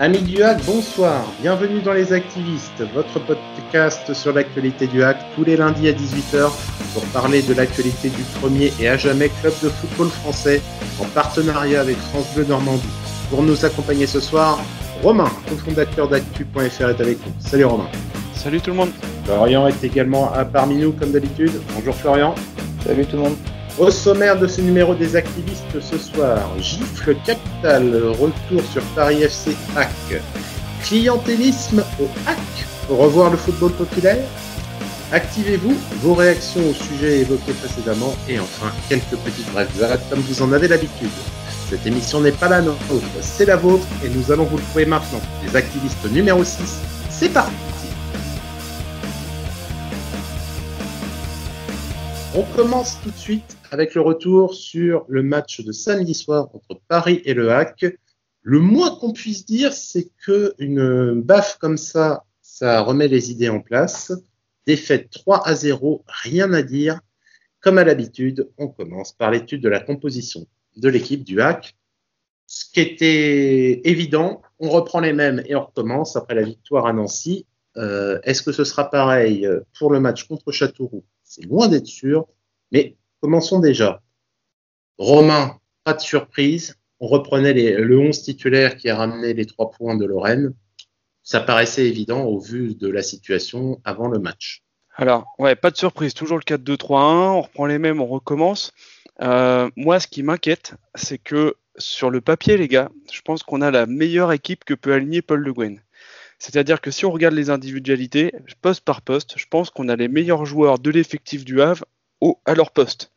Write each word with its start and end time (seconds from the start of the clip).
Amis 0.00 0.22
du 0.22 0.42
hack, 0.42 0.58
bonsoir. 0.66 1.24
Bienvenue 1.40 1.80
dans 1.80 1.92
Les 1.92 2.12
Activistes, 2.12 2.82
votre 2.94 3.24
podcast 3.24 4.12
sur 4.12 4.32
l'actualité 4.32 4.88
du 4.88 5.04
hack 5.04 5.18
tous 5.36 5.44
les 5.44 5.56
lundis 5.56 5.86
à 5.86 5.92
18h 5.92 6.50
pour 6.92 7.04
parler 7.12 7.42
de 7.42 7.54
l'actualité 7.54 8.08
du 8.08 8.22
premier 8.40 8.72
et 8.80 8.88
à 8.88 8.96
jamais 8.96 9.28
club 9.40 9.52
de 9.62 9.68
football 9.68 10.08
français 10.08 10.60
en 11.00 11.04
partenariat 11.04 11.80
avec 11.80 11.96
France 11.96 12.26
Bleu 12.34 12.44
Normandie. 12.44 12.82
Pour 13.30 13.44
nous 13.44 13.64
accompagner 13.64 14.08
ce 14.08 14.18
soir, 14.18 14.58
Romain, 15.00 15.30
cofondateur 15.48 16.08
d'actu.fr 16.08 16.88
est 16.88 17.00
avec 17.00 17.24
nous. 17.24 17.32
Salut 17.38 17.66
Romain. 17.66 17.88
Salut 18.34 18.60
tout 18.60 18.70
le 18.70 18.76
monde. 18.76 18.90
Florian 19.24 19.68
est 19.68 19.84
également 19.84 20.32
parmi 20.52 20.74
nous 20.74 20.90
comme 20.90 21.12
d'habitude. 21.12 21.52
Bonjour 21.72 21.94
Florian. 21.94 22.34
Salut 22.84 23.06
tout 23.06 23.14
le 23.14 23.22
monde. 23.22 23.36
Au 23.76 23.90
sommaire 23.90 24.38
de 24.38 24.46
ce 24.46 24.60
numéro 24.60 24.94
des 24.94 25.16
activistes 25.16 25.80
ce 25.80 25.98
soir, 25.98 26.38
gifle 26.60 27.16
capital, 27.26 27.92
retour 28.20 28.62
sur 28.72 28.82
Paris 28.94 29.24
FC 29.24 29.56
Hack, 29.76 29.90
clientélisme 30.84 31.82
au 32.00 32.04
Hack, 32.24 32.38
revoir 32.88 33.32
le 33.32 33.36
football 33.36 33.72
populaire, 33.72 34.24
activez-vous, 35.10 35.74
vos 36.02 36.14
réactions 36.14 36.60
au 36.70 36.72
sujet 36.72 37.22
évoqué 37.22 37.52
précédemment, 37.52 38.14
et 38.28 38.38
enfin 38.38 38.70
quelques 38.88 39.16
petites 39.24 39.50
brèves 39.52 39.68
comme 40.08 40.20
vous 40.20 40.42
en 40.42 40.52
avez 40.52 40.68
l'habitude. 40.68 41.10
Cette 41.68 41.84
émission 41.84 42.20
n'est 42.20 42.30
pas 42.30 42.48
la 42.48 42.62
nôtre, 42.62 42.78
c'est 43.22 43.46
la 43.46 43.56
vôtre, 43.56 43.86
et 44.04 44.08
nous 44.08 44.30
allons 44.30 44.44
vous 44.44 44.56
le 44.56 44.62
trouver 44.62 44.86
maintenant. 44.86 45.20
Les 45.44 45.56
activistes 45.56 46.08
numéro 46.12 46.44
6, 46.44 46.58
c'est 47.10 47.30
parti 47.30 47.50
On 52.36 52.42
commence 52.56 53.00
tout 53.00 53.12
de 53.12 53.16
suite 53.16 53.56
avec 53.70 53.94
le 53.94 54.00
retour 54.00 54.54
sur 54.54 55.04
le 55.06 55.22
match 55.22 55.60
de 55.60 55.70
samedi 55.70 56.14
soir 56.14 56.48
entre 56.52 56.80
Paris 56.88 57.22
et 57.24 57.32
le 57.32 57.52
Hack. 57.52 57.86
Le 58.42 58.58
moins 58.58 58.96
qu'on 58.96 59.12
puisse 59.12 59.46
dire, 59.46 59.72
c'est 59.72 60.10
que 60.26 60.52
une 60.58 61.22
baffe 61.22 61.58
comme 61.58 61.76
ça, 61.76 62.24
ça 62.42 62.80
remet 62.80 63.06
les 63.06 63.30
idées 63.30 63.50
en 63.50 63.60
place. 63.60 64.12
Défaite 64.66 65.10
3 65.10 65.46
à 65.46 65.54
0, 65.54 66.02
rien 66.08 66.52
à 66.52 66.62
dire. 66.62 66.98
Comme 67.60 67.78
à 67.78 67.84
l'habitude, 67.84 68.50
on 68.58 68.66
commence 68.66 69.12
par 69.12 69.30
l'étude 69.30 69.62
de 69.62 69.68
la 69.68 69.78
composition 69.78 70.44
de 70.74 70.88
l'équipe 70.88 71.22
du 71.22 71.40
Hack. 71.40 71.76
Ce 72.48 72.64
qui 72.68 72.80
était 72.80 73.80
évident, 73.88 74.42
on 74.58 74.70
reprend 74.70 74.98
les 74.98 75.12
mêmes 75.12 75.40
et 75.46 75.54
on 75.54 75.66
recommence 75.66 76.16
après 76.16 76.34
la 76.34 76.42
victoire 76.42 76.86
à 76.86 76.92
Nancy. 76.92 77.46
Euh, 77.76 78.18
est-ce 78.24 78.42
que 78.42 78.50
ce 78.50 78.64
sera 78.64 78.90
pareil 78.90 79.48
pour 79.78 79.92
le 79.92 80.00
match 80.00 80.24
contre 80.24 80.50
Châteauroux? 80.50 81.04
C'est 81.22 81.46
loin 81.46 81.68
d'être 81.68 81.86
sûr, 81.86 82.28
mais 82.74 82.96
commençons 83.20 83.60
déjà. 83.60 84.02
Romain, 84.98 85.58
pas 85.84 85.94
de 85.94 86.00
surprise. 86.00 86.76
On 86.98 87.06
reprenait 87.06 87.52
le 87.54 87.98
11 87.98 88.20
titulaire 88.20 88.76
qui 88.76 88.90
a 88.90 88.96
ramené 88.96 89.32
les 89.32 89.46
trois 89.46 89.70
points 89.70 89.96
de 89.96 90.04
Lorraine. 90.04 90.52
Ça 91.22 91.40
paraissait 91.40 91.86
évident 91.86 92.24
au 92.24 92.40
vu 92.40 92.74
de 92.74 92.88
la 92.88 93.02
situation 93.02 93.80
avant 93.84 94.08
le 94.08 94.18
match. 94.18 94.64
Alors, 94.96 95.24
ouais, 95.38 95.54
pas 95.54 95.70
de 95.70 95.76
surprise. 95.76 96.14
Toujours 96.14 96.36
le 96.36 96.42
4-2-3-1. 96.42 97.36
On 97.36 97.42
reprend 97.42 97.66
les 97.66 97.78
mêmes, 97.78 98.00
on 98.00 98.06
recommence. 98.06 98.72
Euh, 99.22 99.70
moi, 99.76 100.00
ce 100.00 100.08
qui 100.08 100.24
m'inquiète, 100.24 100.74
c'est 100.96 101.18
que 101.18 101.54
sur 101.76 102.10
le 102.10 102.20
papier, 102.20 102.56
les 102.56 102.68
gars, 102.68 102.90
je 103.12 103.20
pense 103.22 103.44
qu'on 103.44 103.60
a 103.60 103.70
la 103.70 103.86
meilleure 103.86 104.32
équipe 104.32 104.64
que 104.64 104.74
peut 104.74 104.92
aligner 104.92 105.22
Paul 105.22 105.40
Le 105.40 105.52
Guen. 105.52 105.80
C'est-à-dire 106.40 106.80
que 106.80 106.90
si 106.90 107.06
on 107.06 107.12
regarde 107.12 107.34
les 107.34 107.50
individualités, 107.50 108.32
poste 108.60 108.82
par 108.82 109.00
poste, 109.00 109.34
je 109.36 109.46
pense 109.48 109.70
qu'on 109.70 109.88
a 109.88 109.96
les 109.96 110.08
meilleurs 110.08 110.44
joueurs 110.44 110.80
de 110.80 110.90
l'effectif 110.90 111.44
du 111.44 111.62
Havre 111.62 111.84
au, 112.20 112.38
à 112.44 112.54
leur 112.54 112.70
poste. 112.70 113.10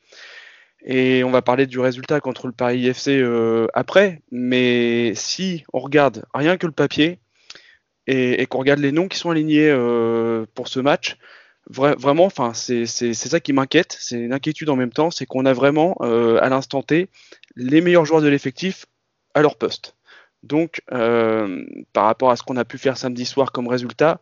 Et 0.85 1.23
on 1.23 1.31
va 1.31 1.41
parler 1.41 1.65
du 1.65 1.79
résultat 1.79 2.21
contre 2.21 2.47
le 2.47 2.53
Paris 2.53 2.87
FC 2.87 3.19
euh, 3.19 3.67
après, 3.73 4.21
mais 4.31 5.13
si 5.15 5.63
on 5.73 5.79
regarde 5.79 6.23
rien 6.33 6.57
que 6.57 6.65
le 6.65 6.71
papier 6.71 7.19
et, 8.05 8.45
qu'on 8.45 8.59
regarde 8.59 8.79
les 8.79 8.93
noms 8.93 9.09
qui 9.09 9.17
sont 9.17 9.31
alignés 9.31 9.69
euh, 9.69 10.45
pour 10.53 10.69
ce 10.69 10.79
match, 10.79 11.17
vraiment, 11.69 12.23
enfin, 12.23 12.53
c'est 12.53 12.85
ça 12.85 13.39
qui 13.41 13.51
m'inquiète, 13.51 13.97
c'est 13.99 14.17
une 14.17 14.31
inquiétude 14.31 14.69
en 14.69 14.77
même 14.77 14.93
temps, 14.93 15.11
c'est 15.11 15.25
qu'on 15.25 15.45
a 15.45 15.51
vraiment 15.51 15.97
euh, 15.99 16.39
à 16.41 16.47
l'instant 16.47 16.81
T 16.83 17.09
les 17.57 17.81
meilleurs 17.81 18.05
joueurs 18.05 18.21
de 18.21 18.29
l'effectif 18.29 18.85
à 19.33 19.41
leur 19.41 19.57
poste. 19.57 19.97
Donc, 20.43 20.81
par 20.87 22.05
rapport 22.05 22.31
à 22.31 22.37
ce 22.37 22.43
qu'on 22.43 22.55
a 22.55 22.63
pu 22.63 22.77
faire 22.77 22.97
samedi 22.97 23.25
soir 23.25 23.51
comme 23.51 23.67
résultat, 23.67 24.21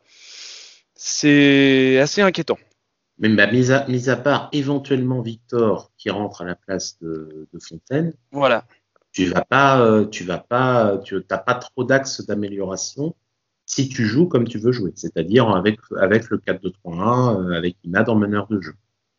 c'est 0.96 2.00
assez 2.00 2.22
inquiétant. 2.22 2.58
Mais 3.18 3.30
bah, 3.30 3.52
mis, 3.52 3.72
à, 3.72 3.88
mis, 3.88 4.10
à, 4.10 4.18
part 4.18 4.50
éventuellement 4.52 5.22
Victor 5.22 5.92
qui 5.98 6.10
rentre 6.10 6.42
à 6.42 6.46
la 6.46 6.56
place 6.56 7.00
de, 7.02 7.48
Fontaine, 7.60 8.14
voilà. 8.32 8.66
tu 9.14 9.26
vas 9.26 9.46
pas, 9.46 9.80
euh, 9.82 10.06
tu 10.06 10.26
vas 10.26 10.38
pas, 10.38 10.98
tu 10.98 11.16
n'as 11.16 11.38
pas 11.38 11.56
trop 11.56 11.86
d'axes 11.86 12.26
d'amélioration 12.26 13.16
si 13.66 13.90
tu 13.90 14.06
joues 14.06 14.28
comme 14.28 14.48
tu 14.48 14.60
veux 14.60 14.72
jouer, 14.72 14.92
c'est-à-dire 14.96 15.50
avec 15.50 15.80
avec 15.98 16.30
le 16.30 16.38
4-2-3-1, 16.38 17.50
euh, 17.50 17.58
avec 17.58 17.78
Imad 17.84 18.10
en 18.10 18.16
meneur 18.16 18.48
de 18.48 18.60
jeu. 18.62 18.74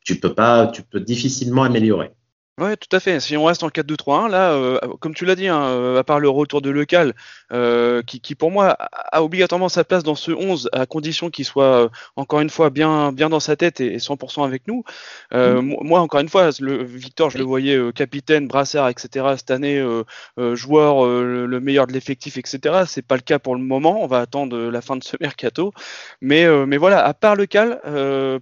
Tu 0.04 0.20
peux 0.20 0.34
pas, 0.34 0.68
tu 0.68 0.82
peux 0.82 1.00
difficilement 1.00 1.62
améliorer. 1.64 2.12
Ouais, 2.58 2.74
tout 2.78 2.88
à 2.96 3.00
fait. 3.00 3.20
Si 3.20 3.36
on 3.36 3.44
reste 3.44 3.62
en 3.64 3.68
4-2-3-1, 3.68 4.30
là, 4.30 4.52
euh, 4.52 4.78
comme 5.00 5.14
tu 5.14 5.26
l'as 5.26 5.34
dit, 5.34 5.46
hein, 5.46 5.62
euh, 5.62 5.98
à 5.98 6.04
part 6.04 6.18
le 6.20 6.30
retour 6.30 6.62
de 6.62 6.70
Lecal, 6.70 7.12
euh, 7.52 8.00
qui, 8.00 8.18
qui, 8.18 8.34
pour 8.34 8.50
moi 8.50 8.78
a 9.12 9.22
obligatoirement 9.22 9.68
sa 9.68 9.84
place 9.84 10.02
dans 10.02 10.14
ce 10.14 10.32
11, 10.32 10.70
à 10.72 10.86
condition 10.86 11.28
qu'il 11.28 11.44
soit 11.44 11.90
encore 12.16 12.40
une 12.40 12.48
fois 12.48 12.70
bien, 12.70 13.12
bien 13.12 13.28
dans 13.28 13.40
sa 13.40 13.56
tête 13.56 13.82
et, 13.82 13.98
100% 13.98 14.42
avec 14.42 14.66
nous. 14.68 14.84
Mmh. 15.32 15.60
Moi, 15.82 16.00
encore 16.00 16.20
une 16.20 16.30
fois, 16.30 16.48
le, 16.58 16.82
Victor, 16.82 17.28
je 17.28 17.36
le 17.36 17.44
voyais 17.44 17.78
capitaine, 17.92 18.48
brassard, 18.48 18.88
etc. 18.88 19.26
Cette 19.36 19.50
année, 19.50 19.84
joueur 20.54 21.04
le, 21.04 21.60
meilleur 21.60 21.86
de 21.86 21.92
l'effectif, 21.92 22.38
etc. 22.38 22.84
C'est 22.86 23.02
pas 23.06 23.16
le 23.16 23.20
cas 23.20 23.38
pour 23.38 23.54
le 23.54 23.62
moment. 23.62 24.02
On 24.02 24.06
va 24.06 24.20
attendre 24.20 24.56
la 24.56 24.80
fin 24.80 24.96
de 24.96 25.04
ce 25.04 25.16
mercato. 25.20 25.72
Mais, 26.22 26.46
mais 26.66 26.78
voilà, 26.78 27.04
à 27.04 27.12
part 27.12 27.36
Lecal, 27.36 27.80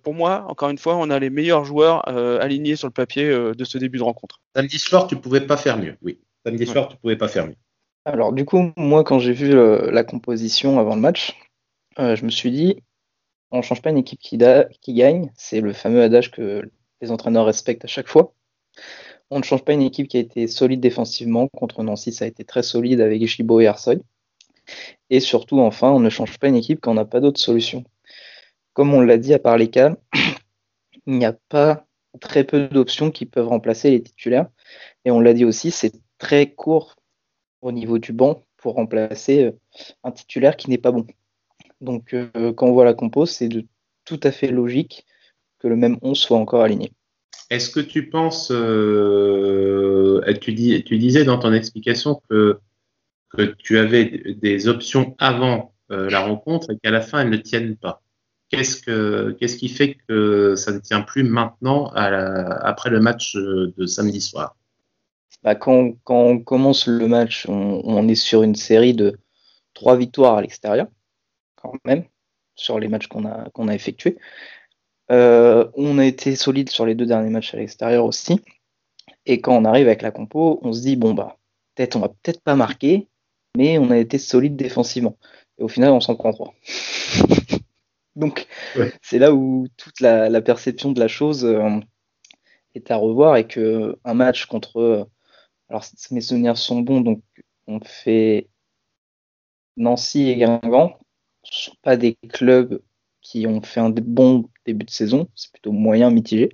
pour 0.05 0.15
moi, 0.15 0.45
encore 0.49 0.71
une 0.71 0.79
fois, 0.79 0.95
on 0.95 1.11
a 1.11 1.19
les 1.19 1.31
meilleurs 1.31 1.65
joueurs 1.65 2.07
alignés 2.41 2.77
sur 2.77 2.87
le 2.87 2.93
papier 2.93 3.29
de 3.29 3.65
ce 3.65 3.77
début 3.79 3.99
de 3.99 4.04
rencontre. 4.05 4.41
Samedi 4.55 4.79
soir, 4.79 5.07
tu 5.07 5.17
pouvais 5.17 5.41
pas 5.41 5.57
faire 5.57 5.79
mieux. 5.79 5.97
Oui, 6.03 6.19
samedi 6.45 6.67
soir, 6.67 6.89
tu 6.89 6.97
pouvais 6.97 7.17
pas 7.17 7.29
faire 7.29 7.47
mieux. 7.47 7.57
Alors 8.05 8.33
du 8.33 8.45
coup, 8.45 8.73
moi, 8.77 9.03
quand 9.03 9.19
j'ai 9.19 9.33
vu 9.33 9.55
euh, 9.55 9.91
la 9.91 10.05
composition 10.05 10.79
avant 10.79 10.95
le 10.95 11.01
match, 11.01 11.39
euh, 11.99 12.17
je 12.17 12.25
me 12.25 12.31
suis 12.31 12.51
dit, 12.51 12.83
on 13.51 13.63
change 13.63 13.83
pas 13.83 13.91
une 13.91 13.99
équipe 13.99 14.21
qui, 14.21 14.39
qui 14.81 14.95
gagne. 14.95 15.31
C'est 15.37 15.61
le 15.61 15.73
fameux 15.73 16.03
adage 16.03 16.31
que 16.31 16.63
les 17.01 17.11
entraîneurs 17.11 17.47
respectent 17.47 17.85
à 17.85 17.89
chaque 17.89 18.09
fois. 18.09 18.35
On 19.31 19.39
ne 19.39 19.45
change 19.45 19.65
pas 19.65 19.73
une 19.73 19.83
équipe 19.83 20.09
qui 20.09 20.17
a 20.17 20.21
été 20.21 20.47
solide 20.47 20.81
défensivement. 20.81 21.49
Contre 21.49 21.83
Nancy, 21.83 22.13
ça 22.13 22.25
a 22.25 22.29
été 22.29 22.45
très 22.45 22.63
solide 22.63 23.01
avec 23.01 23.25
Gibo 23.27 23.61
et 23.61 23.67
Arsoy. 23.67 24.01
Et 25.11 25.21
surtout, 25.21 25.61
enfin, 25.61 25.91
on 25.91 26.01
ne 26.01 26.11
change 26.11 26.39
pas 26.39 26.49
une 26.49 26.57
équipe 26.57 26.81
quand 26.81 26.93
on 26.93 26.95
n'a 26.95 27.05
pas 27.05 27.21
d'autre 27.21 27.41
solution. 27.41 27.85
Comme 28.73 28.93
on 28.93 29.01
l'a 29.01 29.19
dit 29.19 29.35
à 29.35 29.39
part 29.39 29.57
les 29.57 29.71
calmes, 29.71 29.97
il 31.07 31.15
n'y 31.15 31.25
a 31.25 31.35
pas 31.49 31.87
très 32.21 32.45
peu 32.45 32.69
d'options 32.69 33.11
qui 33.11 33.27
peuvent 33.27 33.49
remplacer 33.49 33.91
les 33.91 34.03
titulaires. 34.03 34.49
Et 35.05 35.11
on 35.11 35.21
l'a 35.21 35.35
dit 35.35 35.45
aussi, 35.45 35.71
c'est 35.71 35.93
très 36.19 36.53
court 36.53 36.97
au 37.63 37.73
niveau 37.73 37.99
du 37.99 38.13
banc 38.13 38.45
pour 38.57 38.75
remplacer 38.75 39.45
euh, 39.45 39.53
un 40.05 40.11
titulaire 40.11 40.57
qui 40.57 40.71
n'est 40.71 40.79
pas 40.79 40.93
bon. 40.93 41.07
Donc 41.81 42.15
euh, 42.15 42.53
quand 42.53 42.67
on 42.67 42.73
voit 42.73 42.85
la 42.85 42.95
compo, 42.95 43.27
c'est 43.27 43.49
tout 44.05 44.21
à 44.23 44.31
fait 44.31 44.49
logique 44.49 45.07
que 45.59 45.69
le 45.69 45.77
même 45.77 45.99
11 46.03 46.17
soit 46.17 46.39
encore 46.39 46.63
aligné. 46.63 46.93
Est-ce 47.51 47.71
que 47.71 47.81
tu 47.81 48.09
penses, 48.09 48.51
euh, 48.51 50.23
tu, 50.41 50.53
disais 50.53 51.25
dans 51.25 51.39
ton 51.39 51.53
explication 51.53 52.23
que, 52.29 52.59
tu 53.59 53.79
avais 53.79 54.35
des 54.37 54.69
options 54.69 55.17
avant 55.19 55.75
la 55.89 56.21
rencontre 56.21 56.71
et 56.71 56.79
qu'à 56.79 56.93
la 56.93 57.01
fin 57.01 57.21
elles 57.21 57.31
ne 57.31 57.37
tiennent 57.37 57.77
pas 57.77 58.04
Qu'est-ce 58.57 59.57
qui 59.57 59.69
fait 59.69 59.97
que 60.09 60.55
ça 60.57 60.73
ne 60.73 60.79
tient 60.79 61.03
plus 61.03 61.25
maintenant 61.25 61.89
après 61.95 62.91
le 62.91 63.01
match 63.01 63.35
de 63.37 63.87
samedi 63.87 64.21
soir? 64.21 64.57
Bah, 65.43 65.55
quand, 65.55 65.95
on 66.09 66.39
commence 66.39 66.87
le 66.87 67.07
match, 67.07 67.47
on, 67.49 68.09
est 68.09 68.15
sur 68.15 68.43
une 68.43 68.55
série 68.55 68.95
de 68.95 69.19
trois 69.75 69.97
victoires 69.97 70.37
à 70.39 70.43
l'extérieur, 70.43 70.87
quand 71.57 71.75
même, 71.85 72.05
sur 72.55 72.79
les 72.79 72.89
matchs 72.89 73.09
qu'on 73.09 73.27
a, 73.27 73.51
qu'on 73.51 73.69
a 73.69 73.75
effectués. 73.75 74.17
Euh, 75.11 75.69
on 75.75 75.99
a 75.99 76.07
été 76.07 76.35
solide 76.35 76.71
sur 76.71 76.87
les 76.87 76.95
deux 76.95 77.05
derniers 77.05 77.31
matchs 77.31 77.53
à 77.53 77.59
l'extérieur 77.59 78.07
aussi. 78.07 78.41
Et 79.27 79.41
quand 79.41 79.55
on 79.57 79.67
arrive 79.67 79.87
avec 79.87 80.01
la 80.01 80.11
compo, 80.11 80.61
on 80.63 80.73
se 80.73 80.81
dit 80.81 80.97
bon 80.97 81.13
bah 81.13 81.37
peut-être 81.75 81.97
on 81.97 82.01
va 82.01 82.09
peut-être 82.09 82.41
pas 82.43 82.55
marquer, 82.55 83.09
mais 83.57 83.79
on 83.79 83.91
a 83.91 83.99
été 83.99 84.19
solide 84.19 84.57
défensivement. 84.57 85.19
Et 85.59 85.63
au 85.63 85.69
final, 85.69 85.91
on 85.91 86.01
s'en 86.01 86.15
prend 86.17 86.33
trois. 86.33 86.55
Donc, 88.17 88.47
c'est 89.03 89.19
là 89.19 89.33
où 89.35 89.67
toute 89.77 90.01
la, 90.01 90.41
perception 90.41 90.93
de 90.93 91.01
la 91.01 91.09
chose 91.09 91.45
euh, 91.45 91.81
est 92.75 92.91
à 92.91 92.97
revoir 92.97 93.37
et 93.37 93.47
que 93.47 93.99
un 94.05 94.15
match 94.15 94.47
contre, 94.47 94.79
euh, 94.79 95.05
alors 95.69 95.85
mes 96.11 96.21
souvenirs 96.21 96.57
sont 96.57 96.81
bons, 96.81 97.01
donc 97.01 97.23
on 97.67 97.81
fait 97.81 98.49
Nancy 99.77 100.31
et 100.31 100.37
Guingamp, 100.37 100.99
ce 101.43 101.71
sont 101.71 101.77
pas 101.83 101.97
des 101.97 102.17
clubs 102.33 102.81
qui 103.21 103.47
ont 103.47 103.63
fait 103.63 103.81
un 103.81 103.91
bon 103.91 104.49
début 104.67 104.85
de 104.85 104.91
saison, 104.91 105.29
c'est 105.35 105.51
plutôt 105.51 105.73
moyen 105.73 106.11
mitigé. 106.11 106.51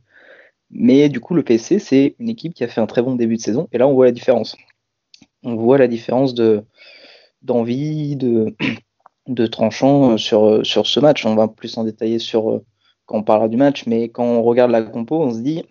Mais 0.70 1.08
du 1.08 1.20
coup, 1.20 1.34
le 1.34 1.42
PC, 1.42 1.78
c'est 1.78 2.14
une 2.20 2.28
équipe 2.28 2.54
qui 2.54 2.64
a 2.64 2.68
fait 2.68 2.80
un 2.80 2.86
très 2.86 3.02
bon 3.02 3.16
début 3.16 3.36
de 3.36 3.42
saison, 3.42 3.68
et 3.72 3.78
là, 3.78 3.88
on 3.88 3.94
voit 3.94 4.06
la 4.06 4.12
différence. 4.12 4.56
On 5.42 5.56
voit 5.56 5.78
la 5.78 5.88
différence 5.88 6.34
de, 6.34 6.64
d'envie, 7.42 8.16
de, 8.16 8.54
de 9.30 9.46
tranchant 9.46 10.18
sur, 10.18 10.64
sur 10.64 10.86
ce 10.86 11.00
match. 11.00 11.24
On 11.24 11.34
va 11.34 11.48
plus 11.48 11.78
en 11.78 11.84
détailler 11.84 12.18
sur 12.18 12.62
quand 13.06 13.18
on 13.18 13.22
parlera 13.22 13.48
du 13.48 13.56
match, 13.56 13.86
mais 13.86 14.08
quand 14.08 14.24
on 14.24 14.42
regarde 14.42 14.70
la 14.70 14.82
compo, 14.82 15.20
on 15.20 15.32
se 15.32 15.40
dit 15.40 15.64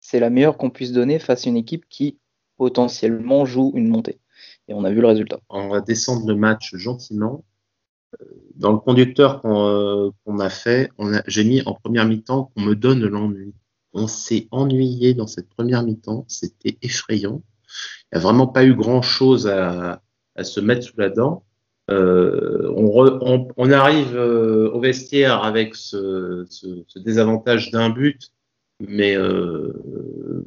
c'est 0.00 0.20
la 0.20 0.30
meilleure 0.30 0.58
qu'on 0.58 0.70
puisse 0.70 0.92
donner 0.92 1.18
face 1.18 1.46
à 1.46 1.50
une 1.50 1.56
équipe 1.56 1.86
qui 1.88 2.18
potentiellement 2.56 3.44
joue 3.46 3.72
une 3.74 3.88
montée. 3.88 4.20
Et 4.68 4.74
on 4.74 4.84
a 4.84 4.90
vu 4.90 5.00
le 5.00 5.06
résultat. 5.06 5.40
On 5.48 5.68
va 5.68 5.80
descendre 5.80 6.26
le 6.26 6.36
match 6.36 6.74
gentiment. 6.74 7.44
Euh, 8.20 8.24
dans 8.54 8.72
le 8.72 8.78
conducteur 8.78 9.40
qu'on 9.40 10.10
euh, 10.26 10.38
a 10.38 10.50
fait, 10.50 10.90
j'ai 11.26 11.44
mis 11.44 11.62
en 11.66 11.74
première 11.74 12.06
mi-temps 12.06 12.52
qu'on 12.54 12.62
me 12.62 12.74
donne 12.74 13.04
l'ennui. 13.04 13.54
On 13.92 14.06
s'est 14.06 14.48
ennuyé 14.50 15.14
dans 15.14 15.26
cette 15.26 15.48
première 15.48 15.82
mi-temps, 15.82 16.24
c'était 16.28 16.78
effrayant. 16.82 17.42
Il 18.12 18.16
n'y 18.16 18.18
a 18.18 18.22
vraiment 18.22 18.46
pas 18.46 18.64
eu 18.64 18.74
grand-chose 18.74 19.46
à, 19.46 20.02
se 20.42 20.60
mettre 20.60 20.82
sous 20.82 20.98
la 20.98 21.10
dent. 21.10 21.44
Euh, 21.90 22.72
on, 22.76 23.70
arrive 23.70 24.16
au 24.16 24.80
vestiaire 24.80 25.44
avec 25.44 25.74
ce 25.74 26.46
désavantage 26.96 27.70
d'un 27.70 27.90
but 27.90 28.32
mais 28.80 29.16
euh, 29.16 29.72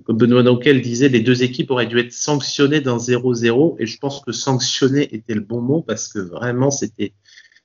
comme 0.06 0.18
Benoît 0.18 0.44
Nauquel 0.44 0.82
disait, 0.82 1.10
les 1.10 1.22
deux 1.22 1.44
équipes 1.44 1.72
auraient 1.72 1.88
dû 1.88 2.00
être 2.00 2.12
sanctionnées 2.12 2.82
d'un 2.82 2.98
0-0 2.98 3.76
et 3.80 3.86
je 3.86 3.98
pense 4.00 4.22
que 4.22 4.32
sanctionner 4.32 5.14
était 5.16 5.34
le 5.34 5.42
bon 5.42 5.62
mot 5.62 5.82
parce 5.82 6.08
que 6.10 6.20
vraiment 6.20 6.72
c'était 6.72 7.14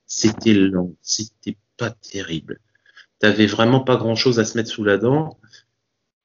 c'était 0.05 0.53
lent, 0.53 0.93
c'était 1.01 1.57
pas 1.77 1.89
terrible. 1.89 2.59
T'avais 3.19 3.45
vraiment 3.45 3.81
pas 3.81 3.95
grand 3.97 4.15
chose 4.15 4.39
à 4.39 4.45
se 4.45 4.57
mettre 4.57 4.69
sous 4.69 4.83
la 4.83 4.97
dent 4.97 5.37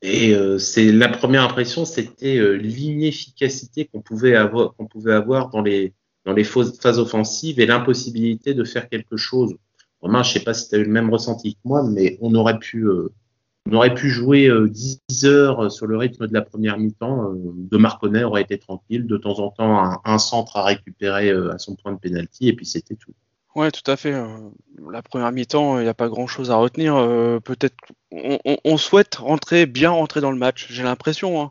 et 0.03 0.35
euh, 0.35 0.59
c'est 0.59 0.93
la 0.93 1.09
première 1.09 1.43
impression, 1.43 1.85
c'était 1.85 2.39
euh, 2.39 2.53
l'inefficacité 2.53 3.87
qu'on 3.87 4.01
pouvait 4.03 4.37
avoir 4.37 4.75
qu'on 4.77 4.87
pouvait 4.87 5.15
avoir 5.15 5.51
dans 5.51 5.63
les 5.63 5.95
dans 6.29 6.35
les 6.35 6.45
phases 6.45 6.99
offensives 6.99 7.59
et 7.59 7.65
l'impossibilité 7.67 8.53
de 8.53 8.63
faire 8.63 8.89
quelque 8.89 9.17
chose. 9.17 9.55
Romain, 10.03 10.23
je 10.23 10.35
sais 10.35 10.41
pas 10.41 10.55
si 10.55 10.69
tu 10.69 10.75
as 10.75 10.79
eu 10.79 10.85
le 10.85 10.91
même 10.91 11.11
ressenti 11.11 11.55
que 11.55 11.61
moi, 11.65 11.83
mais 11.83 12.19
on 12.21 12.35
aurait 12.35 12.59
pu 12.59 12.85
euh, 12.85 13.09
on 13.71 13.75
aurait 13.75 13.95
pu 13.95 14.09
jouer 14.09 14.51
10 14.69 15.01
euh, 15.25 15.29
heures 15.29 15.71
sur 15.71 15.87
le 15.87 15.99
rythme 15.99 16.27
de 16.27 16.33
la 16.33 16.41
première 16.41 16.79
mi-temps. 16.79 17.33
Euh, 17.33 17.53
de 17.55 17.77
Marconnet 17.77 18.25
aurait 18.25 18.43
été 18.43 18.59
tranquille. 18.59 19.07
De 19.07 19.19
temps 19.19 19.39
en 19.41 19.51
temps, 19.51 20.01
un, 20.05 20.19
centre 20.19 20.57
à 20.57 20.65
récupérer 20.65 21.31
euh, 21.31 21.53
à 21.53 21.59
son 21.59 21.77
point 21.77 21.93
de 21.93 21.99
pénalty, 21.99 22.49
et 22.49 22.55
puis 22.55 22.65
c'était 22.65 22.95
tout. 22.95 23.13
Ouais, 23.59 23.73
tout 23.73 23.91
à 23.91 23.97
fait. 23.97 24.15
La 24.89 25.03
première 25.03 25.33
mi-temps, 25.33 25.81
il 25.81 25.83
n'y 25.83 25.89
a 25.89 25.95
pas 25.95 26.07
grand-chose 26.09 26.53
à 26.53 26.55
retenir. 26.55 26.95
Peut-être, 27.43 27.75
on, 28.13 28.77
souhaite 28.77 29.17
rentrer 29.17 29.67
bien 29.67 29.91
rentrer 29.91 30.21
dans 30.21 30.31
le 30.31 30.39
match. 30.39 30.69
J'ai 30.71 30.85
l'impression. 30.85 31.43
Hein. 31.43 31.51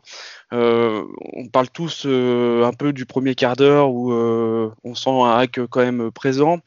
on 0.50 1.48
parle 1.52 1.68
tous 1.68 2.06
un 2.06 2.72
peu 2.72 2.94
du 2.94 3.04
premier 3.04 3.34
quart 3.34 3.56
d'heure 3.56 3.90
où 3.90 4.10
on 4.10 4.94
sent 4.94 5.10
un 5.10 5.38
hack 5.38 5.60
quand 5.68 5.80
même 5.80 6.10
présent. 6.10 6.60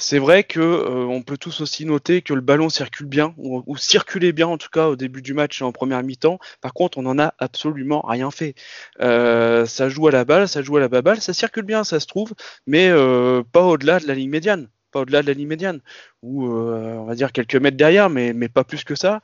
C'est 0.00 0.20
vrai 0.20 0.44
que 0.44 0.60
euh, 0.60 1.06
on 1.06 1.22
peut 1.22 1.36
tous 1.36 1.60
aussi 1.60 1.84
noter 1.84 2.22
que 2.22 2.32
le 2.32 2.40
ballon 2.40 2.68
circule 2.68 3.06
bien, 3.06 3.34
ou, 3.36 3.76
circulait 3.76 4.32
bien 4.32 4.46
en 4.46 4.56
tout 4.56 4.68
cas 4.70 4.86
au 4.86 4.96
début 4.96 5.22
du 5.22 5.34
match 5.34 5.60
et 5.60 5.64
en 5.64 5.72
première 5.72 6.02
mi-temps. 6.04 6.38
Par 6.60 6.72
contre, 6.72 6.98
on 6.98 7.02
n'en 7.02 7.18
a 7.18 7.34
absolument 7.38 8.02
rien 8.06 8.30
fait. 8.30 8.54
Euh, 9.00 9.66
ça 9.66 9.88
joue 9.88 10.06
à 10.06 10.12
la 10.12 10.24
balle, 10.24 10.46
ça 10.48 10.62
joue 10.62 10.76
à 10.76 10.80
la 10.80 10.88
baballe, 10.88 11.20
ça 11.20 11.34
circule 11.34 11.64
bien, 11.64 11.82
ça 11.82 11.98
se 11.98 12.06
trouve, 12.06 12.32
mais 12.66 12.88
euh, 12.88 13.42
pas 13.42 13.64
au-delà 13.64 13.98
de 13.98 14.06
la 14.06 14.14
ligne 14.14 14.30
médiane. 14.30 14.68
Pas 14.92 15.00
au-delà 15.00 15.20
de 15.20 15.26
la 15.26 15.34
ligne 15.34 15.48
médiane, 15.48 15.80
ou 16.22 16.46
on 16.46 17.04
va 17.04 17.14
dire 17.14 17.32
quelques 17.32 17.56
mètres 17.56 17.76
derrière, 17.76 18.08
mais, 18.08 18.32
mais 18.32 18.48
pas 18.48 18.64
plus 18.64 18.84
que 18.84 18.94
ça. 18.94 19.20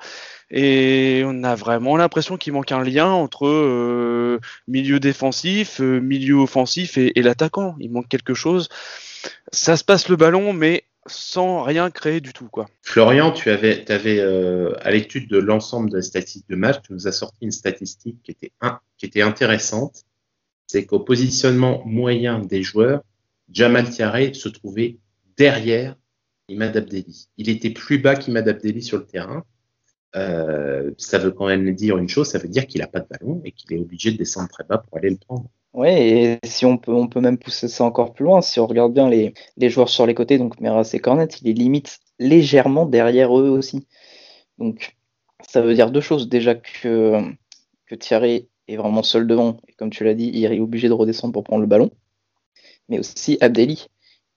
Et 0.50 1.22
on 1.24 1.42
a 1.42 1.54
vraiment 1.54 1.96
l'impression 1.96 2.36
qu'il 2.36 2.52
manque 2.52 2.70
un 2.70 2.84
lien 2.84 3.08
entre 3.08 4.38
milieu 4.68 5.00
défensif, 5.00 5.80
milieu 5.80 6.34
offensif 6.34 6.98
et, 6.98 7.18
et 7.18 7.22
l'attaquant. 7.22 7.76
Il 7.80 7.92
manque 7.92 8.08
quelque 8.08 8.34
chose 8.34 8.68
ça 9.52 9.76
se 9.76 9.84
passe 9.84 10.08
le 10.08 10.16
ballon, 10.16 10.52
mais 10.52 10.84
sans 11.06 11.62
rien 11.62 11.90
créer 11.90 12.20
du 12.20 12.32
tout. 12.32 12.48
Quoi. 12.48 12.66
Florian, 12.82 13.32
tu 13.32 13.50
avais, 13.50 13.84
euh, 14.20 14.72
à 14.80 14.90
l'étude 14.90 15.28
de 15.28 15.38
l'ensemble 15.38 15.90
de 15.90 15.96
la 15.96 16.02
statistique 16.02 16.48
de 16.48 16.56
match, 16.56 16.76
tu 16.82 16.92
nous 16.92 17.06
as 17.06 17.12
sorti 17.12 17.38
une 17.42 17.52
statistique 17.52 18.22
qui 18.22 18.30
était, 18.30 18.52
qui 18.96 19.06
était 19.06 19.22
intéressante. 19.22 20.04
C'est 20.66 20.86
qu'au 20.86 21.00
positionnement 21.00 21.82
moyen 21.84 22.38
des 22.38 22.62
joueurs, 22.62 23.02
Jamal 23.50 23.90
Tiare 23.90 24.34
se 24.34 24.48
trouvait 24.48 24.98
derrière 25.36 25.96
Imad 26.48 26.76
Abdelli. 26.76 27.28
Il 27.36 27.48
était 27.48 27.70
plus 27.70 27.98
bas 27.98 28.16
qu'Imad 28.16 28.48
Abdelli 28.48 28.82
sur 28.82 28.98
le 28.98 29.06
terrain. 29.06 29.44
Euh, 30.16 30.92
ça 30.96 31.18
veut 31.18 31.32
quand 31.32 31.46
même 31.46 31.74
dire 31.74 31.98
une 31.98 32.08
chose, 32.08 32.28
ça 32.28 32.38
veut 32.38 32.48
dire 32.48 32.66
qu'il 32.66 32.80
n'a 32.80 32.86
pas 32.86 33.00
de 33.00 33.08
ballon 33.08 33.42
et 33.44 33.52
qu'il 33.52 33.72
est 33.72 33.80
obligé 33.80 34.12
de 34.12 34.16
descendre 34.16 34.48
très 34.48 34.64
bas 34.64 34.78
pour 34.78 34.96
aller 34.96 35.10
le 35.10 35.16
prendre. 35.16 35.50
Oui, 35.74 35.88
et 35.88 36.38
si 36.44 36.64
on 36.66 36.78
peut, 36.78 37.20
même 37.20 37.36
pousser 37.36 37.66
ça 37.66 37.82
encore 37.84 38.14
plus 38.14 38.24
loin, 38.24 38.40
si 38.40 38.60
on 38.60 38.66
regarde 38.66 38.94
bien 38.94 39.08
les, 39.10 39.34
joueurs 39.68 39.88
sur 39.88 40.06
les 40.06 40.14
côtés, 40.14 40.38
donc 40.38 40.60
Meras 40.60 40.90
et 40.94 41.00
Cornet, 41.00 41.26
il 41.42 41.48
est 41.48 41.52
limite 41.52 41.98
légèrement 42.20 42.86
derrière 42.86 43.36
eux 43.36 43.48
aussi. 43.48 43.88
Donc 44.58 44.96
ça 45.48 45.62
veut 45.62 45.74
dire 45.74 45.90
deux 45.90 46.00
choses. 46.00 46.28
Déjà 46.28 46.54
que, 46.54 47.20
que 47.86 47.94
Thierry 47.96 48.48
est 48.68 48.76
vraiment 48.76 49.02
seul 49.02 49.26
devant, 49.26 49.58
et 49.68 49.72
comme 49.74 49.90
tu 49.90 50.04
l'as 50.04 50.14
dit, 50.14 50.30
il 50.32 50.44
est 50.44 50.60
obligé 50.60 50.88
de 50.88 50.92
redescendre 50.92 51.32
pour 51.32 51.42
prendre 51.44 51.62
le 51.62 51.66
ballon. 51.66 51.90
Mais 52.88 53.00
aussi 53.00 53.38
Abdelli, 53.40 53.88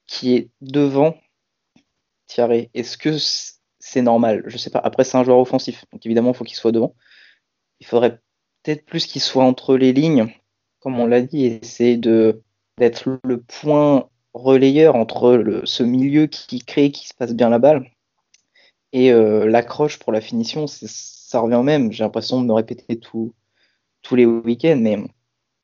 qui 0.08 0.34
est 0.34 0.50
devant 0.60 1.16
Thierry. 2.26 2.70
Est-ce 2.74 2.98
que 2.98 3.16
c'est 3.78 4.02
normal? 4.02 4.42
Je 4.46 4.58
sais 4.58 4.70
pas. 4.70 4.80
Après, 4.80 5.04
c'est 5.04 5.16
un 5.18 5.24
joueur 5.24 5.38
offensif, 5.38 5.84
donc 5.92 6.04
évidemment, 6.04 6.32
il 6.32 6.36
faut 6.36 6.44
qu'il 6.44 6.56
soit 6.56 6.72
devant. 6.72 6.94
Il 7.80 7.86
faudrait 7.86 8.20
peut-être 8.64 8.84
plus 8.86 9.06
qu'il 9.06 9.22
soit 9.22 9.44
entre 9.44 9.76
les 9.76 9.92
lignes 9.92 10.34
comme 10.80 10.98
on 11.00 11.06
l'a 11.06 11.22
dit, 11.22 11.46
essayer 11.46 11.96
de 11.96 12.42
d'être 12.78 13.18
le 13.24 13.40
point 13.40 14.08
relayeur 14.34 14.94
entre 14.94 15.62
ce 15.64 15.82
milieu 15.82 16.26
qui 16.26 16.60
crée, 16.60 16.92
qui 16.92 17.08
se 17.08 17.14
passe 17.14 17.34
bien 17.34 17.48
la 17.48 17.58
balle, 17.58 17.90
et 18.92 19.12
euh, 19.12 19.46
l'accroche 19.46 19.98
pour 19.98 20.12
la 20.12 20.20
finition, 20.20 20.66
ça 20.66 21.40
revient 21.40 21.62
même. 21.64 21.92
J'ai 21.92 22.04
l'impression 22.04 22.40
de 22.40 22.46
me 22.46 22.52
répéter 22.52 22.98
tous 22.98 23.34
les 24.12 24.26
week-ends, 24.26 24.78
mais 24.80 24.98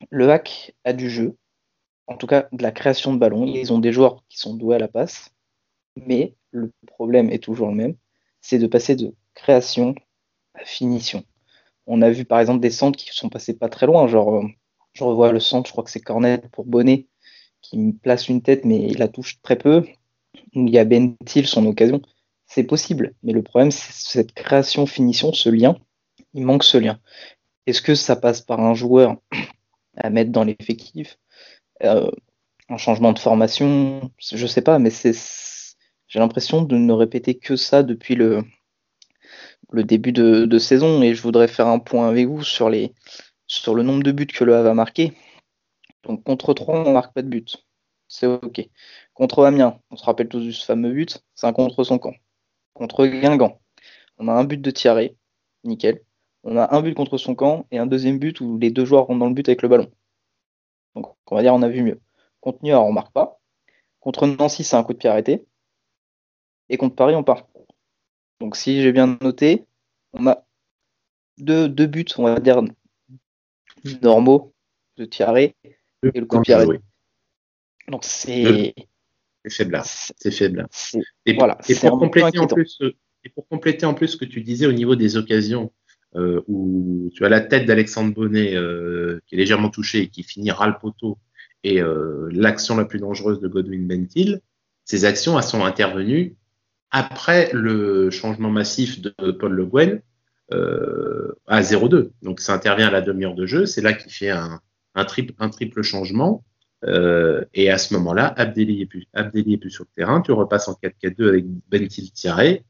le 0.09 0.29
hack 0.29 0.75
a 0.83 0.93
du 0.93 1.09
jeu, 1.09 1.37
en 2.07 2.17
tout 2.17 2.27
cas 2.27 2.47
de 2.51 2.61
la 2.61 2.71
création 2.71 3.13
de 3.13 3.19
ballon. 3.19 3.45
Ils 3.45 3.73
ont 3.73 3.79
des 3.79 3.91
joueurs 3.93 4.23
qui 4.29 4.37
sont 4.37 4.55
doués 4.55 4.75
à 4.75 4.79
la 4.79 4.87
passe, 4.87 5.31
mais 5.95 6.35
le 6.51 6.71
problème 6.87 7.29
est 7.29 7.43
toujours 7.43 7.69
le 7.69 7.75
même, 7.75 7.95
c'est 8.41 8.59
de 8.59 8.67
passer 8.67 8.95
de 8.95 9.13
création 9.33 9.95
à 10.53 10.63
finition. 10.65 11.23
On 11.87 12.01
a 12.01 12.09
vu 12.09 12.25
par 12.25 12.39
exemple 12.39 12.61
des 12.61 12.71
centres 12.71 12.97
qui 12.97 13.09
sont 13.11 13.29
passés 13.29 13.57
pas 13.57 13.69
très 13.69 13.85
loin, 13.85 14.07
genre 14.07 14.35
euh, 14.35 14.47
je 14.95 15.03
revois 15.03 15.31
le 15.31 15.39
centre, 15.39 15.67
je 15.67 15.73
crois 15.73 15.83
que 15.83 15.91
c'est 15.91 15.99
Cornet 15.99 16.41
pour 16.51 16.65
Bonnet, 16.65 17.07
qui 17.61 17.77
me 17.77 17.91
place 17.91 18.29
une 18.29 18.41
tête, 18.41 18.65
mais 18.65 18.81
il 18.87 18.97
la 18.97 19.07
touche 19.07 19.41
très 19.41 19.57
peu. 19.57 19.85
Il 20.53 20.69
y 20.69 20.79
a 20.79 20.85
Bentil, 20.85 21.45
son 21.45 21.65
occasion. 21.65 22.01
C'est 22.47 22.63
possible, 22.63 23.13
mais 23.21 23.33
le 23.33 23.43
problème, 23.43 23.71
c'est 23.71 23.91
cette 23.91 24.33
création-finition, 24.33 25.33
ce 25.33 25.49
lien. 25.49 25.77
Il 26.33 26.43
manque 26.43 26.63
ce 26.63 26.77
lien. 26.77 26.99
Est-ce 27.67 27.81
que 27.81 27.95
ça 27.95 28.15
passe 28.15 28.41
par 28.41 28.59
un 28.59 28.73
joueur 28.73 29.17
à 29.97 30.09
mettre 30.09 30.31
dans 30.31 30.43
l'effectif 30.43 31.17
euh, 31.83 32.09
Un 32.69 32.77
changement 32.77 33.11
de 33.11 33.19
formation? 33.19 34.11
Je 34.19 34.47
sais 34.47 34.61
pas, 34.61 34.79
mais 34.79 34.91
c'est 34.91 35.13
j'ai 36.07 36.19
l'impression 36.19 36.61
de 36.61 36.77
ne 36.77 36.93
répéter 36.93 37.35
que 37.35 37.55
ça 37.55 37.83
depuis 37.83 38.15
le, 38.15 38.43
début 39.73 40.13
de, 40.13 40.59
saison 40.59 41.01
et 41.01 41.15
je 41.15 41.21
voudrais 41.21 41.47
faire 41.47 41.67
un 41.67 41.79
point 41.79 42.07
avec 42.07 42.27
vous 42.27 42.43
sur 42.43 42.69
les, 42.69 42.93
sur 43.47 43.75
le 43.75 43.83
nombre 43.83 44.03
de 44.03 44.11
buts 44.11 44.27
que 44.27 44.43
le 44.43 44.55
Havre 44.55 44.69
a 44.69 44.73
marqué. 44.73 45.13
Donc 46.03 46.23
contre 46.23 46.53
3, 46.53 46.87
on 46.87 46.93
marque 46.93 47.13
pas 47.13 47.21
de 47.21 47.29
but. 47.29 47.65
C'est 48.07 48.27
OK. 48.27 48.61
Contre 49.13 49.45
Amiens, 49.45 49.79
on 49.89 49.95
se 49.95 50.03
rappelle 50.03 50.27
tous 50.27 50.45
de 50.45 50.51
fameux 50.51 50.93
but, 50.93 51.23
c'est 51.33 51.47
un 51.47 51.53
contre 51.53 51.83
son 51.83 51.97
camp. 51.97 52.13
Contre 52.73 53.05
Guingamp, 53.07 53.59
on 54.17 54.27
a 54.27 54.33
un 54.33 54.43
but 54.43 54.61
de 54.61 54.71
Thierry, 54.71 55.17
nickel. 55.63 56.01
On 56.43 56.57
a 56.57 56.75
un 56.75 56.81
but 56.81 56.93
contre 56.93 57.17
son 57.17 57.33
camp 57.33 57.65
et 57.71 57.79
un 57.79 57.87
deuxième 57.87 58.19
but 58.19 58.39
où 58.41 58.57
les 58.59 58.69
deux 58.69 58.85
joueurs 58.85 59.07
rentrent 59.07 59.19
dans 59.19 59.27
le 59.27 59.33
but 59.33 59.47
avec 59.49 59.61
le 59.63 59.69
ballon. 59.69 59.91
Donc 60.93 61.15
on 61.31 61.35
va 61.35 61.41
dire 61.41 61.53
on 61.53 61.61
a 61.61 61.69
vu 61.69 61.81
mieux. 61.81 61.99
Contre 62.41 62.59
Niort, 62.63 62.85
on 62.85 62.93
marque 62.93 63.11
pas. 63.11 63.39
Contre 63.99 64.27
Nancy, 64.27 64.63
c'est 64.63 64.75
un 64.75 64.83
coup 64.83 64.93
de 64.93 64.99
pied 64.99 65.09
arrêté. 65.09 65.43
Et 66.69 66.77
contre 66.77 66.95
Paris, 66.95 67.15
on 67.15 67.23
part. 67.23 67.47
Donc 68.39 68.55
si 68.55 68.81
j'ai 68.83 68.91
bien 68.91 69.17
noté, 69.21 69.65
on 70.13 70.27
a 70.27 70.45
deux, 71.37 71.67
deux 71.67 71.87
buts, 71.87 72.05
on 72.17 72.23
va 72.23 72.39
dire, 72.39 72.61
normaux 74.01 74.53
de 74.97 75.05
Thierry 75.05 75.55
et 76.03 76.19
le 76.19 76.25
coup 76.25 76.37
de 76.39 76.79
Donc 77.89 78.03
c'est. 78.03 78.73
faible. 79.49 79.81
C'est 79.83 80.31
faible. 80.31 80.67
Et, 81.25 81.33
voilà, 81.33 81.57
pour 81.81 81.99
compléter 81.99 82.39
en 82.39 82.47
plus, 82.47 82.79
et 83.23 83.29
pour 83.29 83.47
compléter 83.47 83.85
en 83.85 83.93
plus 83.93 84.09
ce 84.09 84.17
que 84.17 84.25
tu 84.25 84.41
disais 84.41 84.65
au 84.65 84.71
niveau 84.71 84.95
des 84.95 85.17
occasions, 85.17 85.71
euh, 86.15 86.41
où 86.47 87.11
tu 87.13 87.25
as 87.25 87.29
la 87.29 87.41
tête 87.41 87.65
d'Alexandre 87.65 88.13
Bonnet 88.13 88.55
euh, 88.55 89.19
qui 89.27 89.35
est 89.35 89.37
légèrement 89.37 89.69
touché 89.69 90.03
et 90.03 90.07
qui 90.07 90.23
finira 90.23 90.67
le 90.67 90.75
poteau, 90.79 91.17
et 91.63 91.81
euh, 91.81 92.29
l'action 92.31 92.77
la 92.77 92.85
plus 92.85 92.99
dangereuse 92.99 93.39
de 93.39 93.47
Godwin 93.47 93.87
Bentil, 93.87 94.41
ces 94.85 95.05
actions 95.05 95.37
elles 95.37 95.43
sont 95.43 95.65
intervenues 95.65 96.35
après 96.91 97.49
le 97.51 98.11
changement 98.11 98.51
massif 98.51 99.01
de 99.01 99.31
Paul 99.31 99.53
Le 99.53 99.65
Guen 99.65 100.01
à 100.51 101.61
0-2. 101.61 102.11
Donc 102.21 102.39
ça 102.39 102.53
intervient 102.53 102.87
à 102.87 102.91
la 102.91 103.01
demi-heure 103.01 103.35
de 103.35 103.45
jeu. 103.45 103.65
C'est 103.65 103.81
là 103.81 103.93
qu'il 103.93 104.11
fait 104.11 104.29
un, 104.29 104.59
un, 104.95 105.05
triple, 105.05 105.33
un 105.39 105.49
triple 105.49 105.81
changement. 105.81 106.43
et 106.83 107.69
à 107.69 107.77
ce 107.77 107.93
moment-là, 107.95 108.33
Abdelli 108.37 108.81
est 108.81 108.85
plus, 108.85 109.07
est 109.13 109.57
plus 109.57 109.71
sur 109.71 109.85
le 109.85 109.89
terrain. 109.95 110.21
Tu 110.21 110.31
repasses 110.31 110.67
en 110.67 110.73
4-4-2 110.73 111.27
avec 111.29 111.45
Bentil 111.69 112.11
tiré. 112.11 112.63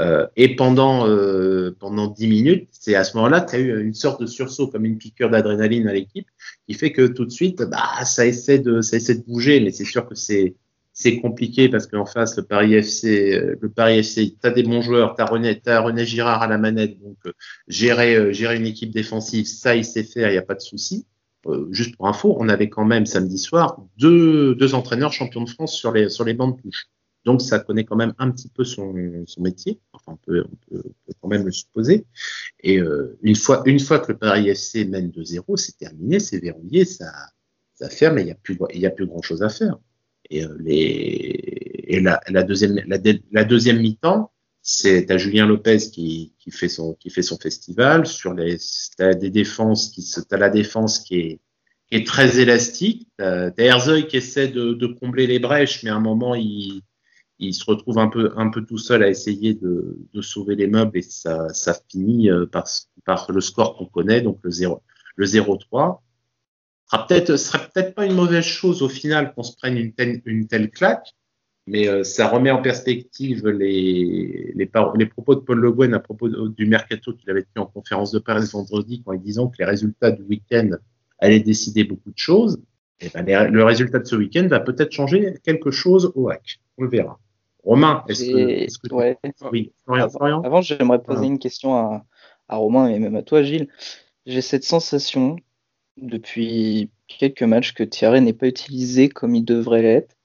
Euh, 0.00 0.26
et 0.36 0.56
pendant 0.56 1.06
euh, 1.06 1.76
pendant 1.78 2.06
10 2.06 2.26
minutes, 2.28 2.68
c'est 2.72 2.94
à 2.94 3.04
ce 3.04 3.16
moment-là 3.16 3.42
tu 3.42 3.56
as 3.56 3.58
eu 3.58 3.82
une 3.82 3.92
sorte 3.92 4.20
de 4.20 4.26
sursaut, 4.26 4.68
comme 4.68 4.86
une 4.86 4.96
piqûre 4.96 5.30
d'adrénaline 5.30 5.88
à 5.88 5.92
l'équipe, 5.92 6.28
qui 6.66 6.74
fait 6.74 6.92
que 6.92 7.06
tout 7.06 7.26
de 7.26 7.30
suite, 7.30 7.62
bah, 7.62 8.04
ça 8.04 8.24
essaie 8.24 8.58
de 8.58 8.80
ça 8.80 8.96
essaie 8.96 9.16
de 9.16 9.24
bouger, 9.24 9.60
mais 9.60 9.72
c'est 9.72 9.84
sûr 9.84 10.08
que 10.08 10.14
c'est 10.14 10.54
c'est 10.92 11.20
compliqué 11.20 11.68
parce 11.68 11.86
qu'en 11.86 12.04
face, 12.04 12.36
le 12.36 12.44
Paris 12.44 12.74
FC, 12.74 13.34
euh, 13.34 13.56
le 13.60 13.70
Paris 13.70 13.98
FC, 13.98 14.36
t'as 14.40 14.50
des 14.50 14.62
bons 14.62 14.82
joueurs, 14.82 15.14
t'as 15.14 15.26
René, 15.26 15.60
as 15.66 15.80
René 15.80 16.04
Girard 16.04 16.42
à 16.42 16.48
la 16.48 16.58
manette, 16.58 17.00
donc 17.00 17.16
euh, 17.26 17.32
gérer 17.68 18.16
euh, 18.16 18.32
gérer 18.32 18.56
une 18.56 18.66
équipe 18.66 18.90
défensive, 18.90 19.46
ça 19.46 19.76
il 19.76 19.84
sait 19.84 20.02
faire, 20.02 20.28
il 20.28 20.32
n'y 20.32 20.38
a 20.38 20.42
pas 20.42 20.54
de 20.54 20.60
souci. 20.60 21.06
juste 21.70 21.96
pour 21.96 22.08
info, 22.08 22.36
on 22.38 22.48
avait 22.48 22.68
quand 22.68 22.84
même 22.84 23.06
samedi 23.06 23.38
soir 23.38 23.80
deux 23.96 24.74
entraîneurs 24.74 25.12
champions 25.12 25.42
de 25.42 25.48
France 25.48 25.74
sur 25.76 25.92
les 25.92 26.34
bancs 26.34 26.56
de 26.56 26.62
touche. 26.62 26.86
Donc, 27.26 27.42
ça 27.42 27.58
connaît 27.58 27.84
quand 27.84 27.96
même 27.96 28.14
un 28.18 28.30
petit 28.30 28.48
peu 28.48 28.64
son, 28.64 28.94
métier. 29.38 29.78
Enfin, 29.92 30.12
on 30.12 30.16
peut, 30.16 30.44
on, 30.50 30.56
peut, 30.70 30.82
quand 31.20 31.28
même 31.28 31.44
le 31.44 31.52
supposer. 31.52 32.06
Et 32.60 32.80
une, 33.22 33.36
fois, 33.36 33.62
une 33.66 33.78
fois 33.78 33.98
que 33.98 34.12
le 34.12 34.18
Paris 34.18 34.48
FC 34.48 34.86
mène 34.86 35.10
2-0, 35.10 35.56
c'est 35.56 35.76
terminé, 35.76 36.18
c'est 36.18 36.38
verrouillé, 36.38 36.86
ça, 36.86 37.12
ça 37.74 37.90
ferme 37.90 38.18
et 38.18 38.22
il 38.22 38.78
n'y 38.78 38.86
a 38.86 38.90
plus 38.90 39.06
grand 39.06 39.22
chose 39.22 39.42
à 39.42 39.50
faire. 39.50 39.78
Et, 40.30 40.44
euh, 40.44 42.16
la, 42.28 42.42
deuxième, 42.42 43.78
mi-temps, 43.78 44.32
c'est 44.62 45.10
à 45.10 45.18
Julien 45.18 45.46
Lopez 45.46 45.78
qui, 45.92 46.32
fait 46.50 46.68
son, 46.68 46.96
festival. 47.40 48.06
Sur 48.06 48.34
les, 48.34 48.56
t'as 48.96 49.14
des 49.14 49.30
défenses 49.30 49.90
qui, 49.90 50.06
la 50.30 50.50
défense 50.50 51.00
qui 51.00 51.40
est, 51.90 52.06
très 52.06 52.38
élastique. 52.38 53.08
T'as, 53.18 53.50
Herzog 53.58 54.06
qui 54.06 54.16
essaie 54.18 54.48
de, 54.48 54.86
combler 54.86 55.26
les 55.26 55.40
brèches, 55.40 55.82
mais 55.82 55.90
à 55.90 55.96
un 55.96 56.00
moment, 56.00 56.36
il, 56.36 56.82
se 57.52 57.64
retrouve 57.64 57.98
un 57.98 58.08
peu, 58.08 58.64
tout 58.64 58.78
seul 58.78 59.02
à 59.02 59.08
essayer 59.08 59.54
de, 59.54 59.98
sauver 60.20 60.54
les 60.54 60.68
meubles 60.68 60.96
et 60.96 61.02
ça, 61.02 61.48
finit 61.90 62.30
euh, 62.30 62.46
par, 62.46 63.26
le 63.32 63.40
score 63.40 63.76
qu'on 63.76 63.86
connaît, 63.86 64.20
donc 64.20 64.38
le 64.42 64.50
0, 64.50 64.80
le 65.16 65.26
0-3. 65.26 65.98
Peut-être, 66.92 67.36
serait 67.36 67.68
peut-être 67.72 67.94
pas 67.94 68.06
une 68.06 68.14
mauvaise 68.14 68.44
chose 68.44 68.82
au 68.82 68.88
final 68.88 69.32
qu'on 69.32 69.42
se 69.42 69.56
prenne 69.56 69.76
une 69.76 69.92
telle, 69.92 70.20
une 70.24 70.48
telle 70.48 70.70
claque, 70.70 71.14
mais 71.66 71.86
euh, 71.88 72.02
ça 72.02 72.28
remet 72.28 72.50
en 72.50 72.62
perspective 72.62 73.46
les, 73.46 74.52
les, 74.54 74.70
les 74.96 75.06
propos 75.06 75.34
de 75.36 75.40
Paul 75.40 75.60
Le 75.60 75.70
Guen 75.70 75.94
à 75.94 76.00
propos 76.00 76.28
du 76.28 76.66
mercato 76.66 77.12
qu'il 77.12 77.30
avait 77.30 77.42
tenu 77.42 77.62
en 77.62 77.66
conférence 77.66 78.10
de 78.10 78.18
presse 78.18 78.52
vendredi 78.52 79.02
quand 79.04 79.12
il 79.12 79.20
disait 79.20 79.42
que 79.42 79.58
les 79.60 79.64
résultats 79.64 80.10
du 80.10 80.22
week-end 80.22 80.70
allaient 81.20 81.40
décider 81.40 81.84
beaucoup 81.84 82.10
de 82.10 82.18
choses. 82.18 82.60
Et 83.00 83.08
ben, 83.08 83.50
le 83.50 83.64
résultat 83.64 83.98
de 83.98 84.06
ce 84.06 84.16
week-end 84.16 84.46
va 84.48 84.60
peut-être 84.60 84.92
changer 84.92 85.34
quelque 85.42 85.70
chose 85.70 86.12
au 86.14 86.28
hack. 86.28 86.60
On 86.76 86.84
le 86.84 86.90
verra. 86.90 87.18
Romain, 87.62 88.04
est-ce 88.08 88.78
que, 88.78 88.94
ouais. 88.94 89.18
oui, 89.52 89.72
Avant, 89.86 90.60
j'aimerais 90.60 91.02
poser 91.02 91.26
une 91.26 91.38
question 91.38 91.76
à, 91.76 92.04
Romain 92.48 92.88
et 92.88 92.98
même 92.98 93.14
à 93.16 93.22
toi, 93.22 93.42
Gilles. 93.42 93.68
J'ai 94.26 94.40
cette 94.40 94.64
sensation 94.64 95.36
depuis 96.00 96.90
quelques 97.06 97.42
matchs 97.42 97.72
que 97.72 97.82
Thierry 97.82 98.20
n'est 98.20 98.32
pas 98.32 98.46
utilisé 98.46 99.08
comme 99.08 99.34
il 99.34 99.44
devrait 99.44 99.82
l'être. 99.82 100.16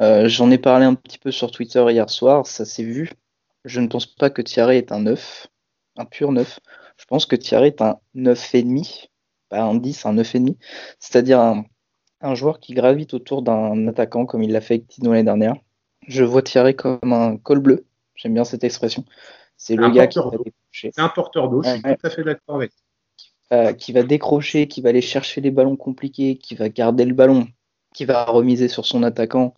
Euh, 0.00 0.28
j'en 0.28 0.50
ai 0.50 0.58
parlé 0.58 0.84
un 0.84 0.94
petit 0.94 1.18
peu 1.18 1.30
sur 1.30 1.50
Twitter 1.50 1.84
hier 1.90 2.08
soir, 2.08 2.46
ça 2.46 2.64
s'est 2.64 2.84
vu. 2.84 3.10
Je 3.64 3.80
ne 3.80 3.88
pense 3.88 4.06
pas 4.06 4.30
que 4.30 4.42
Thierry 4.42 4.76
est 4.76 4.92
un 4.92 5.00
9, 5.00 5.48
un 5.96 6.04
pur 6.04 6.32
9. 6.32 6.60
Je 6.96 7.04
pense 7.06 7.26
que 7.26 7.36
Thierry 7.36 7.68
est 7.68 7.82
un 7.82 7.98
9,5, 8.14 9.08
pas 9.48 9.62
un 9.62 9.74
10, 9.74 10.06
un 10.06 10.14
9,5. 10.14 10.56
C'est-à-dire 10.98 11.40
un, 11.40 11.64
un 12.20 12.34
joueur 12.34 12.60
qui 12.60 12.72
gravite 12.74 13.14
autour 13.14 13.42
d'un 13.42 13.88
attaquant 13.88 14.26
comme 14.26 14.42
il 14.42 14.52
l'a 14.52 14.60
fait 14.60 14.74
avec 14.74 14.88
Tino 14.88 15.12
l'année 15.12 15.24
dernière 15.24 15.56
je 16.06 16.24
vois 16.24 16.42
Thierry 16.42 16.76
comme 16.76 17.12
un 17.12 17.36
col 17.36 17.60
bleu. 17.60 17.86
J'aime 18.14 18.34
bien 18.34 18.44
cette 18.44 18.64
expression. 18.64 19.04
C'est 19.56 19.76
le 19.76 19.90
gars 19.90 20.06
qui. 20.06 20.18
C'est 20.72 20.98
un 20.98 21.08
porteur 21.08 21.48
d'eau, 21.48 21.62
je 21.62 21.70
suis 21.70 21.82
tout 21.82 22.06
à 22.06 22.10
fait 22.10 22.24
d'accord 22.24 22.56
avec 22.56 22.72
qui 23.78 23.92
va 23.92 24.02
décrocher, 24.02 24.68
qui 24.68 24.80
va 24.80 24.90
aller 24.90 25.00
chercher 25.00 25.40
les 25.40 25.50
ballons 25.50 25.76
compliqués, 25.76 26.36
qui 26.36 26.54
va 26.54 26.68
garder 26.68 27.04
le 27.04 27.14
ballon, 27.14 27.48
qui 27.94 28.04
va 28.04 28.24
remiser 28.24 28.68
sur 28.68 28.86
son 28.86 29.02
attaquant, 29.02 29.54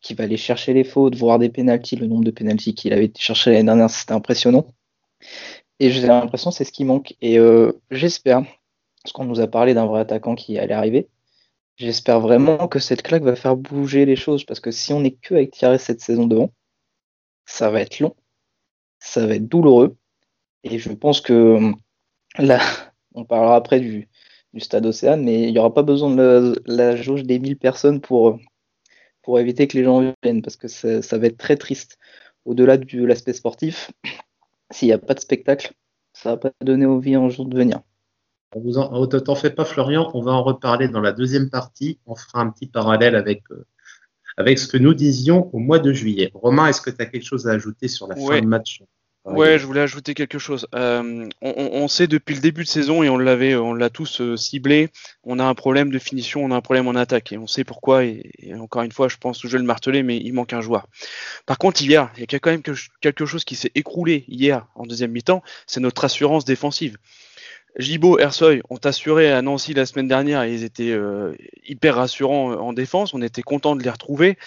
qui 0.00 0.14
va 0.14 0.24
aller 0.24 0.36
chercher 0.36 0.72
les 0.72 0.84
fautes, 0.84 1.14
voir 1.14 1.38
des 1.38 1.48
pénalties. 1.48 1.96
Le 1.96 2.06
nombre 2.06 2.24
de 2.24 2.32
pénalties 2.32 2.74
qu'il 2.74 2.92
avait 2.92 3.12
cherché 3.16 3.52
l'année 3.52 3.64
dernière, 3.64 3.90
c'était 3.90 4.14
impressionnant. 4.14 4.66
Et 5.78 5.90
j'ai 5.90 6.06
l'impression 6.06 6.50
c'est 6.50 6.64
ce 6.64 6.72
qui 6.72 6.84
manque. 6.84 7.14
Et 7.20 7.38
euh, 7.38 7.72
j'espère, 7.90 8.42
parce 9.02 9.12
qu'on 9.12 9.24
nous 9.24 9.40
a 9.40 9.46
parlé 9.46 9.74
d'un 9.74 9.86
vrai 9.86 10.00
attaquant 10.00 10.34
qui 10.34 10.58
allait 10.58 10.74
arriver, 10.74 11.08
J'espère 11.76 12.20
vraiment 12.20 12.68
que 12.68 12.78
cette 12.78 13.02
claque 13.02 13.22
va 13.22 13.36
faire 13.36 13.56
bouger 13.56 14.06
les 14.06 14.16
choses 14.16 14.44
parce 14.44 14.60
que 14.60 14.70
si 14.70 14.94
on 14.94 15.00
n'est 15.00 15.12
que 15.12 15.34
avec 15.34 15.50
Thierry 15.52 15.78
cette 15.78 16.00
saison 16.00 16.26
devant, 16.26 16.50
ça 17.44 17.70
va 17.70 17.82
être 17.82 18.00
long, 18.00 18.16
ça 18.98 19.26
va 19.26 19.34
être 19.34 19.46
douloureux. 19.46 19.96
Et 20.64 20.78
je 20.78 20.90
pense 20.92 21.20
que 21.20 21.72
là, 22.38 22.60
on 23.16 23.24
parlera 23.24 23.56
après 23.56 23.80
du, 23.80 24.08
stade 24.58 24.86
Océane, 24.86 25.22
mais 25.22 25.42
il 25.42 25.52
n'y 25.52 25.58
aura 25.58 25.74
pas 25.74 25.82
besoin 25.82 26.14
de 26.14 26.62
la, 26.66 26.96
jauge 26.96 27.24
des 27.24 27.38
1000 27.38 27.58
personnes 27.58 28.00
pour, 28.00 28.38
pour 29.22 29.38
éviter 29.38 29.66
que 29.66 29.76
les 29.76 29.84
gens 29.84 30.14
viennent 30.22 30.40
parce 30.40 30.56
que 30.56 30.68
ça, 30.68 31.02
ça 31.02 31.18
va 31.18 31.26
être 31.26 31.36
très 31.36 31.56
triste. 31.56 31.98
Au-delà 32.44 32.76
de 32.78 33.04
l'aspect 33.04 33.32
sportif, 33.32 33.90
s'il 34.70 34.88
n'y 34.88 34.94
a 34.94 34.98
pas 34.98 35.14
de 35.14 35.20
spectacle, 35.20 35.72
ça 36.12 36.30
va 36.30 36.36
pas 36.36 36.50
donner 36.62 36.86
envie 36.86 37.14
un 37.14 37.28
jour 37.28 37.44
de 37.46 37.56
venir. 37.56 37.80
On 38.54 38.60
vous 38.60 38.78
en, 38.78 38.90
oh, 38.94 39.06
t'en 39.06 39.34
fais 39.34 39.50
pas, 39.50 39.64
Florian. 39.64 40.10
On 40.14 40.22
va 40.22 40.32
en 40.32 40.42
reparler 40.42 40.88
dans 40.88 41.00
la 41.00 41.12
deuxième 41.12 41.50
partie. 41.50 41.98
On 42.06 42.14
fera 42.14 42.40
un 42.40 42.50
petit 42.50 42.66
parallèle 42.66 43.16
avec, 43.16 43.42
euh, 43.50 43.66
avec 44.38 44.58
ce 44.58 44.68
que 44.68 44.78
nous 44.78 44.94
disions 44.94 45.50
au 45.52 45.58
mois 45.58 45.80
de 45.80 45.92
juillet. 45.92 46.30
Romain, 46.32 46.68
est-ce 46.68 46.80
que 46.80 46.90
tu 46.90 47.02
as 47.02 47.06
quelque 47.06 47.24
chose 47.24 47.48
à 47.48 47.50
ajouter 47.50 47.88
sur 47.88 48.06
la 48.06 48.16
fin 48.16 48.40
de 48.40 48.46
match? 48.46 48.82
Ouais, 49.26 49.58
je 49.58 49.66
voulais 49.66 49.80
ajouter 49.80 50.14
quelque 50.14 50.38
chose. 50.38 50.68
Euh, 50.74 51.28
on, 51.42 51.88
sait 51.88 52.06
depuis 52.06 52.36
le 52.36 52.40
début 52.40 52.62
de 52.62 52.68
saison 52.68 53.02
et 53.02 53.08
on 53.08 53.18
l'avait, 53.18 53.56
on 53.56 53.74
l'a 53.74 53.90
tous 53.90 54.20
euh, 54.20 54.36
ciblé. 54.36 54.90
On 55.24 55.40
a 55.40 55.44
un 55.44 55.54
problème 55.54 55.90
de 55.90 55.98
finition, 55.98 56.44
on 56.44 56.52
a 56.52 56.54
un 56.54 56.60
problème 56.60 56.86
en 56.86 56.94
attaque 56.94 57.32
et 57.32 57.38
on 57.38 57.48
sait 57.48 57.64
pourquoi. 57.64 58.04
Et, 58.04 58.54
encore 58.56 58.82
une 58.82 58.92
fois, 58.92 59.08
je 59.08 59.16
pense 59.16 59.42
que 59.42 59.48
je 59.48 59.52
vais 59.54 59.58
le 59.58 59.64
marteler, 59.64 60.04
mais 60.04 60.16
il 60.16 60.32
manque 60.32 60.52
un 60.52 60.60
joueur. 60.60 60.86
Par 61.44 61.58
contre, 61.58 61.82
hier, 61.82 62.10
il 62.16 62.20
y 62.20 62.34
a 62.36 62.38
quand 62.38 62.50
même 62.50 62.62
quelque 63.00 63.26
chose 63.26 63.44
qui 63.44 63.56
s'est 63.56 63.72
écroulé 63.74 64.24
hier 64.28 64.66
en 64.76 64.86
deuxième 64.86 65.10
mi-temps. 65.10 65.42
C'est 65.66 65.80
notre 65.80 66.04
assurance 66.04 66.44
défensive. 66.44 66.96
Gibo, 67.78 68.18
Ersoy 68.18 68.62
ont 68.70 68.78
assuré 68.84 69.30
à 69.30 69.42
Nancy 69.42 69.74
la 69.74 69.84
semaine 69.84 70.08
dernière 70.08 70.42
et 70.42 70.54
ils 70.54 70.64
étaient 70.64 70.92
euh, 70.92 71.34
hyper 71.66 71.96
rassurants 71.96 72.52
en 72.52 72.72
défense. 72.72 73.12
On 73.12 73.20
était 73.20 73.42
content 73.42 73.76
de 73.76 73.82
les 73.82 73.90
retrouver. 73.90 74.38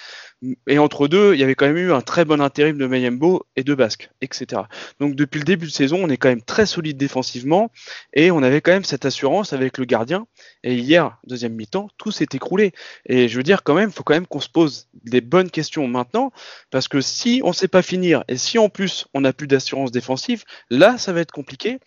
Et 0.68 0.80
entre 0.80 1.08
deux, 1.08 1.34
il 1.34 1.40
y 1.40 1.44
avait 1.44 1.54
quand 1.54 1.68
même 1.68 1.78
eu 1.78 1.92
un 1.92 2.02
très 2.02 2.24
bon 2.24 2.42
intérim 2.42 2.78
de 2.78 2.88
Mayembo 2.88 3.46
et 3.58 3.64
de 3.64 3.76
Basque, 3.76 4.10
etc. 4.22 4.64
Donc 5.00 5.16
depuis 5.16 5.40
le 5.40 5.44
début 5.44 5.68
de 5.68 5.72
saison, 5.72 6.00
on 6.02 6.10
est 6.10 6.18
quand 6.18 6.30
même 6.30 6.42
très 6.42 6.66
solide 6.66 6.98
défensivement 6.98 7.72
et 8.14 8.32
on 8.32 8.42
avait 8.42 8.62
quand 8.62 8.72
même 8.72 8.86
cette 8.86 9.06
assurance 9.06 9.52
avec 9.52 9.78
le 9.78 9.86
gardien. 9.86 10.28
Et 10.64 10.76
hier, 10.76 11.18
deuxième 11.28 11.54
mi-temps, 11.54 11.90
tout 11.98 12.12
s'est 12.12 12.30
écroulé. 12.34 12.72
Et 13.06 13.28
je 13.28 13.36
veux 13.36 13.44
dire 13.44 13.64
quand 13.64 13.76
même, 13.76 13.90
il 13.90 13.94
faut 13.94 14.04
quand 14.04 14.14
même 14.14 14.28
qu'on 14.28 14.40
se 14.40 14.50
pose 14.50 14.88
des 15.04 15.22
bonnes 15.22 15.52
questions 15.52 15.88
maintenant 15.88 16.32
parce 16.72 16.88
que 16.88 17.02
si 17.02 17.42
on 17.44 17.50
ne 17.50 17.54
sait 17.54 17.68
pas 17.68 17.82
finir 17.82 18.24
et 18.28 18.38
si 18.38 18.58
en 18.58 18.70
plus 18.70 19.06
on 19.14 19.22
n'a 19.22 19.34
plus 19.34 19.48
d'assurance 19.48 19.92
défensive, 19.92 20.46
là, 20.70 20.98
ça 20.98 21.12
va 21.12 21.20
être 21.20 21.34
compliqué. 21.34 21.80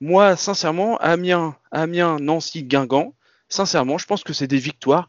Moi, 0.00 0.36
sincèrement, 0.36 0.96
Amiens, 0.98 1.56
Amiens, 1.70 2.18
Nancy, 2.20 2.64
Guingamp, 2.64 3.14
sincèrement, 3.48 3.98
je 3.98 4.06
pense 4.06 4.24
que 4.24 4.32
c'est 4.32 4.46
des 4.46 4.58
victoires 4.58 5.08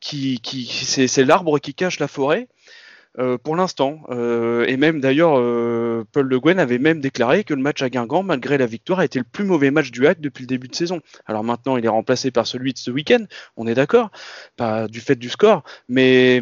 qui, 0.00 0.40
qui 0.40 0.66
c'est 0.66 1.24
l'arbre 1.24 1.58
qui 1.58 1.74
cache 1.74 1.98
la 2.00 2.08
forêt. 2.08 2.48
Euh, 3.18 3.36
pour 3.36 3.56
l'instant. 3.56 4.00
Euh, 4.08 4.64
et 4.66 4.78
même 4.78 5.00
d'ailleurs, 5.00 5.34
euh, 5.36 6.02
Paul 6.12 6.26
Le 6.26 6.40
Guen 6.40 6.58
avait 6.58 6.78
même 6.78 7.00
déclaré 7.00 7.44
que 7.44 7.52
le 7.52 7.60
match 7.60 7.82
à 7.82 7.90
Guingamp, 7.90 8.22
malgré 8.22 8.56
la 8.56 8.64
victoire, 8.64 9.00
a 9.00 9.04
été 9.04 9.18
le 9.18 9.26
plus 9.30 9.44
mauvais 9.44 9.70
match 9.70 9.90
du 9.90 10.06
Hack 10.06 10.18
depuis 10.20 10.44
le 10.44 10.46
début 10.46 10.68
de 10.68 10.74
saison. 10.74 11.00
Alors 11.26 11.44
maintenant, 11.44 11.76
il 11.76 11.84
est 11.84 11.88
remplacé 11.88 12.30
par 12.30 12.46
celui 12.46 12.72
de 12.72 12.78
ce 12.78 12.90
week-end, 12.90 13.24
on 13.58 13.66
est 13.66 13.74
d'accord, 13.74 14.10
du 14.88 15.00
fait 15.00 15.16
du 15.16 15.28
score, 15.28 15.62
mais, 15.88 16.40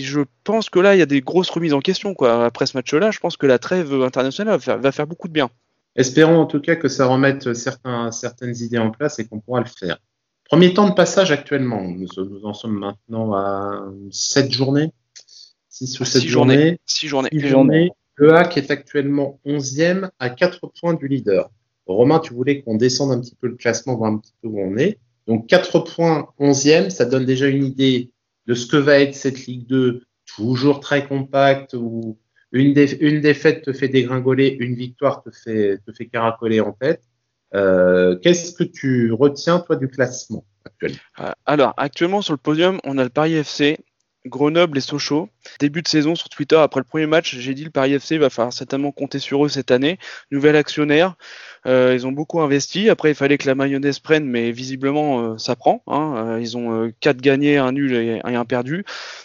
je 0.00 0.20
pense 0.44 0.68
que 0.68 0.80
là, 0.80 0.94
il 0.94 0.98
y 0.98 1.02
a 1.02 1.06
des 1.06 1.22
grosses 1.22 1.50
remises 1.50 1.72
en 1.72 1.80
question. 1.80 2.14
Après 2.20 2.66
ce 2.66 2.76
match-là, 2.76 3.10
je 3.10 3.18
pense 3.18 3.38
que 3.38 3.46
la 3.46 3.58
trêve 3.58 4.02
internationale 4.02 4.58
va 4.58 4.92
faire 4.92 5.06
beaucoup 5.06 5.28
de 5.28 5.32
bien. 5.32 5.50
Espérons 5.96 6.38
en 6.38 6.46
tout 6.46 6.60
cas 6.60 6.76
que 6.76 6.88
ça 6.88 7.06
remette 7.06 7.54
certains, 7.54 8.10
certaines 8.12 8.56
idées 8.56 8.78
en 8.78 8.90
place 8.90 9.18
et 9.18 9.26
qu'on 9.26 9.40
pourra 9.40 9.60
le 9.60 9.66
faire. 9.66 9.98
Premier 10.44 10.72
temps 10.72 10.88
de 10.88 10.94
passage 10.94 11.30
actuellement. 11.30 11.82
Nous, 11.82 12.08
en 12.44 12.54
sommes 12.54 12.78
maintenant 12.78 13.34
à 13.34 13.84
7 14.10 14.50
journées. 14.50 14.92
6 15.68 16.00
ou 16.00 16.04
7 16.04 16.22
journées. 16.22 16.80
6 16.86 17.08
journées. 17.08 17.28
journées. 17.32 17.90
Le 18.14 18.34
hack 18.34 18.56
est 18.56 18.70
actuellement 18.70 19.38
11e 19.44 20.10
à 20.18 20.30
4 20.30 20.72
points 20.80 20.94
du 20.94 21.06
leader. 21.06 21.50
Romain, 21.86 22.18
tu 22.18 22.34
voulais 22.34 22.62
qu'on 22.62 22.76
descende 22.76 23.12
un 23.12 23.20
petit 23.20 23.34
peu 23.34 23.46
le 23.46 23.56
classement, 23.56 23.96
voir 23.96 24.12
un 24.12 24.18
petit 24.18 24.32
peu 24.42 24.48
où 24.48 24.58
on 24.60 24.76
est. 24.76 24.98
Donc 25.26 25.46
4 25.46 25.80
points, 25.80 26.28
11e, 26.40 26.90
ça 26.90 27.04
donne 27.04 27.26
déjà 27.26 27.46
une 27.46 27.64
idée 27.64 28.10
de 28.46 28.54
ce 28.54 28.66
que 28.66 28.76
va 28.76 28.98
être 28.98 29.14
cette 29.14 29.46
Ligue 29.46 29.66
2, 29.66 30.02
toujours 30.24 30.80
très 30.80 31.06
compacte, 31.06 31.74
où 31.74 32.18
une, 32.52 32.72
défaite 32.72 33.62
te 33.62 33.72
fait 33.72 33.88
dégringoler, 33.88 34.56
une 34.60 34.74
victoire 34.74 35.22
te 35.22 35.30
fait, 35.30 35.78
te 35.86 35.92
fait 35.92 36.06
caracoler 36.06 36.60
en 36.60 36.72
tête. 36.72 37.02
Qu'est-ce 37.52 38.52
que 38.52 38.64
tu 38.64 39.12
retiens, 39.12 39.60
toi, 39.60 39.76
du 39.76 39.88
classement 39.88 40.44
actuellement 40.64 40.98
Alors, 41.46 41.74
actuellement, 41.76 42.22
sur 42.22 42.32
le 42.32 42.38
podium, 42.38 42.78
on 42.84 42.98
a 42.98 43.04
le 43.04 43.10
Paris 43.10 43.34
FC, 43.34 43.78
Grenoble 44.26 44.78
et 44.78 44.80
Sochaux. 44.80 45.28
Début 45.60 45.82
de 45.82 45.88
saison 45.88 46.14
sur 46.14 46.28
Twitter, 46.28 46.56
après 46.56 46.80
le 46.80 46.84
premier 46.84 47.06
match, 47.06 47.36
j'ai 47.36 47.54
dit 47.54 47.64
le 47.64 47.70
Paris 47.70 47.94
FC 47.94 48.18
va 48.18 48.30
falloir 48.30 48.52
certainement 48.52 48.92
compter 48.92 49.18
sur 49.18 49.44
eux 49.44 49.48
cette 49.48 49.70
année. 49.70 49.98
Nouvel 50.30 50.56
actionnaire, 50.56 51.16
euh, 51.66 51.92
ils 51.94 52.06
ont 52.06 52.12
beaucoup 52.12 52.40
investi. 52.40 52.88
Après, 52.90 53.10
il 53.10 53.14
fallait 53.14 53.38
que 53.38 53.46
la 53.46 53.54
mayonnaise 53.54 53.98
prenne, 53.98 54.24
mais 54.24 54.52
visiblement, 54.52 55.20
euh, 55.20 55.38
ça 55.38 55.56
prend. 55.56 55.82
Hein. 55.86 56.14
Euh, 56.16 56.40
ils 56.40 56.56
ont 56.56 56.92
4 57.00 57.18
gagnés, 57.18 57.58
un 57.58 57.72
nul 57.72 57.94
et, 57.94 58.20
un 58.24 58.44
perdu. 58.44 58.84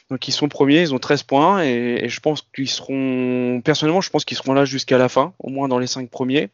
Donc, 0.10 0.28
ils 0.28 0.32
sont 0.32 0.50
premiers, 0.50 0.82
ils 0.82 0.94
ont 0.94 1.00
13 1.00 1.24
points. 1.24 1.64
Et, 1.64 2.08
je 2.10 2.20
pense 2.20 2.48
qu'ils 2.56 2.70
seront, 2.70 3.62
personnellement, 3.64 4.02
je 4.02 4.10
pense 4.10 4.26
qu'ils 4.26 4.38
seront 4.38 4.54
là 4.54 4.66
jusqu'à 4.66 4.98
la 4.98 5.10
fin, 5.10 5.34
au 5.40 5.50
moins 5.50 5.68
dans 5.68 5.80
les 5.80 5.88
5 5.88 6.10
premiers. 6.10 6.50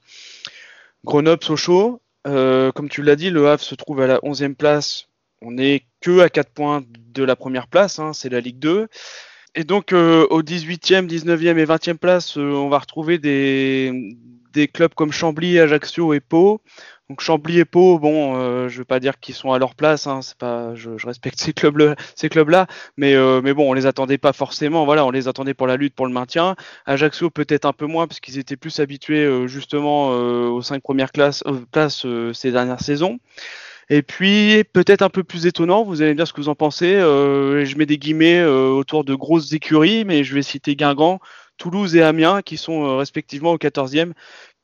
Grenoble, 1.06 1.44
Sochaux. 1.44 2.02
comme 2.26 2.90
tu 2.90 3.02
l'as 3.02 3.16
dit, 3.16 3.30
le 3.30 3.48
Havre 3.48 3.64
se 3.64 3.76
trouve 3.76 4.02
à 4.02 4.08
la 4.08 4.18
11e 4.20 4.56
place 4.56 5.10
on 5.42 5.52
n'est 5.52 5.84
que 6.02 6.20
à 6.20 6.30
4 6.30 6.50
points 6.50 6.84
de 7.14 7.24
la 7.24 7.36
première 7.36 7.68
place, 7.68 8.00
hein, 8.00 8.14
c'est 8.14 8.30
la 8.30 8.40
Ligue 8.40 8.60
2. 8.60 8.88
Et 9.56 9.64
donc 9.64 9.94
euh, 9.94 10.28
au 10.30 10.42
18e, 10.42 11.08
19e 11.08 11.58
et 11.58 11.66
20e 11.66 11.98
place, 11.98 12.38
on 12.38 12.70
va 12.70 12.80
retrouver 12.80 13.18
des, 13.18 14.18
clubs 14.68 14.94
comme 14.94 15.12
Chambly, 15.12 15.60
Ajaccio 15.60 16.14
et 16.14 16.20
Pau. 16.20 16.62
Donc 17.10 17.22
Chambly 17.22 17.60
et 17.60 17.66
Pau, 17.66 17.98
bon, 17.98 18.36
euh, 18.36 18.70
je 18.70 18.76
ne 18.76 18.80
veux 18.80 18.86
pas 18.86 19.00
dire 19.00 19.20
qu'ils 19.20 19.34
sont 19.34 19.52
à 19.52 19.58
leur 19.58 19.74
place, 19.74 20.06
hein, 20.06 20.20
c'est 20.22 20.36
je, 20.76 21.06
respecte 21.08 21.40
ces 21.40 21.54
clubs-là, 21.54 21.96
ces 22.16 22.30
clubs-là, 22.30 22.68
mais 22.98 23.16
mais 23.42 23.54
bon, 23.54 23.70
on 23.70 23.74
les 23.74 23.88
attendait 23.88 24.20
pas 24.20 24.34
forcément. 24.34 24.86
Voilà, 24.86 25.06
on 25.06 25.12
les 25.12 25.28
attendait 25.28 25.56
pour 25.56 25.66
la 25.66 25.76
lutte, 25.76 25.96
pour 25.96 26.06
le 26.06 26.14
maintien. 26.14 26.56
Ajaccio 26.86 27.30
peut-être 27.32 27.66
un 27.66 27.74
peu 27.74 27.88
moins 27.88 28.08
parce 28.08 28.20
qu'ils 28.20 28.38
étaient 28.38 28.58
plus 28.58 28.80
habitués 28.80 29.48
justement 29.48 30.10
aux 30.10 30.62
cinq 30.62 30.84
premières 30.84 31.12
classes, 31.12 31.44
ces 32.34 32.52
dernières 32.52 32.82
saisons. 32.82 33.20
Et 33.92 34.04
puis, 34.04 34.64
peut-être 34.72 35.02
un 35.02 35.10
peu 35.10 35.24
plus 35.24 35.48
étonnant, 35.48 35.84
vous 35.84 36.02
allez 36.04 36.12
me 36.12 36.18
dire 36.18 36.28
ce 36.28 36.34
que 36.34 36.42
vous 36.42 36.50
en 36.50 36.56
pensez. 36.56 36.94
Euh, 36.94 37.66
je 37.66 37.76
mets 37.76 37.88
des 37.88 37.98
guillemets 37.98 38.40
euh, 38.40 38.70
autour 38.70 39.04
de 39.04 39.16
grosses 39.16 39.52
écuries, 39.52 40.06
mais 40.06 40.24
je 40.24 40.36
vais 40.36 40.44
citer 40.44 40.76
Guingamp, 40.76 41.20
Toulouse 41.58 41.96
et 41.96 42.04
Amiens, 42.04 42.44
qui 42.44 42.56
sont 42.58 42.86
euh, 42.86 42.98
respectivement 42.98 43.52
au 43.52 43.58
14e. 43.58 44.14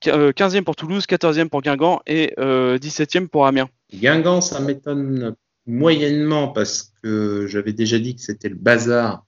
15e 0.07 0.63
pour 0.63 0.75
Toulouse, 0.75 1.05
14e 1.07 1.49
pour 1.49 1.61
Guingamp 1.61 2.01
et 2.07 2.33
17e 2.37 3.27
pour 3.27 3.45
Amiens. 3.45 3.69
Guingamp, 3.93 4.41
ça 4.41 4.59
m'étonne 4.59 5.35
moyennement 5.67 6.49
parce 6.49 6.93
que 7.01 7.47
j'avais 7.47 7.73
déjà 7.73 7.99
dit 7.99 8.15
que 8.15 8.21
c'était 8.21 8.49
le 8.49 8.55
bazar 8.55 9.25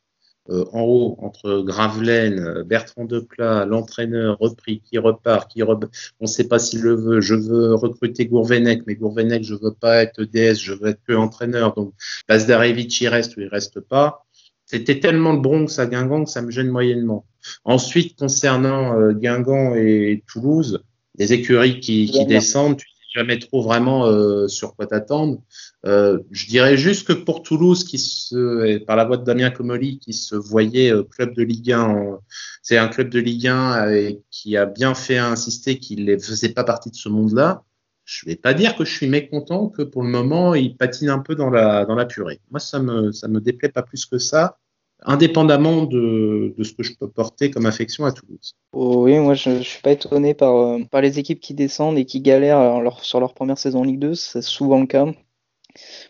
euh, 0.50 0.64
en 0.72 0.82
haut 0.82 1.18
entre 1.20 1.62
Gravelaine, 1.62 2.40
euh, 2.40 2.64
Bertrand 2.64 3.04
Deplat, 3.04 3.66
l'entraîneur 3.66 4.38
repris, 4.40 4.82
qui 4.82 4.98
repart, 4.98 5.52
qui 5.52 5.62
on 5.62 5.78
ne 6.22 6.28
sait 6.28 6.48
pas 6.48 6.58
s'il 6.58 6.82
le 6.82 6.96
veut. 6.96 7.20
Je 7.20 7.36
veux 7.36 7.76
recruter 7.76 8.28
Gourvenec, 8.28 8.84
mais 8.88 8.96
Gourvenec, 8.96 9.44
je 9.44 9.56
veux 9.56 9.74
pas 9.74 10.02
être 10.04 10.24
DS, 10.24 10.56
je 10.56 10.74
veux 10.74 10.88
être 10.88 11.02
que 11.06 11.14
entraîneur. 11.14 11.74
Donc, 11.74 11.94
Lazdarevich, 12.30 13.02
il 13.02 13.10
reste 13.10 13.36
ou 13.36 13.42
il 13.42 13.48
reste 13.48 13.82
pas. 13.82 14.26
C'était 14.68 15.00
tellement 15.00 15.34
le 15.34 15.40
Bronx 15.40 15.80
à 15.80 15.88
Guingamp 15.88 16.26
que 16.26 16.30
ça 16.30 16.42
me 16.42 16.52
gêne 16.52 16.68
moyennement. 16.68 17.26
Ensuite, 17.64 18.20
concernant 18.20 19.00
euh, 19.00 19.14
Guingamp 19.14 19.74
et 19.76 20.24
Toulouse, 20.28 20.84
les 21.18 21.34
écuries 21.34 21.80
qui, 21.80 22.06
qui 22.12 22.26
descendent, 22.26 22.78
jamais 23.18 23.40
trop 23.40 23.64
vraiment 23.64 24.06
euh, 24.06 24.48
sur 24.48 24.76
quoi 24.76 24.86
t'attendre. 24.86 25.42
Euh, 25.86 26.20
je 26.32 26.48
dirais 26.48 26.78
juste 26.78 27.08
que 27.08 27.14
pour 27.14 27.42
Toulouse, 27.42 27.84
qui 27.84 27.98
se, 27.98 28.78
par 28.80 28.96
la 28.96 29.06
voix 29.06 29.18
de 29.18 29.24
Damien 29.24 29.50
Comoli, 29.50 30.00
qui 30.00 30.14
se 30.14 30.36
voyait 30.36 30.92
euh, 30.92 31.04
club 31.04 31.34
de 31.34 31.44
Ligue 31.44 31.72
1, 31.72 32.20
c'est 32.62 32.78
un 32.78 32.88
club 32.88 33.10
de 33.10 33.20
Ligue 33.20 33.48
1 33.48 33.92
et 33.92 34.22
qui 34.30 34.56
a 34.58 34.66
bien 34.66 34.94
fait 34.94 35.18
insister 35.18 35.80
qu'il 35.80 36.06
ne 36.06 36.18
faisait 36.18 36.50
pas 36.50 36.64
partie 36.64 36.92
de 36.92 36.96
ce 36.96 37.10
monde-là. 37.10 37.64
Je 38.08 38.26
vais 38.26 38.38
pas 38.38 38.54
dire 38.56 38.76
que 38.76 38.86
je 38.86 38.92
suis 38.92 39.08
mécontent 39.08 39.70
que 39.70 39.84
pour 39.84 40.02
le 40.02 40.10
moment 40.10 40.56
il 40.56 40.76
patine 40.76 41.10
un 41.10 41.20
peu 41.20 41.36
dans 41.36 41.50
la 41.50 42.06
purée. 42.06 42.40
Moi 42.50 42.60
ça 42.60 42.80
me 42.80 43.12
me 43.28 43.40
déplaît 43.40 43.70
pas 43.70 43.84
plus 43.84 44.06
que 44.06 44.18
ça 44.18 44.58
indépendamment 45.04 45.84
de, 45.84 46.56
ce 46.62 46.74
que 46.74 46.84
je 46.84 46.96
peux 46.96 47.10
porter 47.10 47.52
comme 47.52 47.66
affection 47.66 48.06
à 48.06 48.12
Toulouse. 48.12 48.56
oui, 48.74 49.18
moi 49.20 49.34
je 49.36 49.50
ne 49.50 49.62
suis 49.62 49.82
pas 49.82 49.92
étonné 49.92 50.34
par, 50.34 50.56
euh, 50.56 50.84
par 50.90 51.02
les 51.02 51.20
équipes 51.20 51.40
qui 51.40 51.54
descendent 51.54 51.98
et 51.98 52.06
qui 52.06 52.22
galèrent 52.22 52.82
sur 53.02 53.20
leur 53.20 53.34
première 53.34 53.58
saison 53.58 53.82
en 53.82 53.84
Ligue 53.84 54.00
2, 54.00 54.16
c'est 54.16 54.42
souvent 54.42 54.80
le 54.80 54.88
cas. 54.88 55.06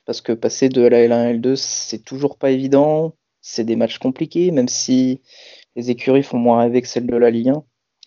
Parce 0.06 0.22
que 0.22 0.32
passer 0.32 0.70
de 0.70 0.82
la 0.82 1.00
L1 1.06 1.12
à 1.12 1.34
L2, 1.34 1.56
c'est 1.58 2.04
toujours 2.04 2.38
pas 2.38 2.52
évident, 2.52 3.16
c'est 3.42 3.66
des 3.66 3.76
matchs 3.76 3.98
compliqués, 3.98 4.52
même 4.52 4.70
si 4.70 5.22
les 5.76 5.92
écuries 5.92 6.24
font 6.24 6.38
moins 6.38 6.62
rêver 6.62 6.82
que 6.82 6.88
celles 6.88 7.08
de 7.08 7.18
la 7.18 7.30
Ligue 7.30 7.50
1. 7.50 7.64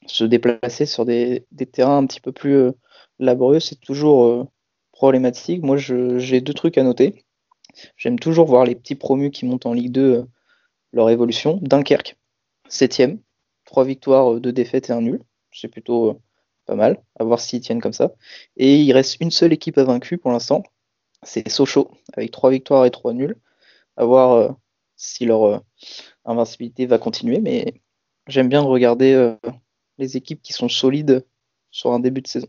Se 0.07 0.25
déplacer 0.25 0.87
sur 0.87 1.05
des, 1.05 1.47
terrains 1.73 1.99
un 1.99 2.07
petit 2.07 2.21
peu 2.21 2.33
plus 2.33 2.55
euh, 2.55 2.73
laborieux, 3.21 3.61
c'est 3.61 3.81
toujours 3.81 4.25
euh, 4.25 4.45
problématique. 4.93 5.63
Moi, 5.63 5.77
j'ai 5.77 6.41
deux 6.41 6.55
trucs 6.55 6.79
à 6.79 6.83
noter. 6.83 7.25
J'aime 7.97 8.19
toujours 8.19 8.47
voir 8.47 8.65
les 8.65 8.75
petits 8.75 8.97
promus 8.97 9.31
qui 9.31 9.47
montent 9.47 9.67
en 9.67 9.73
Ligue 9.73 9.93
2 9.93 10.27
leur 10.93 11.11
évolution. 11.11 11.59
Dunkerque, 11.63 12.17
septième, 12.69 13.21
trois 13.65 13.85
victoires, 13.85 14.35
euh, 14.35 14.41
deux 14.41 14.53
défaites 14.53 14.91
et 14.91 14.93
un 14.93 15.01
nul. 15.01 15.23
C'est 15.53 15.69
plutôt 15.69 16.11
euh, 16.11 16.21
pas 16.67 16.75
mal, 16.75 17.03
à 17.19 17.25
voir 17.25 17.41
s'ils 17.41 17.61
tiennent 17.61 17.81
comme 17.81 17.93
ça. 17.93 18.13
Et 18.57 18.77
il 18.77 18.93
reste 18.93 19.21
une 19.21 19.31
seule 19.31 19.53
équipe 19.53 19.79
à 19.79 19.85
vaincu 19.85 20.19
pour 20.19 20.31
l'instant, 20.31 20.63
c'est 21.23 21.49
Sochaux, 21.49 21.91
avec 22.15 22.31
trois 22.31 22.51
victoires 22.51 22.87
et 22.87 22.91
trois 22.91 23.13
nuls. 23.13 23.37
À 23.97 24.05
voir 24.05 24.33
euh, 24.33 24.49
si 24.97 25.27
leur 25.27 25.63
invincibilité 26.25 26.87
va 26.87 26.99
continuer, 26.99 27.41
mais 27.41 27.75
j'aime 28.27 28.49
bien 28.49 28.61
regarder 28.61 29.35
les 29.97 30.19
équipes 30.19 30.43
qui 30.43 30.53
sont 30.53 30.69
solides 30.69 31.25
sur 31.71 31.93
un 31.93 32.01
début 32.01 32.21
de 32.21 32.27
saison. 32.27 32.49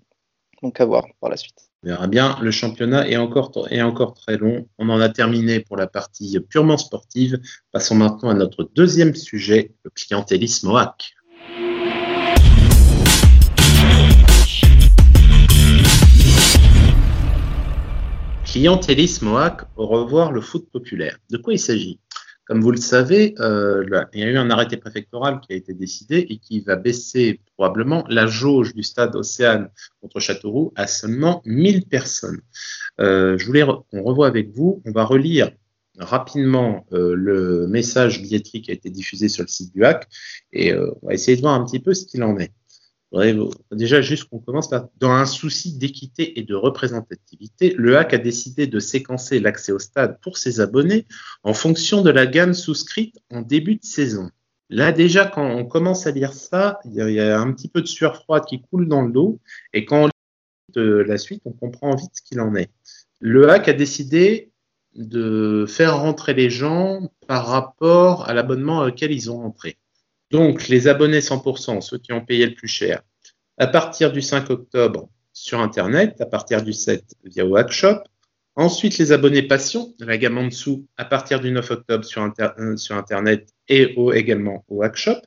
Donc 0.62 0.80
à 0.80 0.86
voir 0.86 1.06
par 1.20 1.30
la 1.30 1.38
suite. 1.38 1.72
On 1.84 1.88
verra 1.88 2.08
bien. 2.08 2.38
Le 2.42 2.52
championnat 2.52 3.10
est 3.10 3.18
encore, 3.18 3.52
très 4.14 4.38
long. 4.38 4.68
On 4.78 4.90
en 4.90 5.00
a 5.00 5.10
terminé 5.10 5.60
pour 5.60 5.78
la 5.78 5.88
partie 5.88 6.40
purement 6.40 6.78
sportive. 6.78 7.40
Passons 7.72 7.96
maintenant 7.96 8.30
à 8.30 8.36
notre 8.36 8.70
deuxième 8.76 9.16
sujet, 9.16 9.74
le 9.84 9.90
clientélisme 9.90 10.70
au 10.70 10.78
hack. 10.78 11.16
Clientélisme 18.46 19.30
au 19.30 19.38
au 19.78 19.88
revoir 19.88 20.32
le 20.32 20.42
foot 20.42 20.70
populaire. 20.72 21.18
De 21.32 21.38
quoi 21.38 21.54
il 21.54 21.60
s'agit? 21.60 22.00
Comme 22.46 22.62
vous 22.62 22.72
le 22.72 22.78
savez, 22.78 23.36
euh, 23.40 23.86
il 24.14 24.20
y 24.20 24.24
a 24.24 24.28
eu 24.28 24.38
un 24.38 24.50
arrêté 24.50 24.78
préfectoral 24.78 25.40
qui 25.42 25.54
a 25.54 25.56
été 25.56 25.74
décidé 25.74 26.26
et 26.30 26.38
qui 26.38 26.62
va 26.62 26.76
baisser 26.76 27.40
probablement 27.56 28.04
la 28.10 28.28
jauge 28.28 28.74
du 28.74 28.84
stade 28.84 29.16
Océane 29.16 29.70
contre 30.02 30.20
Châteauroux 30.20 30.74
à 30.76 30.88
seulement 30.88 31.42
1000 31.46 31.86
personnes. 31.86 32.42
Euh, 33.00 33.38
je 33.38 33.46
voulais 33.46 33.64
qu'on 33.64 34.04
revoie 34.04 34.28
avec 34.28 34.50
vous. 34.50 34.82
On 34.86 34.92
va 34.92 35.06
relire 35.06 35.52
rapidement 35.98 36.86
euh, 36.94 37.14
le 37.16 37.68
message 37.68 38.22
billetterie 38.22 38.62
qui 38.62 38.72
a 38.72 38.74
été 38.74 38.90
diffusé 38.90 39.30
sur 39.30 39.44
le 39.44 39.50
site 39.50 39.74
du 39.74 39.86
HAC 39.86 40.08
et 40.52 40.74
on 40.74 41.08
va 41.08 41.14
essayer 41.14 41.38
de 41.38 41.42
voir 41.42 41.54
un 41.54 41.64
petit 41.64 41.80
peu 41.80 41.94
ce 41.94 42.06
qu'il 42.06 42.24
en 42.24 42.38
est 42.38 42.52
déjà, 43.72 44.02
juste 44.02 44.30
qu'on 44.30 44.40
commence 44.40 44.72
là. 44.72 44.90
Dans 45.00 45.12
un 45.12 45.26
souci 45.26 45.78
d'équité 45.78 46.40
et 46.40 46.44
de 46.44 46.56
représentativité, 46.56 47.76
le 47.78 47.98
HAC 47.98 48.14
a 48.14 48.18
décidé 48.18 48.68
de 48.68 48.80
séquencer 48.80 49.40
l'accès 49.40 49.72
au 49.72 49.80
stade 49.80 50.18
pour 50.22 50.38
ses 50.38 50.62
abonnés 50.62 51.06
en 51.44 51.54
fonction 51.54 52.02
de 52.02 52.10
la 52.10 52.26
gamme 52.26 52.54
souscrite 52.54 53.20
en 53.30 53.42
début 53.42 53.76
de 53.76 53.84
saison. 53.84 54.30
Là, 54.70 54.94
déjà, 54.94 55.26
quand 55.26 55.46
on 55.46 55.66
commence 55.66 56.08
à 56.08 56.12
lire 56.12 56.32
ça, 56.32 56.80
il 56.86 56.94
y, 56.94 57.20
a 57.20 57.40
un 57.40 57.52
petit 57.52 57.68
peu 57.68 57.82
de 57.82 57.88
sueur 57.88 58.16
froide 58.16 58.46
qui 58.46 58.62
coule 58.62 58.88
dans 58.88 59.02
le 59.02 59.12
dos. 59.12 59.42
Et 59.74 59.84
quand 59.84 60.04
on 60.04 60.08
lit 60.08 61.06
la 61.06 61.18
suite, 61.18 61.42
on 61.44 61.52
comprend 61.52 61.94
vite 61.96 62.12
ce 62.14 62.22
qu'il 62.22 62.40
en 62.40 62.56
est. 62.56 62.72
Le 63.20 63.50
HAC 63.50 63.68
a 63.68 63.74
décidé 63.74 64.52
de 64.96 65.66
faire 65.68 66.00
rentrer 66.00 66.34
les 66.34 66.50
gens 66.50 67.12
par 67.28 67.48
rapport 67.48 68.30
à 68.30 68.34
l'abonnement 68.34 68.80
auquel 68.80 69.12
ils 69.12 69.30
ont 69.30 69.38
rentré. 69.38 69.78
Donc, 70.32 70.70
les 70.70 70.88
abonnés 70.88 71.20
100%, 71.20 71.82
ceux 71.82 71.98
qui 71.98 72.14
ont 72.14 72.26
payé 72.26 72.48
le 72.48 72.56
plus 72.56 72.70
cher, 72.70 73.02
à 73.58 73.68
partir 73.68 74.12
du 74.12 74.22
5 74.22 74.50
octobre 74.50 75.10
sur 75.34 75.60
Internet, 75.60 76.20
à 76.22 76.26
partir 76.26 76.64
du 76.64 76.74
7 76.74 77.04
via 77.26 77.46
Workshop. 77.46 78.04
Ensuite, 78.56 78.98
les 78.98 79.12
abonnés 79.12 79.44
Passion, 79.44 79.94
la 80.00 80.18
gamme 80.18 80.38
en 80.38 80.46
dessous, 80.46 80.88
à 80.98 81.06
partir 81.06 81.40
du 81.40 81.52
9 81.52 81.72
octobre 81.72 82.06
sur, 82.06 82.30
euh, 82.40 82.78
sur 82.78 82.96
Internet 82.96 83.50
et 83.68 83.96
également 84.14 84.66
au 84.68 84.78
Workshop. 84.78 85.22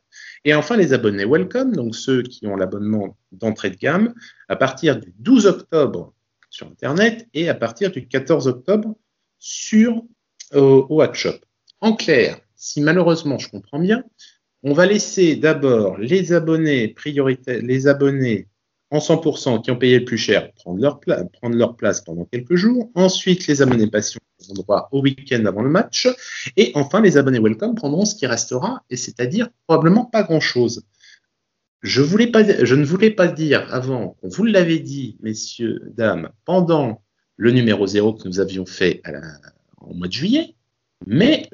Et 0.44 0.54
enfin, 0.54 0.76
les 0.76 0.92
abonnés 0.92 1.24
Welcome, 1.24 1.74
donc 1.74 1.94
ceux 1.94 2.22
qui 2.22 2.46
ont 2.46 2.56
l'abonnement 2.56 3.16
d'entrée 3.32 3.70
de 3.70 3.76
gamme, 3.76 4.14
à 4.48 4.56
partir 4.56 4.98
du 4.98 5.12
12 5.18 5.46
octobre 5.46 6.14
sur 6.50 6.66
Internet 6.66 7.26
et 7.34 7.48
à 7.48 7.54
partir 7.54 7.90
du 7.90 8.06
14 8.06 8.46
octobre 8.46 8.94
sur 9.38 10.02
euh, 10.54 10.60
au 10.60 10.96
Workshop. 10.96 11.40
En 11.80 11.94
clair, 11.94 12.38
si 12.56 12.80
malheureusement 12.80 13.38
je 13.38 13.48
comprends 13.48 13.78
bien, 13.78 14.04
on 14.64 14.72
va 14.72 14.86
laisser 14.86 15.36
d'abord 15.36 15.98
les 15.98 16.32
abonnés 16.32 16.88
prioritaires, 16.88 17.60
les 17.62 17.86
abonnés 17.86 18.48
en 18.90 18.98
100% 18.98 19.62
qui 19.62 19.70
ont 19.70 19.76
payé 19.76 19.98
le 19.98 20.04
plus 20.04 20.16
cher 20.16 20.52
prendre 20.54 20.80
leur, 20.80 21.76
place 21.76 22.00
pendant 22.00 22.24
quelques 22.24 22.54
jours. 22.54 22.90
Ensuite, 22.94 23.46
les 23.46 23.60
abonnés 23.60 23.90
droit 24.54 24.88
au 24.90 25.02
week-end 25.02 25.44
avant 25.44 25.62
le 25.62 25.68
match. 25.68 26.08
Et 26.56 26.72
enfin, 26.74 27.00
les 27.02 27.16
abonnés 27.18 27.40
welcome 27.40 27.74
prendront 27.74 28.06
ce 28.06 28.14
qui 28.14 28.26
restera, 28.26 28.82
et 28.88 28.96
c'est-à-dire 28.96 29.48
probablement 29.66 30.06
pas 30.06 30.22
grand-chose. 30.22 30.82
je, 31.82 32.00
ne 32.00 32.84
voulais 32.84 33.10
pas 33.10 33.26
dire 33.28 33.66
avant, 33.70 34.16
vous 34.22 34.44
l'avait 34.44 34.78
dit, 34.78 35.18
messieurs, 35.20 35.82
dames, 35.94 36.30
pendant 36.46 37.02
le 37.36 37.50
numéro 37.50 37.86
0 37.86 38.14
que 38.14 38.28
nous 38.28 38.40
avions 38.40 38.64
fait 38.64 39.02
au 39.80 39.92
mois 39.92 40.08
de 40.08 40.12
juillet, 40.12 40.54
mais 41.06 41.50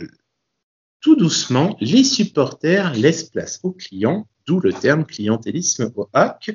tout 1.00 1.16
doucement, 1.16 1.76
les 1.80 2.04
supporters 2.04 2.94
laissent 2.94 3.24
place 3.24 3.60
aux 3.62 3.72
clients, 3.72 4.28
d'où 4.46 4.60
le 4.60 4.72
terme 4.72 5.04
clientélisme 5.04 5.90
au 5.96 6.08
hack. 6.12 6.52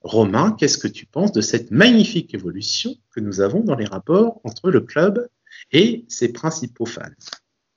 Romain, 0.00 0.52
qu'est-ce 0.58 0.78
que 0.78 0.88
tu 0.88 1.06
penses 1.06 1.32
de 1.32 1.40
cette 1.40 1.70
magnifique 1.70 2.34
évolution 2.34 2.94
que 3.10 3.20
nous 3.20 3.40
avons 3.40 3.60
dans 3.60 3.76
les 3.76 3.86
rapports 3.86 4.40
entre 4.44 4.70
le 4.70 4.80
club 4.80 5.28
et 5.72 6.04
ses 6.08 6.32
principaux 6.32 6.86
fans? 6.86 7.02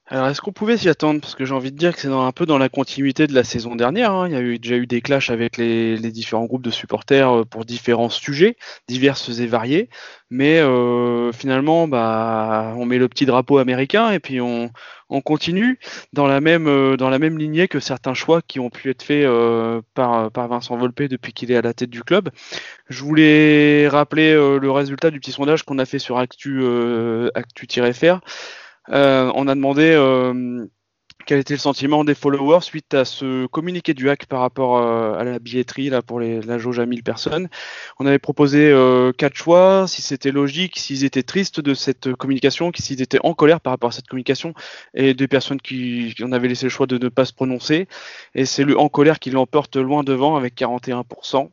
Alors, 0.09 0.29
est-ce 0.29 0.39
qu'on 0.39 0.53
pouvait 0.53 0.77
s'y 0.77 0.87
attendre? 0.87 1.19
Parce 1.19 1.35
que 1.35 1.43
j'ai 1.43 1.53
envie 1.53 1.73
de 1.73 1.77
dire 1.77 1.93
que 1.93 1.99
c'est 1.99 2.07
un 2.07 2.31
peu 2.31 2.45
dans 2.45 2.57
la 2.57 2.69
continuité 2.69 3.27
de 3.27 3.33
la 3.33 3.43
saison 3.43 3.75
dernière. 3.75 4.13
Hein. 4.13 4.29
Il 4.29 4.33
y 4.33 4.37
a 4.37 4.41
eu, 4.41 4.57
déjà 4.57 4.77
eu 4.77 4.87
des 4.87 5.01
clashs 5.01 5.29
avec 5.29 5.57
les, 5.57 5.97
différents 5.97 6.45
groupes 6.45 6.61
de 6.61 6.71
supporters 6.71 7.29
euh, 7.29 7.43
pour 7.43 7.65
différents 7.65 8.07
sujets, 8.07 8.55
diverses 8.87 9.37
et 9.39 9.47
variés. 9.47 9.89
Mais 10.29 10.59
euh, 10.59 11.33
finalement, 11.33 11.89
bah, 11.89 12.73
on 12.77 12.85
met 12.85 12.99
le 12.99 13.09
petit 13.09 13.25
drapeau 13.25 13.57
américain 13.57 14.11
et 14.11 14.19
puis 14.21 14.39
on, 14.39 14.71
continue 15.25 15.77
dans 16.13 16.27
la, 16.27 16.39
même, 16.39 16.67
euh, 16.67 16.95
dans 16.95 17.09
la 17.09 17.19
même 17.19 17.37
lignée 17.37 17.67
que 17.67 17.81
certains 17.81 18.13
choix 18.13 18.41
qui 18.41 18.61
ont 18.61 18.69
pu 18.69 18.89
être 18.89 19.03
faits 19.03 19.27
par, 19.93 20.31
par 20.31 20.47
Vincent 20.47 20.77
Volpe 20.77 21.03
depuis 21.03 21.33
qu'il 21.33 21.51
est 21.51 21.57
à 21.57 21.61
la 21.61 21.73
tête 21.73 21.89
du 21.89 22.03
club. 22.03 22.29
Je 22.89 23.03
voulais 23.03 23.89
rappeler 23.89 24.33
le 24.35 24.71
résultat 24.71 25.11
du 25.11 25.19
petit 25.19 25.33
sondage 25.33 25.63
qu'on 25.63 25.79
a 25.79 25.85
fait 25.85 25.99
sur 25.99 26.17
Actu, 26.17 26.63
Actu-FR. 27.35 28.21
Euh, 28.89 29.31
on 29.35 29.47
a 29.47 29.55
demandé 29.55 29.91
euh, 29.95 30.65
quel 31.25 31.39
était 31.39 31.55
le 31.55 31.59
sentiment 31.59 32.03
des 32.03 32.15
followers 32.15 32.61
suite 32.61 32.93
à 32.93 33.03
ce 33.03 33.45
communiqué 33.47 33.93
du 33.93 34.09
hack 34.09 34.27
par 34.27 34.39
rapport 34.39 34.77
euh, 34.77 35.13
à 35.17 35.23
la 35.23 35.39
billetterie 35.39 35.89
là 35.89 36.01
pour 36.01 36.19
les, 36.19 36.41
la 36.41 36.57
jauge 36.57 36.79
à 36.79 36.85
1000 36.85 37.03
personnes. 37.03 37.49
On 37.99 38.05
avait 38.05 38.19
proposé 38.19 38.73
quatre 39.17 39.35
choix, 39.35 39.87
si 39.87 40.01
c'était 40.01 40.31
logique, 40.31 40.79
s'ils 40.79 41.03
étaient 41.03 41.23
tristes 41.23 41.59
de 41.59 41.73
cette 41.73 42.13
communication, 42.13 42.71
s'ils 42.75 43.01
étaient 43.01 43.19
en 43.23 43.33
colère 43.33 43.59
par 43.59 43.71
rapport 43.71 43.89
à 43.89 43.91
cette 43.91 44.07
communication, 44.07 44.53
et 44.93 45.13
des 45.13 45.27
personnes 45.27 45.59
qui, 45.59 46.13
qui 46.15 46.23
en 46.23 46.31
avaient 46.31 46.47
laissé 46.47 46.67
le 46.67 46.69
choix 46.69 46.87
de 46.87 46.97
ne 46.97 47.09
pas 47.09 47.25
se 47.25 47.33
prononcer. 47.33 47.87
Et 48.35 48.45
c'est 48.45 48.63
le 48.63 48.79
en 48.79 48.89
colère 48.89 49.19
qui 49.19 49.31
l'emporte 49.31 49.75
loin 49.75 50.03
devant 50.03 50.37
avec 50.37 50.55
41%. 50.55 51.49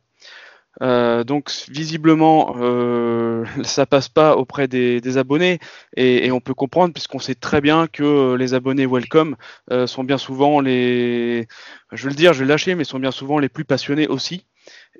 Euh, 0.81 1.23
donc 1.23 1.51
visiblement, 1.69 2.55
euh, 2.59 3.45
ça 3.63 3.85
passe 3.85 4.09
pas 4.09 4.35
auprès 4.35 4.67
des, 4.67 5.17
abonnés 5.17 5.59
et, 5.95 6.31
on 6.31 6.41
peut 6.41 6.53
comprendre 6.53 6.93
puisqu'on 6.93 7.19
sait 7.19 7.35
très 7.35 7.61
bien 7.61 7.87
que 7.87 8.35
les 8.35 8.53
abonnés 8.53 8.85
Welcome 8.85 9.37
euh, 9.71 9.87
sont 9.87 10.03
bien 10.03 10.17
souvent 10.17 10.59
les, 10.59 11.47
je 11.93 12.03
vais 12.03 12.09
le 12.09 12.15
dire, 12.15 12.33
je 12.33 12.39
vais 12.39 12.45
le 12.45 12.49
lâcher, 12.49 12.75
mais 12.75 12.83
sont 12.83 12.99
bien 12.99 13.11
souvent 13.11 13.39
les 13.39 13.49
plus 13.49 13.65
passionnés 13.65 14.07
aussi. 14.07 14.45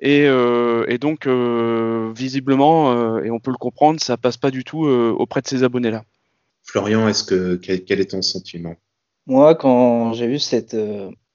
Et, 0.00 0.28
donc 1.00 1.26
visiblement, 1.26 3.18
et 3.18 3.30
on 3.30 3.40
peut 3.40 3.50
le 3.50 3.56
comprendre, 3.56 4.00
ça 4.00 4.16
passe 4.16 4.36
pas 4.36 4.50
du 4.50 4.62
tout 4.62 4.86
auprès 4.86 5.40
de 5.40 5.46
ces 5.46 5.62
abonnés-là. 5.64 6.04
Florian, 6.64 7.08
est-ce 7.08 7.24
que 7.24 7.56
quel, 7.56 8.00
est 8.00 8.10
ton 8.10 8.22
sentiment? 8.22 8.74
Moi, 9.26 9.54
quand 9.54 10.12
j'ai 10.12 10.26
vu 10.26 10.38
cette, 10.38 10.76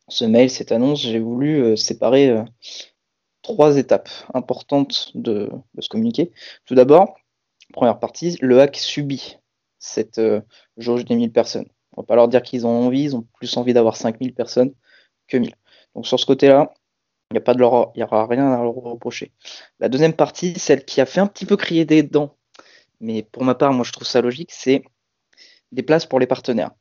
ce 0.07 0.25
mail, 0.25 0.49
cette 0.49 0.71
annonce, 0.71 1.01
j'ai 1.01 1.19
voulu 1.19 1.75
séparer 1.75 2.35
trois 3.41 3.77
étapes 3.77 4.09
importantes 4.33 5.11
de, 5.15 5.49
de 5.73 5.81
ce 5.81 5.89
communiqué. 5.89 6.31
Tout 6.65 6.75
d'abord, 6.75 7.15
première 7.73 7.99
partie, 7.99 8.37
le 8.41 8.59
hack 8.59 8.77
subit 8.77 9.37
cette 9.79 10.19
euh, 10.19 10.41
jauge 10.77 11.05
des 11.05 11.15
1000 11.15 11.31
personnes. 11.31 11.67
On 11.95 12.01
va 12.01 12.05
pas 12.05 12.15
leur 12.15 12.27
dire 12.27 12.43
qu'ils 12.43 12.65
ont 12.65 12.85
envie, 12.87 13.03
ils 13.03 13.15
ont 13.15 13.25
plus 13.33 13.57
envie 13.57 13.73
d'avoir 13.73 13.97
5000 13.97 14.33
personnes 14.33 14.73
que 15.27 15.37
1000. 15.37 15.53
Donc 15.95 16.07
sur 16.07 16.19
ce 16.19 16.25
côté-là, 16.25 16.73
il 17.31 17.39
n'y 17.39 17.57
leur, 17.57 17.73
aura 17.97 18.27
rien 18.27 18.51
à 18.51 18.61
leur 18.61 18.73
reprocher. 18.73 19.31
La 19.79 19.89
deuxième 19.89 20.13
partie, 20.13 20.57
celle 20.59 20.85
qui 20.85 21.01
a 21.01 21.05
fait 21.05 21.21
un 21.21 21.27
petit 21.27 21.45
peu 21.45 21.57
crier 21.57 21.85
des 21.85 22.03
dents, 22.03 22.35
mais 22.99 23.23
pour 23.23 23.43
ma 23.43 23.55
part, 23.55 23.73
moi 23.73 23.83
je 23.85 23.91
trouve 23.91 24.07
ça 24.07 24.21
logique, 24.21 24.51
c'est 24.51 24.83
des 25.71 25.83
places 25.83 26.05
pour 26.05 26.19
les 26.19 26.27
partenaires. 26.27 26.71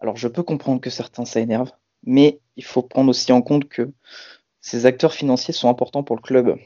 Alors 0.00 0.16
je 0.16 0.28
peux 0.28 0.42
comprendre 0.42 0.80
que 0.80 0.90
certains 0.90 1.24
ça 1.24 1.40
énerve, 1.40 1.70
mais 2.04 2.40
il 2.56 2.64
faut 2.64 2.82
prendre 2.82 3.10
aussi 3.10 3.32
en 3.32 3.42
compte 3.42 3.68
que 3.68 3.92
ces 4.62 4.86
acteurs 4.86 5.12
financiers 5.12 5.52
sont 5.52 5.68
importants 5.68 6.04
pour 6.04 6.16
le 6.16 6.22
club. 6.22 6.56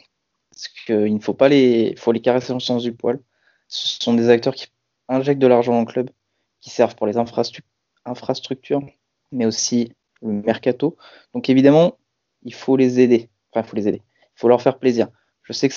Parce 0.51 0.69
qu'il 0.69 1.15
ne 1.15 1.19
faut 1.19 1.35
pas 1.35 1.49
les, 1.49 1.97
faut 1.97 2.13
les 2.13 2.21
caresser 2.21 2.49
dans 2.49 2.57
le 2.57 2.61
sens 2.61 2.83
du 2.83 2.93
poil. 2.93 3.19
Ce 3.69 3.89
sont 4.03 4.15
des 4.15 4.29
acteurs 4.29 4.55
qui 4.55 4.69
injectent 5.09 5.41
de 5.41 5.47
l'argent 5.47 5.73
dans 5.73 5.81
le 5.81 5.87
club, 5.87 6.11
qui 6.61 6.71
servent 6.71 6.95
pour 6.95 7.07
les 7.07 7.17
infrastructures, 7.17 8.83
mais 9.33 9.47
aussi 9.47 9.93
le 10.23 10.33
mercato. 10.33 10.97
Donc 11.35 11.49
évidemment, 11.49 11.99
il 12.43 12.55
faut 12.55 12.77
les 12.77 13.01
aider. 13.01 13.31
Enfin, 13.51 13.67
il 13.67 13.69
faut 13.69 13.77
les 13.77 13.89
aider. 13.89 14.03
Il 14.21 14.41
faut 14.41 14.49
leur 14.49 14.63
faire 14.63 14.79
plaisir. 14.79 15.09
Je 15.43 15.53
sais 15.53 15.69
que 15.69 15.75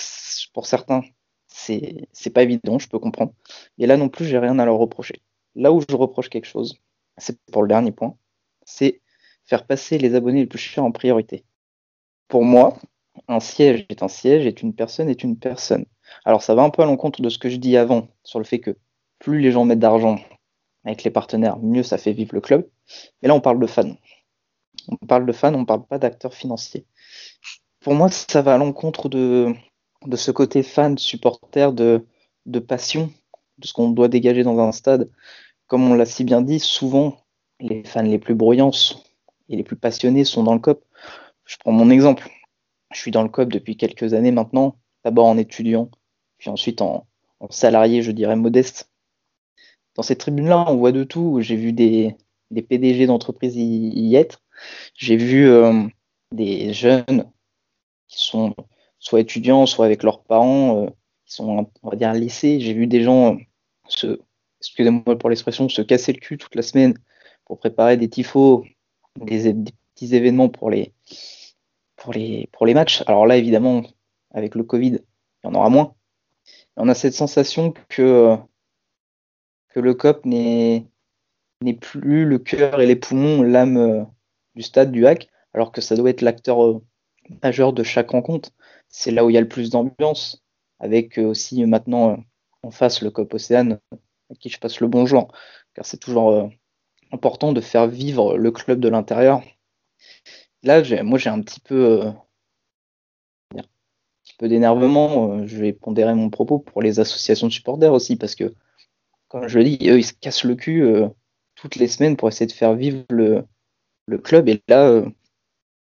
pour 0.53 0.65
certains, 0.67 1.01
c'est, 1.47 2.07
pas 2.33 2.43
évident, 2.43 2.79
je 2.79 2.89
peux 2.89 2.99
comprendre. 2.99 3.33
Et 3.77 3.87
là 3.87 3.95
non 3.95 4.09
plus, 4.09 4.25
j'ai 4.25 4.37
rien 4.37 4.59
à 4.59 4.65
leur 4.65 4.77
reprocher. 4.77 5.21
Là 5.55 5.71
où 5.71 5.81
je 5.81 5.95
reproche 5.95 6.29
quelque 6.29 6.45
chose, 6.45 6.79
c'est 7.17 7.39
pour 7.51 7.63
le 7.63 7.69
dernier 7.69 7.91
point, 7.91 8.15
c'est 8.65 9.01
faire 9.45 9.65
passer 9.65 9.97
les 9.97 10.15
abonnés 10.15 10.41
les 10.41 10.47
plus 10.47 10.59
chers 10.59 10.83
en 10.83 10.91
priorité 10.91 11.43
pour 12.29 12.45
moi, 12.45 12.77
un 13.27 13.41
siège 13.41 13.85
est 13.89 14.01
un 14.01 14.07
siège, 14.07 14.45
et 14.45 14.55
une 14.61 14.73
personne 14.73 15.09
est 15.09 15.23
une 15.23 15.37
personne. 15.37 15.85
Alors 16.23 16.41
ça 16.41 16.55
va 16.55 16.63
un 16.63 16.69
peu 16.69 16.81
à 16.81 16.85
l'encontre 16.85 17.21
de 17.21 17.29
ce 17.29 17.37
que 17.37 17.49
je 17.49 17.57
dis 17.57 17.75
avant 17.75 18.07
sur 18.23 18.39
le 18.39 18.45
fait 18.45 18.59
que 18.59 18.77
plus 19.19 19.41
les 19.41 19.51
gens 19.51 19.65
mettent 19.65 19.79
d'argent 19.79 20.19
avec 20.85 21.03
les 21.03 21.11
partenaires, 21.11 21.57
mieux 21.57 21.83
ça 21.83 21.97
fait 21.97 22.13
vivre 22.13 22.33
le 22.33 22.41
club. 22.41 22.67
Mais 23.21 23.27
là, 23.27 23.35
on 23.35 23.41
parle 23.41 23.59
de 23.59 23.67
fans. 23.67 23.95
On 24.87 25.05
parle 25.05 25.25
de 25.25 25.33
fans, 25.33 25.53
on 25.53 25.61
ne 25.61 25.65
parle 25.65 25.85
pas 25.85 25.99
d'acteurs 25.99 26.33
financiers. 26.33 26.85
Pour 27.81 27.93
moi, 27.93 28.09
ça 28.09 28.41
va 28.41 28.55
à 28.55 28.57
l'encontre 28.57 29.09
de, 29.09 29.53
ce 30.13 30.31
côté 30.31 30.63
fan, 30.63 30.97
supporter, 30.97 31.73
de, 31.73 32.05
de 32.45 32.59
passion, 32.59 33.11
de 33.57 33.67
ce 33.67 33.73
qu'on 33.73 33.89
doit 33.89 34.07
dégager 34.07 34.43
dans 34.43 34.57
un 34.59 34.71
stade. 34.71 35.09
Comme 35.67 35.89
on 35.89 35.93
l'a 35.93 36.05
si 36.05 36.23
bien 36.23 36.41
dit, 36.41 36.59
souvent, 36.59 37.17
les 37.59 37.83
fans 37.83 38.01
les 38.01 38.19
plus 38.19 38.35
bruyants 38.35 38.71
et 39.49 39.55
les 39.55 39.63
plus 39.63 39.75
passionnés 39.75 40.23
sont 40.23 40.43
dans 40.43 40.53
le 40.53 40.59
COP. 40.59 40.83
Je 41.49 41.57
prends 41.57 41.71
mon 41.71 41.89
exemple. 41.89 42.29
Je 42.93 42.99
suis 42.99 43.09
dans 43.09 43.23
le 43.23 43.29
COP 43.29 43.49
depuis 43.49 43.75
quelques 43.75 44.13
années 44.13 44.31
maintenant, 44.31 44.75
d'abord 45.03 45.25
en 45.25 45.37
étudiant, 45.37 45.89
puis 46.37 46.49
ensuite 46.51 46.81
en, 46.81 47.07
salarié, 47.49 48.03
je 48.03 48.11
dirais 48.11 48.35
modeste. 48.35 48.91
Dans 49.95 50.03
cette 50.03 50.19
tribune-là, 50.19 50.65
on 50.67 50.75
voit 50.75 50.91
de 50.91 51.03
tout. 51.03 51.39
J'ai 51.41 51.55
vu 51.55 51.73
des, 51.73 52.15
PDG 52.51 53.07
d'entreprises 53.07 53.55
y, 53.55 54.15
être. 54.15 54.43
J'ai 54.95 55.17
vu 55.17 55.49
euh, 55.49 55.87
des 56.31 56.71
jeunes 56.71 57.31
qui 58.07 58.23
sont 58.23 58.55
soit 58.99 59.21
étudiants, 59.21 59.65
soit 59.65 59.85
avec 59.85 60.03
leurs 60.03 60.23
parents, 60.23 60.83
euh, 60.83 60.89
qui 61.25 61.33
sont, 61.33 61.67
on 61.81 61.89
va 61.89 61.95
dire, 61.95 62.13
lycée. 62.13 62.59
J'ai 62.59 62.73
vu 62.73 62.85
des 62.85 63.01
gens 63.01 63.37
se, 63.87 64.19
excusez-moi 64.61 65.17
pour 65.17 65.31
l'expression, 65.31 65.67
se 65.67 65.81
casser 65.81 66.13
le 66.13 66.19
cul 66.19 66.37
toute 66.37 66.53
la 66.53 66.61
semaine 66.61 66.93
pour 67.45 67.57
préparer 67.57 67.97
des 67.97 68.09
tifos, 68.09 68.65
des 69.19 69.55
petits 69.95 70.13
événements 70.13 70.49
pour 70.49 70.69
les, 70.69 70.93
pour 71.99 72.13
les, 72.13 72.49
pour 72.51 72.65
les 72.65 72.73
matchs. 72.73 73.03
Alors 73.07 73.27
là, 73.27 73.37
évidemment, 73.37 73.83
avec 74.33 74.55
le 74.55 74.63
Covid, 74.63 74.99
il 75.43 75.47
y 75.47 75.47
en 75.47 75.53
aura 75.53 75.69
moins. 75.69 75.93
On 76.77 76.89
a 76.89 76.95
cette 76.95 77.13
sensation 77.13 77.73
que, 77.89 78.35
que 79.69 79.79
le 79.79 79.93
COP 79.93 80.25
n'est 80.25 80.85
plus 81.81 82.25
le 82.25 82.39
cœur 82.39 82.81
et 82.81 82.87
les 82.87 82.95
poumons, 82.95 83.43
l'âme 83.43 83.77
euh, 83.77 84.03
du 84.55 84.61
stade 84.61 84.91
du 84.91 85.05
hack, 85.05 85.29
alors 85.53 85.71
que 85.71 85.81
ça 85.81 85.95
doit 85.95 86.09
être 86.09 86.21
l'acteur 86.21 86.63
euh, 86.63 86.81
majeur 87.43 87.73
de 87.73 87.83
chaque 87.83 88.11
rencontre. 88.11 88.51
C'est 88.87 89.11
là 89.11 89.25
où 89.25 89.29
il 89.29 89.33
y 89.33 89.37
a 89.37 89.41
le 89.41 89.47
plus 89.47 89.69
d'ambiance, 89.69 90.43
avec 90.79 91.19
euh, 91.19 91.25
aussi 91.25 91.65
maintenant 91.65 92.23
en 92.63 92.71
face 92.71 93.01
le 93.01 93.11
COP 93.11 93.33
Océane, 93.33 93.79
à 94.31 94.35
qui 94.35 94.49
je 94.49 94.59
passe 94.59 94.79
le 94.79 94.87
bonjour, 94.87 95.31
car 95.73 95.85
c'est 95.85 95.97
toujours 95.97 96.49
important 97.11 97.53
de 97.53 97.61
faire 97.61 97.87
vivre 97.87 98.37
le 98.37 98.51
club 98.51 98.79
de 98.79 98.89
l'intérieur 98.89 99.41
Là, 100.63 100.81
moi, 101.03 101.17
j'ai 101.17 101.29
un 101.29 101.41
petit 101.41 101.59
peu, 101.59 102.01
euh, 102.01 102.11
un 103.55 103.61
petit 104.23 104.33
peu 104.37 104.47
d'énervement. 104.49 105.33
Euh, 105.33 105.47
je 105.47 105.57
vais 105.57 105.73
pondérer 105.73 106.13
mon 106.13 106.29
propos 106.29 106.59
pour 106.59 106.81
les 106.81 106.99
associations 106.99 107.47
de 107.47 107.51
supporters 107.51 107.93
aussi, 107.93 108.15
parce 108.17 108.35
que, 108.35 108.53
comme 109.29 109.47
je 109.47 109.59
le 109.59 109.65
dis, 109.65 109.89
eux, 109.89 109.99
ils 109.99 110.03
se 110.03 110.13
cassent 110.13 110.43
le 110.43 110.55
cul 110.55 110.83
euh, 110.83 111.07
toutes 111.55 111.75
les 111.75 111.87
semaines 111.87 112.17
pour 112.17 112.27
essayer 112.29 112.47
de 112.47 112.51
faire 112.51 112.73
vivre 112.75 113.03
le, 113.09 113.45
club. 114.23 114.49
Et 114.49 114.61
là, 114.67 115.03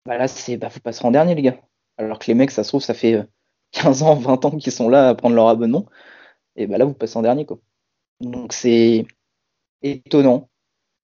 bah 0.06 0.18
là, 0.18 0.28
c'est, 0.28 0.56
bah, 0.56 0.68
vous 0.68 0.80
passerez 0.80 1.06
en 1.08 1.10
dernier, 1.12 1.34
les 1.34 1.42
gars. 1.42 1.60
Alors 1.98 2.18
que 2.18 2.26
les 2.26 2.34
mecs, 2.34 2.50
ça 2.50 2.64
se 2.64 2.70
trouve, 2.70 2.82
ça 2.82 2.94
fait 2.94 3.26
15 3.72 4.02
ans, 4.02 4.16
20 4.16 4.44
ans 4.46 4.56
qu'ils 4.58 4.72
sont 4.72 4.88
là 4.88 5.08
à 5.10 5.14
prendre 5.14 5.36
leur 5.36 5.48
abonnement. 5.48 5.86
Et 6.56 6.66
bah 6.66 6.78
là, 6.78 6.84
vous 6.84 6.94
passez 6.94 7.16
en 7.18 7.22
dernier, 7.22 7.46
quoi. 7.46 7.58
Donc, 8.20 8.52
c'est 8.52 9.06
étonnant. 9.82 10.48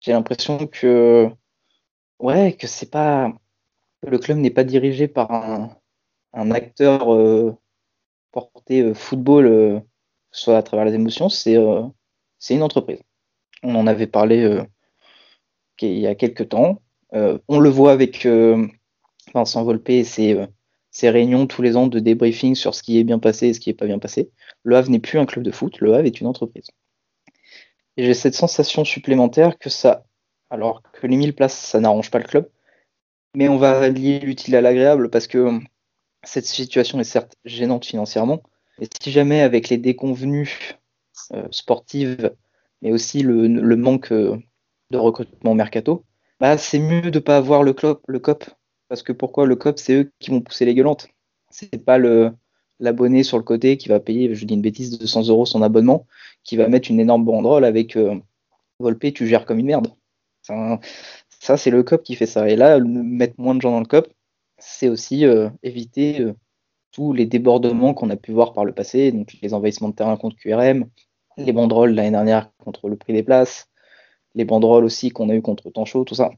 J'ai 0.01 0.13
l'impression 0.13 0.67
que, 0.67 1.31
ouais, 2.21 2.57
que 2.57 2.67
c'est 2.67 2.91
pas, 2.91 3.33
le 4.07 4.19
club 4.19 4.39
n'est 4.39 4.51
pas 4.51 4.65
dirigé 4.65 5.09
par 5.09 5.31
un, 5.33 6.51
acteur 6.51 7.15
euh, 7.15 7.57
porté 8.33 8.83
euh, 8.83 8.95
football, 8.95 9.47
euh, 9.47 9.81
soit 10.31 10.57
à 10.57 10.63
travers 10.63 10.87
les 10.87 10.95
émotions, 10.95 11.29
c'est 11.29 11.55
une 11.55 12.63
entreprise. 12.63 13.01
On 13.63 13.75
en 13.75 13.87
avait 13.87 14.07
parlé 14.07 14.63
il 15.83 15.99
y 15.99 16.07
a 16.07 16.15
quelques 16.15 16.49
temps. 16.51 16.81
on 17.13 17.59
le 17.59 17.69
voit 17.69 17.93
avec 17.93 18.27
Vincent 19.35 19.65
Volpe 19.65 19.91
et 19.91 20.05
ses, 20.05 20.49
réunions 21.03 21.47
tous 21.47 21.63
les 21.63 21.77
ans 21.77 21.89
de 21.89 21.99
débriefing 21.99 22.55
sur 22.55 22.75
ce 22.75 22.83
qui 22.83 22.99
est 22.99 23.05
bien 23.05 23.19
passé 23.19 23.49
et 23.49 23.55
ce 23.55 23.61
qui 23.61 23.71
n'est 23.71 23.75
pas 23.75 23.87
bien 23.87 23.99
passé. 23.99 24.31
Le 24.63 24.77
Havre 24.77 24.91
n'est 24.91 25.01
plus 25.01 25.19
un 25.19 25.27
club 25.27 25.45
de 25.45 25.51
foot, 25.51 25.81
le 25.81 25.95
Havre 25.95 26.07
est 26.07 26.21
une 26.21 26.27
entreprise. 26.27 26.69
J'ai 27.97 28.15
cette 28.15 28.35
sensation 28.35 28.85
supplémentaire 28.85 29.59
que 29.59 29.69
ça, 29.69 30.05
alors 30.49 30.83
que 30.93 31.07
les 31.07 31.17
1000 31.17 31.35
places, 31.35 31.59
ça 31.59 31.81
n'arrange 31.81 32.11
pas 32.11 32.19
le 32.19 32.25
club, 32.25 32.49
mais 33.35 33.49
on 33.49 33.57
va 33.57 33.89
lier 33.89 34.21
l'utile 34.21 34.57
à 34.57 34.61
l'agréable 34.61 35.11
parce 35.11 35.27
que 35.27 35.59
cette 36.23 36.47
situation 36.47 37.01
est 37.01 37.05
certes 37.05 37.37
gênante 37.45 37.87
financièrement, 37.87 38.43
et 38.81 38.87
si 39.01 39.11
jamais 39.11 39.41
avec 39.41 39.69
les 39.69 39.79
déconvenues 39.79 40.79
euh, 41.33 41.47
sportives, 41.51 42.35
mais 42.83 42.93
aussi 42.93 43.23
le, 43.23 43.77
manque 43.77 44.13
euh, 44.13 44.37
de 44.91 44.99
recrutement 44.99 45.55
mercato, 45.55 46.05
bah, 46.41 46.57
c'est 46.57 46.79
mieux 46.79 47.03
de 47.03 47.19
ne 47.19 47.19
pas 47.19 47.37
avoir 47.37 47.63
le, 47.63 47.73
COP 47.73 48.51
parce 48.89 49.03
que 49.03 49.13
pourquoi 49.13 49.47
le 49.47 49.57
COP, 49.57 49.79
c'est 49.79 49.95
eux 49.95 50.13
qui 50.19 50.31
vont 50.31 50.41
pousser 50.41 50.65
les 50.65 50.75
gueulantes. 50.75 51.09
C'est 51.51 51.85
pas 51.85 51.99
l'abonné 52.81 53.23
sur 53.23 53.37
le 53.37 53.45
côté 53.45 53.77
qui 53.77 53.89
va 53.89 54.01
payer, 54.01 54.35
je 54.35 54.45
dis 54.45 54.55
une 54.55 54.63
bêtise, 54.63 54.99
200 54.99 55.29
euros 55.29 55.47
son 55.47 55.63
abonnement, 55.63 56.07
qui 56.43 56.57
va 56.57 56.69
mettre 56.69 56.91
une 56.91 57.01
énorme 57.01 57.25
banderole 57.25 57.65
avec 57.65 57.97
euh, 57.97 58.19
Volpe, 58.79 59.13
tu 59.15 59.27
gères 59.27 59.45
comme 59.45 59.59
une 59.59 59.67
merde. 59.67 59.89
Ça, 61.41 61.57
c'est 61.57 61.71
le 61.71 61.83
COP 61.83 62.03
qui 62.03 62.17
fait 62.17 62.27
ça. 62.27 62.49
Et 62.51 62.55
là, 62.55 62.79
mettre 62.79 63.35
moins 63.39 63.55
de 63.55 63.63
gens 63.63 63.71
dans 63.73 63.81
le 63.81 63.87
COP, 63.87 64.13
c'est 64.59 64.89
aussi 64.89 65.25
euh, 65.25 65.49
éviter 65.63 66.21
euh, 66.21 66.35
tous 66.93 67.15
les 67.15 67.25
débordements 67.25 67.95
qu'on 67.95 68.11
a 68.11 68.17
pu 68.17 68.33
voir 68.33 68.53
par 68.53 68.67
le 68.67 68.75
passé, 68.75 69.11
donc 69.11 69.33
les 69.41 69.55
envahissements 69.55 69.89
de 69.89 69.95
terrain 69.95 70.19
contre 70.19 70.37
QRM, 70.37 70.85
les 71.39 71.53
banderoles 71.53 71.95
l'année 71.95 72.11
dernière 72.11 72.53
contre 72.59 72.91
le 72.91 72.97
prix 72.97 73.15
des 73.15 73.23
places, 73.23 73.71
les 74.35 74.45
banderoles 74.45 74.85
aussi 74.85 75.11
qu'on 75.11 75.31
a 75.31 75.35
eu 75.35 75.41
contre 75.41 75.71
Tancho, 75.71 76.05
tout 76.05 76.15
ça. 76.15 76.31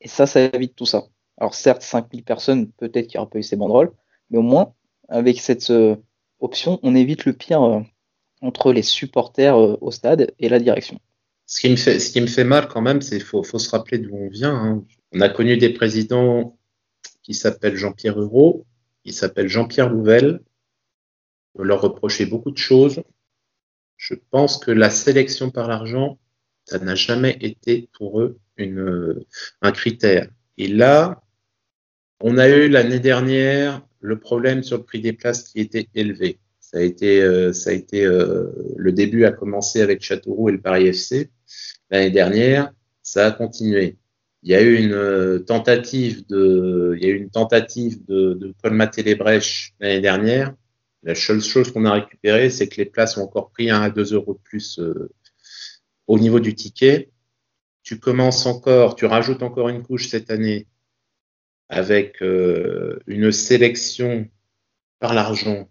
Et 0.00 0.06
ça, 0.08 0.26
ça 0.26 0.40
évite 0.40 0.76
tout 0.76 0.86
ça. 0.86 1.08
Alors 1.36 1.54
certes, 1.54 1.82
5000 1.82 2.22
personnes, 2.22 2.70
peut-être 2.72 3.08
qu'il 3.08 3.18
n'y 3.18 3.22
aura 3.22 3.30
pas 3.30 3.40
eu 3.40 3.42
ces 3.42 3.56
banderoles, 3.56 3.92
mais 4.30 4.38
au 4.38 4.42
moins, 4.42 4.72
avec 5.08 5.40
cette 5.40 5.70
euh, 5.70 5.96
option, 6.38 6.78
on 6.84 6.94
évite 6.94 7.24
le 7.24 7.32
pire 7.32 7.82
entre 8.40 8.72
les 8.72 8.82
supporters 8.82 9.56
au 9.56 9.90
stade 9.90 10.32
et 10.38 10.48
la 10.48 10.60
direction. 10.60 11.00
Ce 11.46 11.60
qui 11.60 11.70
me 11.70 11.76
fait, 11.76 11.98
ce 11.98 12.10
qui 12.10 12.20
me 12.20 12.26
fait 12.26 12.44
mal 12.44 12.68
quand 12.68 12.80
même, 12.80 13.02
c'est 13.02 13.20
faut, 13.20 13.42
faut, 13.42 13.58
se 13.58 13.70
rappeler 13.70 13.98
d'où 13.98 14.14
on 14.14 14.28
vient. 14.28 14.54
Hein. 14.54 14.84
On 15.12 15.20
a 15.20 15.28
connu 15.28 15.56
des 15.56 15.70
présidents 15.70 16.58
qui 17.22 17.34
s'appellent 17.34 17.76
Jean-Pierre 17.76 18.20
Euro, 18.20 18.66
qui 19.04 19.12
s'appellent 19.12 19.48
Jean-Pierre 19.48 19.90
Louvel. 19.90 20.40
On 21.54 21.62
leur 21.62 21.80
reprocher 21.80 22.26
beaucoup 22.26 22.50
de 22.50 22.58
choses. 22.58 23.02
Je 23.96 24.14
pense 24.30 24.58
que 24.58 24.70
la 24.70 24.90
sélection 24.90 25.50
par 25.50 25.68
l'argent, 25.68 26.18
ça 26.64 26.78
n'a 26.78 26.94
jamais 26.94 27.36
été 27.40 27.88
pour 27.92 28.20
eux 28.20 28.38
une, 28.56 29.24
un 29.62 29.72
critère. 29.72 30.28
Et 30.58 30.68
là, 30.68 31.22
on 32.20 32.38
a 32.38 32.48
eu 32.48 32.68
l'année 32.68 33.00
dernière 33.00 33.82
le 34.00 34.18
problème 34.18 34.62
sur 34.62 34.78
le 34.78 34.84
prix 34.84 35.00
des 35.00 35.12
places 35.12 35.44
qui 35.44 35.60
était 35.60 35.88
élevé. 35.94 36.38
Ça 36.74 36.80
a 36.80 36.82
été, 36.82 37.22
euh, 37.22 37.52
ça 37.52 37.70
a 37.70 37.72
été 37.72 38.04
euh, 38.04 38.50
le 38.76 38.90
début 38.90 39.24
a 39.26 39.30
commencé 39.30 39.80
avec 39.80 40.02
Châteauroux 40.02 40.48
et 40.48 40.52
le 40.52 40.60
Paris 40.60 40.88
FC. 40.88 41.30
L'année 41.88 42.10
dernière, 42.10 42.72
ça 43.00 43.26
a 43.26 43.30
continué. 43.30 43.96
Il 44.42 44.50
y 44.50 44.56
a 44.56 44.60
eu 44.60 44.74
une 44.74 44.92
euh, 44.92 45.38
tentative 45.38 46.26
de, 46.26 46.96
il 46.96 47.04
y 47.04 47.06
a 47.06 47.10
eu 47.10 47.16
une 47.16 47.30
tentative 47.30 48.04
de, 48.06 48.34
de 48.34 48.52
colmater 48.60 49.04
les 49.04 49.14
brèches 49.14 49.72
l'année 49.78 50.00
dernière. 50.00 50.52
La 51.04 51.14
seule 51.14 51.40
chose 51.40 51.70
qu'on 51.70 51.84
a 51.84 51.92
récupérée, 51.92 52.50
c'est 52.50 52.66
que 52.66 52.78
les 52.78 52.86
places 52.86 53.16
ont 53.18 53.22
encore 53.22 53.50
pris 53.50 53.70
1 53.70 53.80
à 53.80 53.90
2 53.90 54.12
euros 54.14 54.34
de 54.34 54.40
plus 54.42 54.80
au 56.08 56.18
niveau 56.18 56.40
du 56.40 56.56
ticket. 56.56 57.12
Tu 57.84 58.00
commences 58.00 58.46
encore, 58.46 58.96
tu 58.96 59.04
rajoutes 59.06 59.44
encore 59.44 59.68
une 59.68 59.84
couche 59.84 60.08
cette 60.08 60.28
année 60.28 60.66
avec 61.68 62.20
une 62.20 63.30
sélection 63.30 64.26
par 64.98 65.14
l'argent 65.14 65.68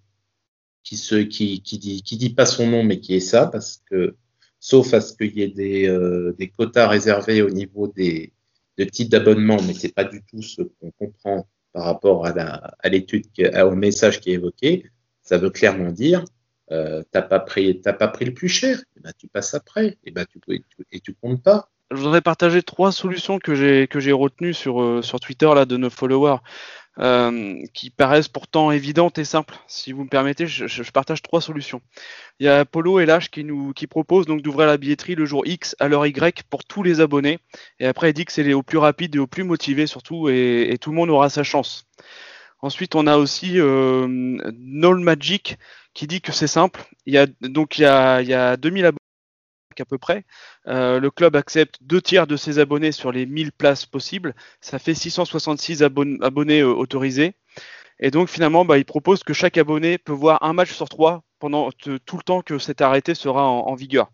qui 0.84 0.98
se 0.98 1.16
qui, 1.16 1.62
qui 1.62 1.78
dit 1.78 2.02
qui 2.04 2.18
dit 2.18 2.34
pas 2.34 2.46
son 2.46 2.68
nom 2.68 2.84
mais 2.84 3.00
qui 3.00 3.16
est 3.16 3.20
ça 3.20 3.48
parce 3.48 3.82
que 3.90 4.16
sauf 4.60 4.94
à 4.94 5.02
ce 5.02 5.14
qu'il 5.14 5.38
y 5.38 5.42
ait 5.42 5.50
des, 5.50 5.88
euh, 5.88 6.36
des 6.38 6.50
quotas 6.50 6.88
réservés 6.88 7.42
au 7.42 7.50
niveau 7.50 7.88
des, 7.88 8.34
des 8.78 8.88
types 8.88 9.10
d'abonnements 9.10 9.62
mais 9.66 9.74
c'est 9.74 9.94
pas 9.94 10.04
du 10.04 10.24
tout 10.24 10.42
ce 10.42 10.62
qu'on 10.62 10.92
comprend 10.92 11.48
par 11.72 11.86
rapport 11.86 12.26
à 12.26 12.34
la 12.34 12.76
à 12.80 12.90
l'étude 12.90 13.26
au 13.64 13.76
message 13.76 14.20
qui 14.20 14.32
est 14.32 14.36
évoqué 14.36 14.86
ça 15.22 15.38
veut 15.38 15.50
clairement 15.50 15.92
dire 15.92 16.24
euh, 16.72 17.04
t'as 17.12 17.22
pas 17.22 17.40
pris 17.40 17.82
t'as 17.82 17.94
pas 17.94 18.08
pris 18.08 18.26
le 18.26 18.34
plus 18.34 18.50
cher 18.50 18.84
et 18.96 19.00
ben 19.00 19.12
tu 19.18 19.28
passes 19.28 19.54
après 19.54 19.98
et 20.04 20.12
ben 20.12 20.26
tu 20.26 20.40
et 20.92 21.00
tu 21.00 21.14
comptes 21.14 21.42
pas 21.44 21.70
je 21.92 22.02
voudrais 22.02 22.22
partager 22.22 22.64
trois 22.64 22.92
solutions 22.92 23.40
que 23.40 23.56
j'ai 23.56 23.88
que 23.88 24.00
j'ai 24.00 24.12
retenues 24.12 24.54
sur 24.54 24.82
euh, 24.82 25.02
sur 25.02 25.20
Twitter 25.20 25.50
là 25.54 25.66
de 25.66 25.78
nos 25.78 25.90
followers. 25.90 26.38
Euh, 27.00 27.66
qui 27.74 27.90
paraissent 27.90 28.28
pourtant 28.28 28.70
évidentes 28.70 29.18
et 29.18 29.26
simples. 29.26 29.56
Si 29.66 29.92
vous 29.92 30.04
me 30.04 30.10
permettez, 30.10 30.46
je, 30.46 30.92
partage 30.92 31.24
trois 31.24 31.42
solutions. 31.42 31.82
Il 32.40 32.46
y 32.46 32.50
a 32.50 32.66
Polo 32.66 33.00
et 33.00 33.08
Lâche 33.08 33.32
qui 33.32 33.44
nous 33.44 33.74
qui 33.74 33.88
propose 33.88 34.28
donc 34.28 34.44
d'ouvrir 34.44 34.68
la 34.68 34.78
billetterie 34.78 35.16
le 35.16 35.26
jour 35.26 35.42
X 35.48 35.76
à 35.80 35.88
l'heure 35.88 36.06
Y 36.06 36.44
pour 36.44 36.64
tous 36.64 36.84
les 36.84 37.02
abonnés. 37.02 37.40
Et 37.80 37.88
après, 37.88 38.12
il 38.12 38.14
dit 38.14 38.26
que 38.26 38.32
c'est 38.32 38.54
au 38.54 38.62
plus 38.62 38.78
rapide 38.78 39.16
et 39.16 39.20
au 39.20 39.26
plus 39.26 39.44
motivé 39.44 39.88
surtout, 39.88 40.30
et, 40.30 40.78
tout 40.80 40.92
le 40.92 40.96
monde 40.96 41.10
aura 41.10 41.32
sa 41.32 41.44
chance. 41.44 41.88
Ensuite, 42.62 42.94
on 42.94 43.08
a 43.08 43.18
aussi 43.18 43.60
euh, 43.60 44.08
Magic 44.08 45.58
qui 45.96 46.06
dit 46.06 46.22
que 46.22 46.32
c'est 46.32 46.48
simple. 46.48 46.84
Il 47.08 47.14
y 47.16 47.18
a 47.18 47.26
donc 47.42 47.80
il 47.80 47.82
y 47.82 47.86
a, 47.86 48.22
il 48.22 48.28
y 48.28 48.36
a 48.36 48.56
2000 48.56 48.86
abonnés 48.86 49.03
à 49.82 49.86
peu 49.86 49.98
près. 49.98 50.26
Euh, 50.68 51.00
le 51.00 51.12
club 51.12 51.36
accepte 51.36 51.78
deux 51.82 52.02
tiers 52.02 52.28
de 52.28 52.36
ses 52.36 52.60
abonnés 52.60 52.92
sur 52.92 53.12
les 53.12 53.26
1000 53.26 53.52
places 53.52 53.86
possibles. 53.86 54.36
Ça 54.62 54.80
fait 54.80 54.94
666 54.94 55.84
abonnés 55.84 56.62
euh, 56.62 56.74
autorisés. 56.74 57.36
Et 58.00 58.12
donc 58.12 58.30
finalement, 58.30 58.66
bah, 58.66 58.78
il 58.78 58.86
propose 58.86 59.24
que 59.24 59.34
chaque 59.34 59.58
abonné 59.58 59.98
peut 59.98 60.14
voir 60.14 60.44
un 60.44 60.54
match 60.54 60.72
sur 60.74 60.90
trois 60.90 61.24
pendant 61.40 61.72
tout 61.72 62.18
le 62.18 62.24
temps 62.24 62.42
que 62.42 62.58
cet 62.58 62.82
arrêté 62.82 63.16
sera 63.16 63.46
en, 63.48 63.76
vigueur. 63.76 64.10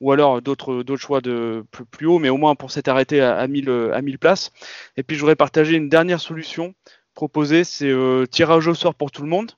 Ou 0.00 0.12
alors 0.12 0.42
d'autres 0.42 0.96
choix 0.96 1.20
de 1.20 1.64
plus, 1.90 2.06
haut, 2.06 2.18
mais 2.18 2.28
au 2.28 2.36
moins 2.36 2.54
pour 2.54 2.70
cet 2.70 2.88
arrêté 2.88 3.20
à, 3.22 3.46
1000, 3.46 3.90
à 3.92 4.02
1000 4.02 4.18
places. 4.18 4.50
Et 4.96 5.02
puis 5.02 5.16
je 5.16 5.20
voudrais 5.20 5.36
partager 5.36 5.76
une 5.76 5.88
dernière 5.88 6.20
solution 6.20 6.74
proposée, 7.14 7.64
c'est 7.64 7.88
euh, 7.88 8.26
tirage 8.26 8.66
au 8.68 8.74
sort 8.74 8.94
pour 8.94 9.10
tout 9.10 9.22
le 9.22 9.28
monde. 9.28 9.52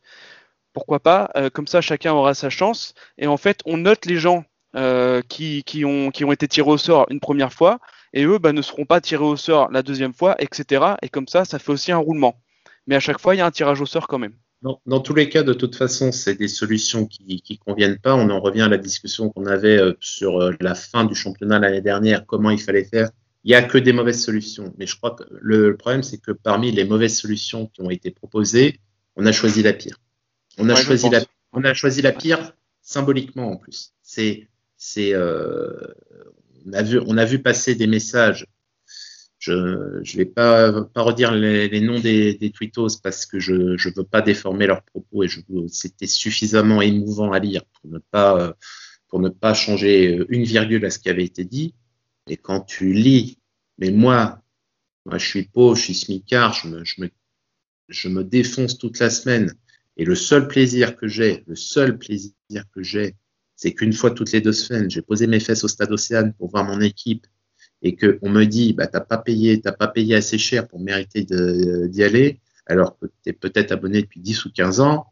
Pourquoi 0.73 1.01
pas? 1.01 1.31
Comme 1.55 1.67
ça, 1.67 1.81
chacun 1.81 2.13
aura 2.13 2.35
sa 2.35 2.51
chance. 2.51 2.95
Et 3.17 3.27
en 3.27 3.39
fait, 3.39 3.61
on 3.65 3.79
note 3.79 4.05
les 4.05 4.17
gens 4.17 4.45
euh, 4.75 5.23
qui, 5.29 5.85
ont, 5.85 6.11
qui 6.11 6.25
ont 6.25 6.33
été 6.33 6.49
tirés 6.49 6.71
au 6.71 6.79
sort 6.79 7.07
une 7.11 7.21
première 7.21 7.53
fois, 7.53 7.79
et 8.13 8.25
eux 8.25 8.39
bah, 8.39 8.53
ne 8.53 8.63
seront 8.63 8.85
pas 8.85 9.01
tirés 9.01 9.25
au 9.25 9.37
sort 9.37 9.71
la 9.71 9.83
deuxième 9.83 10.13
fois, 10.13 10.37
etc. 10.39 10.85
Et 11.03 11.09
comme 11.09 11.29
ça, 11.29 11.45
ça 11.45 11.59
fait 11.59 11.73
aussi 11.73 11.93
un 11.93 11.99
roulement. 11.99 12.41
Mais 12.87 12.97
à 12.97 13.01
chaque 13.01 13.21
fois, 13.21 13.35
il 13.35 13.39
y 13.39 13.41
a 13.41 13.47
un 13.47 13.51
tirage 13.51 13.81
au 13.81 13.87
sort 13.87 14.09
quand 14.09 14.19
même. 14.19 14.35
Dans, 14.63 15.01
tous 15.01 15.15
les 15.15 15.29
cas, 15.29 15.43
de 15.43 15.53
toute 15.53 15.77
façon, 15.77 16.11
c'est 16.13 16.35
des 16.35 16.49
solutions 16.49 17.07
qui 17.07 17.43
ne 17.49 17.57
conviennent 17.57 17.99
pas. 17.99 18.15
On 18.15 18.31
en 18.31 18.41
revient 18.41 18.63
à 18.63 18.69
la 18.69 18.79
discussion 18.79 19.31
qu'on 19.31 19.47
avait 19.47 19.77
euh, 19.77 19.93
sur 20.01 20.43
euh, 20.43 20.53
la 20.61 20.75
fin 20.75 21.05
du 21.05 21.15
championnat 21.15 21.59
l'année 21.59 21.83
dernière, 21.83 22.27
comment 22.27 22.51
il 22.51 22.61
fallait 22.61 22.85
faire. 22.85 23.11
Il 23.45 23.51
n'y 23.51 23.55
a 23.55 23.63
que 23.63 23.79
des 23.79 23.93
mauvaises 23.93 24.25
solutions. 24.25 24.75
Mais 24.77 24.87
je 24.87 24.97
crois 24.97 25.13
que 25.13 25.23
le, 25.31 25.77
problème, 25.77 26.03
c'est 26.03 26.19
que 26.19 26.33
parmi 26.33 26.73
les 26.73 26.85
mauvaises 26.85 27.17
solutions 27.17 27.67
qui 27.67 27.83
ont 27.83 27.91
été 27.91 28.11
proposées, 28.11 28.81
on 29.15 29.25
a 29.25 29.31
choisi 29.31 29.63
la 29.63 29.73
pire. 29.73 30.01
On 30.59 30.69
a, 30.69 30.75
choisi, 30.75 31.11
la, 31.11 31.21
on 31.53 31.63
a 31.63 31.75
choisi 31.75 32.03
la 32.03 32.13
pire 32.13 32.53
symboliquement 32.83 33.53
en 33.53 33.57
plus. 33.57 33.93
C'est 34.03 34.49
euh, 34.99 35.71
on 36.67 36.73
a 36.73 36.83
vu 36.83 37.01
on 37.07 37.17
a 37.17 37.25
vu 37.25 37.41
passer 37.43 37.75
des 37.75 37.87
messages. 37.87 38.47
Je 39.39 39.53
ne 39.53 40.17
vais 40.17 40.25
pas 40.25 40.73
pas 40.83 41.03
redire 41.03 41.33
les, 41.33 41.81
noms 41.81 42.01
des, 42.01 42.35
des 42.35 42.51
tweetos 42.51 42.99
parce 43.03 43.27
que 43.27 43.39
je 43.39 43.53
ne 43.53 43.95
veux 43.95 44.05
pas 44.05 44.23
déformer 44.23 44.67
leurs 44.67 44.83
propos 44.83 45.23
et 45.25 45.29
c'était 45.69 46.07
suffisamment 46.07 46.83
émouvant 46.83 47.33
à 47.33 47.39
lire 47.39 47.63
pour 47.67 47.91
ne 47.91 47.99
pas 47.99 48.57
pour 49.09 49.21
ne 49.21 49.29
pas 49.29 49.55
changer 49.55 50.25
une 50.29 50.45
virgule 50.45 50.85
à 50.85 50.91
ce 50.91 50.99
qui 50.99 51.09
avait 51.09 51.25
été 51.25 51.45
dit. 51.45 51.75
Et 52.29 52.37
quand 52.37 52.61
tu 52.61 52.93
lis, 52.93 53.39
mais 53.79 53.91
moi, 53.91 54.43
moi 55.05 55.19
je 55.19 55.27
suis 55.27 55.45
pauvre, 55.45 55.77
je 55.77 55.83
suis 55.83 55.95
smicard, 55.95 56.55
je 56.55 56.69
me, 56.69 56.85
je 56.85 57.01
me, 57.01 57.11
je 57.89 58.09
me 58.09 58.25
défonce 58.25 58.79
toute 58.79 58.99
la 58.99 59.11
semaine. 59.11 59.55
Et 59.97 60.05
le 60.05 60.15
seul 60.15 60.49
plaisir 60.49 60.97
que 60.97 61.09
j'ai, 61.09 61.45
le 61.47 61.57
seul 61.57 61.99
plaisir 61.99 62.33
que 62.75 62.83
j'ai, 62.83 63.15
c'est 63.57 63.73
qu'une 63.73 63.93
fois 63.93 64.11
toutes 64.11 64.33
les 64.33 64.41
deux 64.41 64.53
semaines, 64.53 64.91
j'ai 64.91 65.03
posé 65.03 65.27
mes 65.27 65.41
fesses 65.41 65.65
au 65.65 65.69
stade 65.69 65.91
Océane 65.91 66.35
pour 66.35 66.51
voir 66.51 66.65
mon 66.65 66.81
équipe 66.81 67.27
et 67.83 67.97
qu'on 67.97 68.29
me 68.29 68.45
dit, 68.45 68.73
bah, 68.73 68.87
t'as 68.87 69.01
pas 69.01 69.19
payé, 69.19 69.61
t'as 69.61 69.73
pas 69.73 69.89
payé 69.89 70.15
assez 70.15 70.39
cher 70.39 70.69
pour 70.69 70.81
mériter 70.81 71.25
d'y 71.25 72.03
aller, 72.03 72.41
alors 72.67 72.99
que 72.99 73.07
tu 73.07 73.31
es 73.31 73.33
peut-être 73.33 73.73
abonné 73.73 74.03
depuis 74.03 74.21
10 74.21 74.45
ou 74.45 74.53
15 74.53 74.81
ans, 74.81 75.07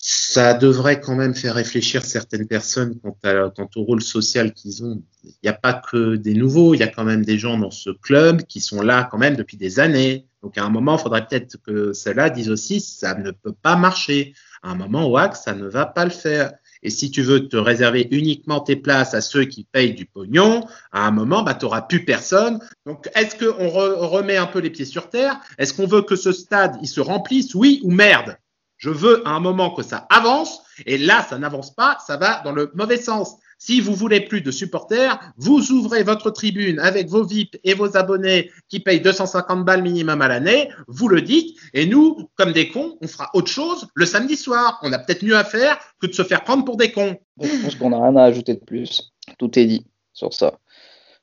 ça 0.00 0.54
devrait 0.54 1.00
quand 1.00 1.16
même 1.16 1.34
faire 1.34 1.54
réfléchir 1.54 2.04
certaines 2.04 2.46
personnes 2.46 2.98
quant 3.00 3.70
au 3.76 3.82
rôle 3.82 4.02
social 4.02 4.52
qu'ils 4.52 4.84
ont. 4.84 5.02
Il 5.24 5.34
n'y 5.42 5.48
a 5.50 5.54
pas 5.54 5.74
que 5.74 6.16
des 6.16 6.34
nouveaux, 6.34 6.74
il 6.74 6.80
y 6.80 6.82
a 6.82 6.88
quand 6.88 7.04
même 7.04 7.24
des 7.24 7.38
gens 7.38 7.58
dans 7.58 7.70
ce 7.70 7.90
club 7.90 8.42
qui 8.44 8.60
sont 8.60 8.80
là 8.80 9.08
quand 9.10 9.18
même 9.18 9.36
depuis 9.36 9.56
des 9.56 9.80
années. 9.80 10.26
Donc 10.42 10.56
à 10.56 10.64
un 10.64 10.70
moment, 10.70 10.96
il 10.96 11.02
faudrait 11.02 11.26
peut-être 11.26 11.56
que 11.62 11.92
ceux-là 11.92 12.30
disent 12.30 12.50
aussi, 12.50 12.80
ça 12.80 13.14
ne 13.14 13.30
peut 13.32 13.52
pas 13.52 13.76
marcher. 13.76 14.34
À 14.62 14.70
un 14.70 14.74
moment, 14.76 15.08
WAC, 15.08 15.36
ça 15.36 15.54
ne 15.54 15.66
va 15.66 15.86
pas 15.86 16.04
le 16.04 16.10
faire. 16.10 16.52
Et 16.82 16.90
si 16.90 17.10
tu 17.10 17.22
veux 17.22 17.48
te 17.48 17.56
réserver 17.56 18.08
uniquement 18.10 18.60
tes 18.60 18.76
places 18.76 19.14
à 19.14 19.20
ceux 19.20 19.44
qui 19.44 19.64
payent 19.64 19.94
du 19.94 20.06
pognon, 20.06 20.66
à 20.92 21.06
un 21.06 21.10
moment, 21.10 21.42
bah, 21.42 21.54
tu 21.54 21.64
n'auras 21.64 21.82
plus 21.82 22.04
personne. 22.04 22.60
Donc, 22.86 23.08
est-ce 23.14 23.36
qu'on 23.36 23.68
remet 23.68 24.36
un 24.36 24.46
peu 24.46 24.60
les 24.60 24.70
pieds 24.70 24.84
sur 24.84 25.10
terre? 25.10 25.40
Est-ce 25.58 25.74
qu'on 25.74 25.86
veut 25.86 26.02
que 26.02 26.16
ce 26.16 26.32
stade, 26.32 26.76
il 26.82 26.88
se 26.88 27.00
remplisse 27.00 27.54
Oui 27.54 27.80
ou 27.84 27.90
merde? 27.90 28.38
Je 28.76 28.90
veux 28.90 29.26
à 29.26 29.32
un 29.32 29.40
moment 29.40 29.70
que 29.70 29.82
ça 29.82 30.06
avance. 30.08 30.62
Et 30.86 30.98
là, 30.98 31.26
ça 31.28 31.38
n'avance 31.38 31.74
pas, 31.74 31.98
ça 32.06 32.16
va 32.16 32.40
dans 32.44 32.52
le 32.52 32.70
mauvais 32.74 32.96
sens. 32.96 33.36
Si 33.60 33.80
vous 33.80 33.92
voulez 33.92 34.20
plus 34.20 34.40
de 34.40 34.52
supporters, 34.52 35.18
vous 35.36 35.72
ouvrez 35.72 36.04
votre 36.04 36.30
tribune 36.30 36.78
avec 36.78 37.08
vos 37.08 37.24
VIP 37.24 37.56
et 37.64 37.74
vos 37.74 37.96
abonnés 37.96 38.52
qui 38.68 38.78
payent 38.78 39.00
250 39.00 39.64
balles 39.64 39.82
minimum 39.82 40.22
à 40.22 40.28
l'année, 40.28 40.70
vous 40.86 41.08
le 41.08 41.22
dites, 41.22 41.58
et 41.74 41.86
nous, 41.86 42.30
comme 42.36 42.52
des 42.52 42.68
cons, 42.68 42.96
on 43.00 43.08
fera 43.08 43.30
autre 43.34 43.50
chose 43.50 43.88
le 43.94 44.06
samedi 44.06 44.36
soir. 44.36 44.78
On 44.82 44.92
a 44.92 44.98
peut-être 45.00 45.24
mieux 45.24 45.36
à 45.36 45.42
faire 45.42 45.76
que 46.00 46.06
de 46.06 46.12
se 46.12 46.22
faire 46.22 46.44
prendre 46.44 46.64
pour 46.64 46.76
des 46.76 46.92
cons. 46.92 47.16
Je 47.42 47.62
pense 47.62 47.74
qu'on 47.74 47.90
n'a 47.90 48.00
rien 48.00 48.14
à 48.14 48.22
ajouter 48.22 48.54
de 48.54 48.60
plus. 48.60 49.12
Tout 49.38 49.58
est 49.58 49.66
dit 49.66 49.86
sur 50.12 50.32
ça. 50.32 50.58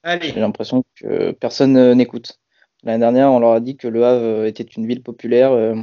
J'ai 0.03 0.39
l'impression 0.39 0.83
que 0.95 1.31
personne 1.31 1.93
n'écoute. 1.93 2.37
L'année 2.83 2.99
dernière, 2.99 3.31
on 3.31 3.39
leur 3.39 3.53
a 3.53 3.59
dit 3.61 3.77
que 3.77 3.87
Le 3.87 4.05
Havre 4.05 4.45
était 4.45 4.63
une 4.63 4.85
ville 4.85 5.01
populaire 5.01 5.53
euh, 5.53 5.75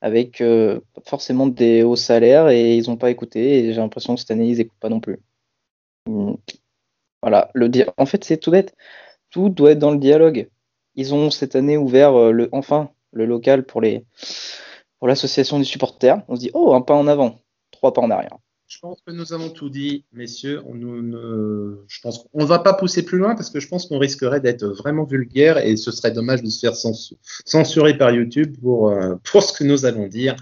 avec 0.00 0.40
euh, 0.40 0.80
forcément 1.06 1.46
des 1.46 1.82
hauts 1.84 1.96
salaires 1.96 2.48
et 2.48 2.76
ils 2.76 2.88
n'ont 2.88 2.96
pas 2.96 3.10
écouté. 3.10 3.58
Et 3.58 3.72
j'ai 3.72 3.80
l'impression 3.80 4.14
que 4.14 4.20
cette 4.20 4.30
année, 4.30 4.48
ils 4.48 4.56
n'écoutent 4.56 4.80
pas 4.80 4.88
non 4.88 5.00
plus. 5.00 5.18
Voilà, 7.22 7.50
le 7.54 7.70
en 7.98 8.06
fait, 8.06 8.24
c'est 8.24 8.38
tout 8.38 8.50
bête. 8.50 8.74
Tout 9.30 9.48
doit 9.48 9.72
être 9.72 9.78
dans 9.78 9.90
le 9.92 9.98
dialogue. 9.98 10.48
Ils 10.94 11.14
ont 11.14 11.30
cette 11.30 11.56
année 11.56 11.76
ouvert 11.76 12.14
euh, 12.14 12.32
le, 12.32 12.48
enfin 12.52 12.90
le 13.12 13.26
local 13.26 13.64
pour 13.64 13.80
les 13.80 14.04
pour 14.98 15.08
l'association 15.08 15.58
des 15.58 15.64
supporters. 15.64 16.22
On 16.28 16.36
se 16.36 16.40
dit 16.40 16.50
oh 16.54 16.74
un 16.74 16.80
pas 16.82 16.94
en 16.94 17.06
avant, 17.06 17.38
trois 17.70 17.92
pas 17.92 18.02
en 18.02 18.10
arrière. 18.10 18.38
Je 18.70 18.78
pense 18.78 19.00
que 19.04 19.10
nous 19.10 19.32
avons 19.32 19.50
tout 19.50 19.68
dit, 19.68 20.04
messieurs. 20.12 20.62
On 20.64 20.74
ne, 20.76 21.84
je 21.88 22.00
pense 22.00 22.18
qu'on 22.18 22.42
ne 22.42 22.46
va 22.46 22.60
pas 22.60 22.72
pousser 22.72 23.04
plus 23.04 23.18
loin 23.18 23.34
parce 23.34 23.50
que 23.50 23.58
je 23.58 23.66
pense 23.66 23.86
qu'on 23.86 23.98
risquerait 23.98 24.40
d'être 24.40 24.64
vraiment 24.64 25.02
vulgaire 25.02 25.58
et 25.58 25.76
ce 25.76 25.90
serait 25.90 26.12
dommage 26.12 26.40
de 26.44 26.48
se 26.48 26.60
faire 26.60 26.76
censurer 27.44 27.98
par 27.98 28.12
YouTube 28.12 28.56
pour, 28.62 28.90
euh, 28.90 29.16
pour 29.24 29.42
ce 29.42 29.52
que 29.52 29.64
nous 29.64 29.86
allons 29.86 30.06
dire. 30.06 30.36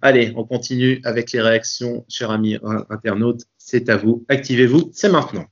Allez, 0.00 0.32
on 0.34 0.44
continue 0.44 1.02
avec 1.04 1.30
les 1.32 1.42
réactions, 1.42 2.06
chers 2.08 2.30
amis 2.30 2.58
internautes 2.88 3.42
c'est 3.58 3.90
à 3.90 3.98
vous. 3.98 4.24
Activez-vous, 4.28 4.90
c'est 4.94 5.10
maintenant. 5.10 5.44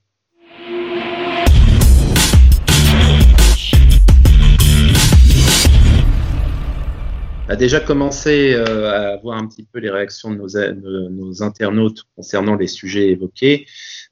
A 7.49 7.55
déjà 7.55 7.81
commencé 7.81 8.55
euh, 8.55 9.15
à 9.15 9.17
voir 9.19 9.39
un 9.39 9.47
petit 9.47 9.63
peu 9.63 9.79
les 9.79 9.91
réactions 9.91 10.31
de 10.31 10.37
nos, 10.37 11.43
internautes 11.43 12.03
concernant 12.17 12.57
les 12.57 12.67
sujets 12.67 13.11
évoqués. 13.11 13.67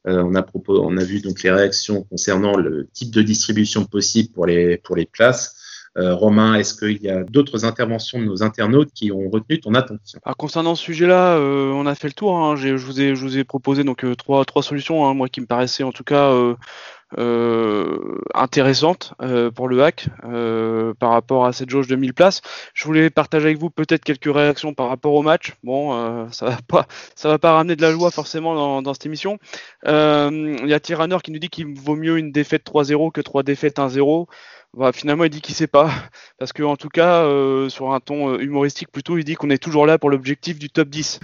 Euh, 0.07 0.23
on, 0.23 0.35
a 0.37 0.47
on 0.69 0.97
a 0.97 1.05
vu 1.05 1.21
donc 1.21 1.43
les 1.43 1.51
réactions 1.51 2.03
concernant 2.03 2.57
le 2.57 2.89
type 2.93 3.11
de 3.11 3.23
distribution 3.23 3.85
possible 3.85 4.33
pour 4.33 4.47
les, 4.47 4.77
pour 4.77 4.95
les 4.95 5.07
places. 5.07 5.57
Euh, 5.97 6.15
Romain, 6.15 6.57
est-ce 6.57 6.75
qu'il 6.75 7.01
y 7.03 7.09
a 7.09 7.23
d'autres 7.23 7.65
interventions 7.65 8.19
de 8.19 8.25
nos 8.25 8.43
internautes 8.43 8.93
qui 8.93 9.13
ont 9.13 9.31
retenu 9.31 9.61
ton 9.61 9.75
attention? 9.75 10.19
Ah, 10.25 10.35
Concernant 10.37 10.75
ce 10.75 10.83
sujet-là, 10.83 11.37
euh, 11.37 11.71
on 11.71 11.87
a 11.87 11.95
fait 11.95 12.09
le 12.09 12.15
tour. 12.15 12.37
Hein. 12.37 12.57
Je, 12.57 12.75
vous 12.75 13.01
ai, 13.01 13.15
je 13.15 13.21
vous 13.21 13.39
ai 13.39 13.45
proposé 13.45 13.85
donc 13.85 14.05
euh, 14.05 14.17
trois, 14.17 14.45
trois 14.45 14.65
solutions, 14.65 15.07
hein, 15.07 15.15
moi 15.15 15.29
qui 15.29 15.41
me 15.41 15.47
paraissaient 15.47 15.85
en 15.85 15.93
tout 15.93 16.03
cas 16.03 16.33
intéressantes 18.35 19.15
pour 19.55 19.69
le 19.69 19.83
hack 19.83 20.09
par 20.99 21.11
rapport 21.11 21.47
à 21.47 21.53
cette 21.53 21.71
jauge 21.71 21.87
de 21.87 21.97
1000 21.97 22.15
places. 22.15 22.41
Je 22.75 22.85
voulais 22.85 23.11
partager 23.11 23.47
avec 23.47 23.59
vous 23.59 23.71
peut-être 23.71 24.05
quelques 24.05 24.33
réactions 24.33 24.75
par 24.75 24.89
rapport 24.89 25.15
au 25.15 25.23
match. 25.23 25.55
Bon, 25.63 26.29
ça 26.31 26.47
va 26.47 26.59
pas, 26.67 26.87
ça 27.15 27.29
va 27.29 27.39
pas 27.39 27.53
ramener 27.53 27.77
de 27.77 27.83
la 27.83 27.93
joie 27.93 28.11
forcément 28.11 28.55
dans, 28.55 28.83
dans 28.83 28.95
cette 28.95 29.07
émission. 29.07 29.39
Il 29.85 30.67
y 30.67 30.75
a 30.75 30.81
Tyranner 30.81 31.19
qui 31.23 31.31
nous 31.31 31.39
dit 31.39 31.49
qu'il 31.49 31.79
vaut 31.79 31.97
mieux 31.97 32.19
une 32.19 32.33
défaite 32.33 32.65
3-0 32.67 33.13
que 33.13 33.21
trois 33.21 33.43
défaites 33.43 33.79
1-0. 33.79 34.27
Bah, 34.77 34.93
finalement, 34.93 35.25
il 35.25 35.31
dit 35.31 35.41
qu'il 35.41 35.55
sait 35.55 35.67
pas. 35.69 35.91
Parce 36.39 36.53
que, 36.53 36.63
en 36.63 36.77
tout 36.77 36.89
cas, 36.89 37.23
euh, 37.23 37.69
sur 37.69 37.93
un 37.93 38.01
ton 38.01 38.31
euh, 38.31 38.39
humoristique 38.41 38.91
plutôt, 38.91 39.19
il 39.19 39.25
dit 39.25 39.35
qu'on 39.35 39.51
est 39.51 39.63
toujours 39.63 39.87
là 39.87 39.99
pour 39.99 40.11
l'objectif 40.11 40.59
du 40.59 40.69
top 40.69 40.89
10. 40.89 41.21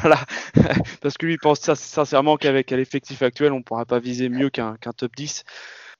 voilà. 0.00 0.18
Parce 1.00 1.16
que 1.16 1.26
lui, 1.26 1.34
il 1.34 1.38
pense 1.38 1.60
sincèrement 1.60 2.36
qu'avec 2.36 2.70
l'effectif 2.70 3.22
actuel, 3.22 3.52
on 3.52 3.62
pourra 3.62 3.84
pas 3.84 4.00
viser 4.00 4.28
mieux 4.28 4.50
qu'un 4.50 4.76
top 4.96 5.14
10. 5.16 5.44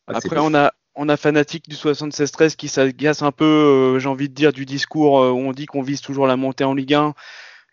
Ah, 0.08 0.12
Après, 0.16 0.38
on 0.40 0.54
a, 0.54 0.72
on 0.96 1.08
a 1.08 1.16
fanatique 1.16 1.68
du 1.68 1.76
76-13 1.76 2.56
qui 2.56 2.68
s'agace 2.68 3.22
un 3.22 3.32
peu, 3.32 3.44
euh, 3.44 3.98
j'ai 4.00 4.08
envie 4.08 4.28
de 4.28 4.34
dire, 4.34 4.52
du 4.52 4.66
discours 4.66 5.14
où 5.14 5.38
on 5.38 5.52
dit 5.52 5.66
qu'on 5.66 5.82
vise 5.82 6.00
toujours 6.00 6.26
la 6.26 6.36
montée 6.36 6.64
en 6.64 6.74
Ligue 6.74 6.94
1. 6.94 7.14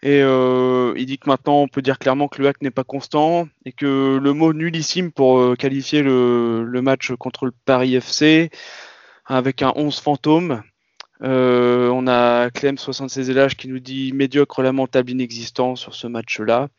Et 0.03 0.19
il 0.19 1.05
dit 1.07 1.17
que 1.17 1.27
maintenant, 1.27 1.61
on 1.61 1.67
peut 1.67 1.81
dire 1.81 1.97
clairement 1.97 2.27
que 2.27 2.39
le 2.39 2.47
hack 2.47 2.61
n'est 2.61 2.69
pas 2.69 2.83
constant 2.83 3.47
et 3.65 3.71
que 3.71 4.19
le 4.21 4.33
mot 4.33 4.53
nullissime 4.53 5.11
pour 5.11 5.57
qualifier 5.57 6.03
le, 6.03 6.63
le, 6.63 6.81
match 6.83 7.11
contre 7.17 7.47
le 7.47 7.51
Paris 7.65 7.95
FC, 7.95 8.51
avec 9.25 9.61
un 9.61 9.73
11 9.75 9.99
fantôme. 9.99 10.63
Euh, 11.21 11.89
on 11.89 12.07
a 12.07 12.49
Clem 12.51 12.77
76 12.77 13.29
LH 13.29 13.55
qui 13.55 13.67
nous 13.67 13.79
dit 13.79 14.11
médiocre, 14.13 14.61
lamentable, 14.61 15.11
inexistant 15.11 15.75
sur 15.75 15.95
ce 15.95 16.07
match-là. 16.07 16.69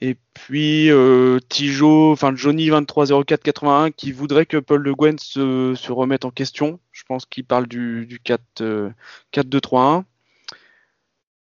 Et 0.00 0.16
puis 0.34 0.90
euh, 0.90 1.38
Tijo, 1.48 2.10
enfin 2.10 2.34
Johnny 2.34 2.68
230481 2.68 3.92
qui 3.92 4.10
voudrait 4.10 4.46
que 4.46 4.56
Paul 4.56 4.82
Le 4.82 4.94
Guen 4.94 5.18
se, 5.18 5.74
se 5.76 5.92
remette 5.92 6.24
en 6.24 6.30
question. 6.30 6.80
Je 6.90 7.04
pense 7.04 7.26
qu'il 7.26 7.44
parle 7.44 7.68
du, 7.68 8.06
du 8.06 8.18
4, 8.18 8.92
4-2-3-1. 9.32 9.98
Euh, 9.98 10.02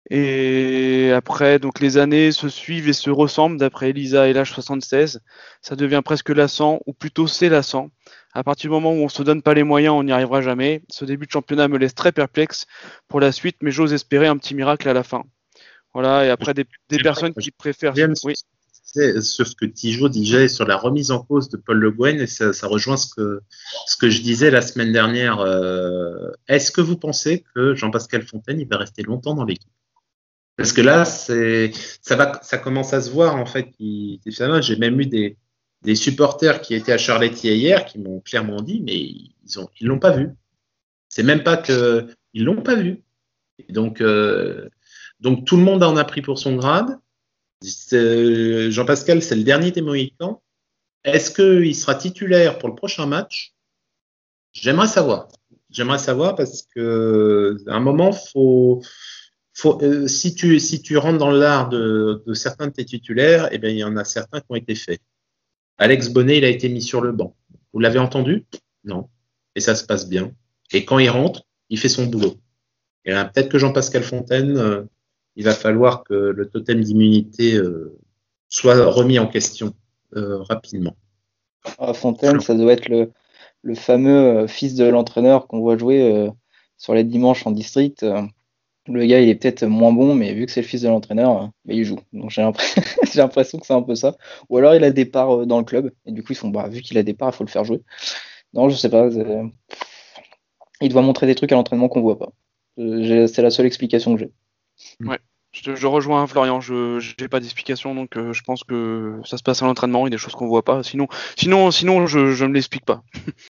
et 0.09 1.11
après, 1.11 1.59
donc 1.59 1.79
les 1.79 1.97
années 1.97 2.31
se 2.31 2.49
suivent 2.49 2.89
et 2.89 2.93
se 2.93 3.09
ressemblent 3.09 3.57
d'après 3.57 3.89
Elisa 3.89 4.27
et 4.27 4.33
LH76. 4.33 5.19
Ça 5.61 5.75
devient 5.75 6.01
presque 6.03 6.29
lassant, 6.29 6.81
ou 6.85 6.93
plutôt 6.93 7.25
c'est 7.25 7.49
lassant. 7.49 7.89
À 8.35 8.43
partir 8.43 8.69
du 8.69 8.73
moment 8.73 8.91
où 8.91 9.03
on 9.03 9.09
se 9.09 9.21
donne 9.21 9.43
pas 9.43 9.53
les 9.53 9.63
moyens, 9.63 9.93
on 9.95 10.03
n'y 10.03 10.11
arrivera 10.11 10.41
jamais. 10.41 10.83
Ce 10.89 11.05
début 11.05 11.27
de 11.27 11.31
championnat 11.31 11.67
me 11.67 11.77
laisse 11.77 11.93
très 11.93 12.11
perplexe 12.11 12.65
pour 13.07 13.19
la 13.19 13.31
suite, 13.31 13.57
mais 13.61 13.69
j'ose 13.69 13.93
espérer 13.93 14.25
un 14.25 14.37
petit 14.37 14.55
miracle 14.55 14.89
à 14.89 14.93
la 14.93 15.03
fin. 15.03 15.23
Voilà, 15.93 16.25
et 16.25 16.29
après 16.29 16.55
des, 16.55 16.65
personnes 17.03 17.33
qui 17.35 17.51
préfèrent. 17.51 17.93
Oui. 18.23 18.33
Sur 19.21 19.47
ce 19.47 19.55
que 19.55 19.65
Tijo 19.65 20.07
disait 20.07 20.47
sur 20.47 20.67
la 20.67 20.77
remise 20.77 21.09
en 21.09 21.19
cause 21.19 21.49
de 21.49 21.57
Paul 21.57 21.77
Le 21.77 21.91
Guen, 21.91 22.19
et 22.19 22.27
ça, 22.27 22.51
rejoint 22.63 22.97
ce 22.97 23.07
que, 23.15 23.41
ce 23.87 23.97
que 23.97 24.09
je 24.09 24.21
disais 24.21 24.51
la 24.51 24.61
semaine 24.61 24.91
dernière. 24.91 25.39
Euh, 25.39 26.31
est-ce 26.47 26.71
que 26.71 26.81
vous 26.81 26.97
pensez 26.97 27.43
que 27.55 27.75
Jean-Pascal 27.75 28.23
Fontaine 28.23 28.59
il 28.59 28.67
va 28.67 28.77
rester 28.77 29.03
longtemps 29.03 29.35
dans 29.35 29.45
l'équipe? 29.45 29.69
Parce 30.57 30.73
que 30.73 30.81
là, 30.81 31.05
ça 31.05 32.15
va, 32.15 32.39
ça 32.43 32.57
commence 32.59 32.93
à 32.93 33.01
se 33.01 33.09
voir 33.09 33.35
en 33.35 33.45
fait. 33.45 33.69
J'ai 33.79 34.75
même 34.75 34.99
eu 34.99 35.05
des, 35.07 35.37
des 35.83 35.95
supporters 35.95 36.61
qui 36.61 36.73
étaient 36.73 36.93
à 36.93 36.97
Charletti 36.97 37.49
hier 37.49 37.85
qui 37.85 37.99
m'ont 37.99 38.21
clairement 38.21 38.61
dit, 38.61 38.81
mais 38.81 38.97
ils 38.97 39.59
ont, 39.59 39.69
ils 39.79 39.87
l'ont 39.87 39.99
pas 39.99 40.11
vu. 40.11 40.29
C'est 41.09 41.23
même 41.23 41.43
pas 41.43 41.57
que 41.57 42.07
ils 42.33 42.43
l'ont 42.43 42.61
pas 42.61 42.75
vu. 42.75 43.03
donc, 43.69 44.01
euh, 44.01 44.69
donc 45.19 45.45
tout 45.45 45.57
le 45.57 45.63
monde 45.63 45.83
en 45.83 45.95
a 45.97 46.03
pris 46.05 46.21
pour 46.21 46.39
son 46.39 46.55
grade. 46.55 46.97
Jean-Pascal, 47.61 49.21
c'est 49.21 49.35
le 49.35 49.43
dernier 49.43 49.71
des 49.71 49.81
Mohicans. 49.81 50.41
Est-ce 51.03 51.31
qu'il 51.31 51.75
sera 51.75 51.95
titulaire 51.95 52.57
pour 52.57 52.69
le 52.69 52.75
prochain 52.75 53.05
match? 53.05 53.53
J'aimerais 54.53 54.87
savoir. 54.87 55.27
J'aimerais 55.69 55.97
savoir 55.97 56.35
parce 56.35 56.63
que 56.75 57.57
à 57.67 57.75
un 57.75 57.79
moment, 57.79 58.11
faut, 58.11 58.81
faut, 59.53 59.81
euh, 59.81 60.07
si, 60.07 60.35
tu, 60.35 60.59
si 60.59 60.81
tu 60.81 60.97
rentres 60.97 61.17
dans 61.17 61.31
l'art 61.31 61.69
de, 61.69 62.23
de, 62.25 62.33
certains 62.33 62.67
de 62.67 62.73
tes 62.73 62.85
titulaires, 62.85 63.49
eh 63.51 63.57
bien, 63.57 63.69
il 63.69 63.77
y 63.77 63.83
en 63.83 63.97
a 63.97 64.05
certains 64.05 64.39
qui 64.39 64.47
ont 64.49 64.55
été 64.55 64.75
faits. 64.75 65.01
Alex 65.77 66.09
Bonnet, 66.09 66.37
il 66.37 66.45
a 66.45 66.49
été 66.49 66.69
mis 66.69 66.81
sur 66.81 67.01
le 67.01 67.11
banc. 67.11 67.35
Vous 67.73 67.79
l'avez 67.79 67.99
entendu? 67.99 68.45
Non. 68.83 69.09
Et 69.55 69.59
ça 69.59 69.75
se 69.75 69.85
passe 69.85 70.07
bien. 70.07 70.31
Et 70.71 70.85
quand 70.85 70.99
il 70.99 71.09
rentre, 71.09 71.43
il 71.69 71.79
fait 71.79 71.89
son 71.89 72.05
boulot. 72.05 72.35
Et 73.05 73.11
peut-être 73.11 73.49
que 73.49 73.59
Jean-Pascal 73.59 74.03
Fontaine, 74.03 74.57
euh, 74.57 74.83
il 75.35 75.43
va 75.43 75.53
falloir 75.53 76.03
que 76.03 76.13
le 76.13 76.49
totem 76.49 76.81
d'immunité 76.81 77.55
euh, 77.55 77.97
soit 78.47 78.85
remis 78.85 79.19
en 79.19 79.27
question 79.27 79.73
euh, 80.15 80.41
rapidement. 80.43 80.95
Ah, 81.79 81.93
Fontaine, 81.93 82.39
ça 82.39 82.55
doit 82.55 82.73
être 82.73 82.87
le, 82.89 83.11
le 83.61 83.75
fameux 83.75 84.47
fils 84.47 84.75
de 84.75 84.85
l'entraîneur 84.85 85.47
qu'on 85.47 85.59
voit 85.59 85.77
jouer 85.77 86.29
sur 86.77 86.93
les 86.93 87.03
dimanches 87.03 87.47
en 87.47 87.51
district 87.51 88.05
le 88.87 89.05
gars 89.05 89.21
il 89.21 89.29
est 89.29 89.35
peut-être 89.35 89.65
moins 89.65 89.93
bon, 89.93 90.15
mais 90.15 90.33
vu 90.33 90.45
que 90.45 90.51
c'est 90.51 90.61
le 90.61 90.67
fils 90.67 90.81
de 90.81 90.89
l'entraîneur, 90.89 91.49
bah, 91.65 91.73
il 91.73 91.83
joue. 91.83 91.99
Donc 92.11 92.29
j'ai 92.31 92.41
l'impression 93.15 93.59
que 93.59 93.65
c'est 93.65 93.73
un 93.73 93.81
peu 93.81 93.95
ça. 93.95 94.15
Ou 94.49 94.57
alors 94.57 94.75
il 94.75 94.83
a 94.83 94.91
des 94.91 95.05
parts 95.05 95.41
euh, 95.41 95.45
dans 95.45 95.59
le 95.59 95.65
club, 95.65 95.91
et 96.05 96.11
du 96.11 96.23
coup 96.23 96.33
ils 96.33 96.37
font, 96.37 96.49
bah, 96.49 96.67
vu 96.67 96.81
qu'il 96.81 96.97
a 96.97 97.03
des 97.03 97.13
parts, 97.13 97.29
il 97.33 97.35
faut 97.35 97.43
le 97.43 97.49
faire 97.49 97.63
jouer. 97.63 97.81
Non, 98.53 98.69
je 98.69 98.75
sais 98.75 98.89
pas. 98.89 99.09
Il 100.81 100.89
doit 100.89 101.01
montrer 101.01 101.27
des 101.27 101.35
trucs 101.35 101.51
à 101.51 101.55
l'entraînement 101.55 101.87
qu'on 101.87 102.01
voit 102.01 102.19
pas. 102.19 102.31
Euh, 102.79 103.27
c'est 103.27 103.41
la 103.41 103.51
seule 103.51 103.65
explication 103.65 104.15
que 104.15 104.21
j'ai. 104.21 104.31
Ouais. 105.05 105.19
Je, 105.53 105.85
rejoins 105.85 106.25
Florian, 106.25 106.61
je 106.61 106.99
n'ai 107.21 107.27
pas 107.27 107.39
d'explication, 107.39 107.93
donc 107.93 108.17
euh, 108.17 108.33
je 108.33 108.41
pense 108.41 108.63
que 108.63 109.21
ça 109.23 109.37
se 109.37 109.43
passe 109.43 109.61
à 109.61 109.67
l'entraînement, 109.67 110.07
il 110.07 110.09
y 110.09 110.13
a 110.13 110.17
des 110.17 110.17
choses 110.17 110.33
qu'on 110.33 110.47
voit 110.47 110.65
pas. 110.65 110.81
Sinon, 110.81 111.07
sinon, 111.37 111.69
sinon 111.69 112.07
je 112.07 112.43
ne 112.43 112.53
l'explique 112.53 112.85
pas. 112.85 113.03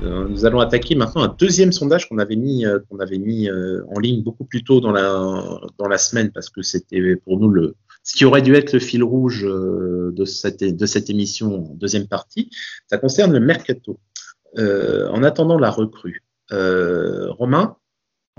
nous 0.00 0.44
allons 0.44 0.60
attaquer 0.60 0.94
maintenant 0.94 1.22
un 1.22 1.34
deuxième 1.38 1.72
sondage 1.72 2.08
qu'on 2.08 2.18
avait 2.18 2.36
mis, 2.36 2.64
avait 2.64 3.18
mis 3.18 3.48
en 3.50 3.98
ligne 3.98 4.22
beaucoup 4.22 4.44
plus 4.44 4.62
tôt 4.62 4.80
dans 4.80 4.92
la, 4.92 5.98
semaine 5.98 6.30
parce 6.30 6.50
que 6.50 6.62
c'était 6.62 7.16
pour 7.16 7.40
nous 7.40 7.50
le, 7.50 7.74
ce 8.04 8.16
qui 8.16 8.24
aurait 8.24 8.42
dû 8.42 8.54
être 8.54 8.72
le 8.72 8.78
fil 8.78 9.02
rouge 9.02 9.42
de 9.44 10.24
cette, 10.24 10.62
de 10.62 10.86
cette 10.86 11.10
émission 11.10 11.72
en 11.72 11.74
deuxième 11.74 12.06
partie. 12.06 12.50
Ça 12.86 12.98
concerne 12.98 13.32
le 13.32 13.40
mercato. 13.40 13.98
en 14.56 15.22
attendant 15.22 15.58
la 15.58 15.70
recrue, 15.70 16.22
Romain, 16.50 17.76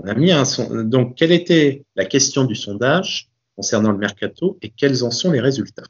on 0.02 0.08
a 0.08 0.14
mis 0.14 0.32
un 0.32 0.44
son... 0.44 0.84
donc 0.84 1.16
quelle 1.16 1.32
était 1.32 1.84
la 1.94 2.04
question 2.04 2.44
du 2.44 2.54
sondage 2.54 3.30
concernant 3.56 3.92
le 3.92 3.98
mercato 3.98 4.58
et 4.62 4.70
quels 4.70 5.04
en 5.04 5.10
sont 5.10 5.30
les 5.30 5.40
résultats? 5.40 5.84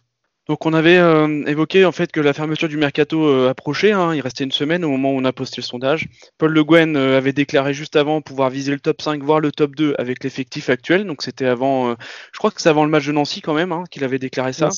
Donc 0.50 0.66
on 0.66 0.72
avait 0.72 0.98
euh, 0.98 1.44
évoqué 1.46 1.84
en 1.84 1.92
fait 1.92 2.10
que 2.10 2.18
la 2.18 2.32
fermeture 2.32 2.68
du 2.68 2.76
mercato 2.76 3.24
euh, 3.24 3.50
approchait, 3.50 3.92
hein. 3.92 4.16
il 4.16 4.20
restait 4.20 4.42
une 4.42 4.50
semaine 4.50 4.84
au 4.84 4.88
moment 4.88 5.12
où 5.12 5.16
on 5.16 5.24
a 5.24 5.32
posté 5.32 5.60
le 5.60 5.62
sondage. 5.64 6.08
Paul 6.38 6.50
Le 6.50 6.64
Guen 6.64 6.96
euh, 6.96 7.16
avait 7.16 7.32
déclaré 7.32 7.72
juste 7.72 7.94
avant 7.94 8.20
pouvoir 8.20 8.50
viser 8.50 8.72
le 8.72 8.80
top 8.80 9.00
5, 9.00 9.22
voire 9.22 9.38
le 9.38 9.52
top 9.52 9.76
2 9.76 9.94
avec 9.96 10.24
l'effectif 10.24 10.68
actuel. 10.68 11.06
Donc 11.06 11.22
c'était 11.22 11.46
avant, 11.46 11.94
je 12.32 12.38
crois 12.38 12.50
que 12.50 12.60
c'est 12.60 12.68
avant 12.68 12.84
le 12.84 12.90
match 12.90 13.06
de 13.06 13.12
Nancy 13.12 13.42
quand 13.42 13.54
même 13.54 13.70
hein, 13.70 13.84
qu'il 13.92 14.02
avait 14.02 14.18
déclaré 14.18 14.52
ça. 14.52 14.70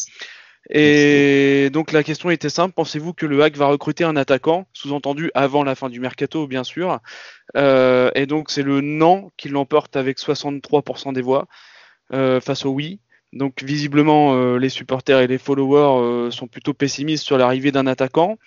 Et 0.69 1.71
donc 1.73 1.93
la 1.93 2.03
question 2.03 2.29
était 2.29 2.51
simple, 2.51 2.75
pensez-vous 2.75 3.15
que 3.15 3.25
le 3.25 3.43
Hack 3.43 3.57
va 3.57 3.65
recruter 3.65 4.05
un 4.05 4.17
attaquant, 4.17 4.67
sous-entendu 4.75 5.31
avant 5.33 5.65
la 5.65 5.75
fin 5.75 5.89
du 5.89 6.01
mercato 6.01 6.47
bien 6.47 6.65
sûr? 6.65 7.01
et 7.55 8.27
donc 8.29 8.51
c'est 8.51 8.63
le 8.63 8.83
non 8.83 9.31
qui 9.39 9.49
l'emporte 9.49 9.97
avec 9.97 10.19
63% 10.19 11.15
des 11.15 11.23
voix 11.23 11.47
face 12.11 12.67
au 12.67 12.73
oui. 12.73 13.01
Donc 13.33 13.63
visiblement, 13.63 14.35
euh, 14.35 14.59
les 14.59 14.69
supporters 14.69 15.21
et 15.21 15.27
les 15.27 15.39
followers 15.39 16.03
euh, 16.03 16.31
sont 16.31 16.47
plutôt 16.47 16.75
pessimistes 16.75 17.25
sur 17.25 17.39
l'arrivée 17.39 17.73
d'un 17.73 17.87
attaquant. 17.87 18.39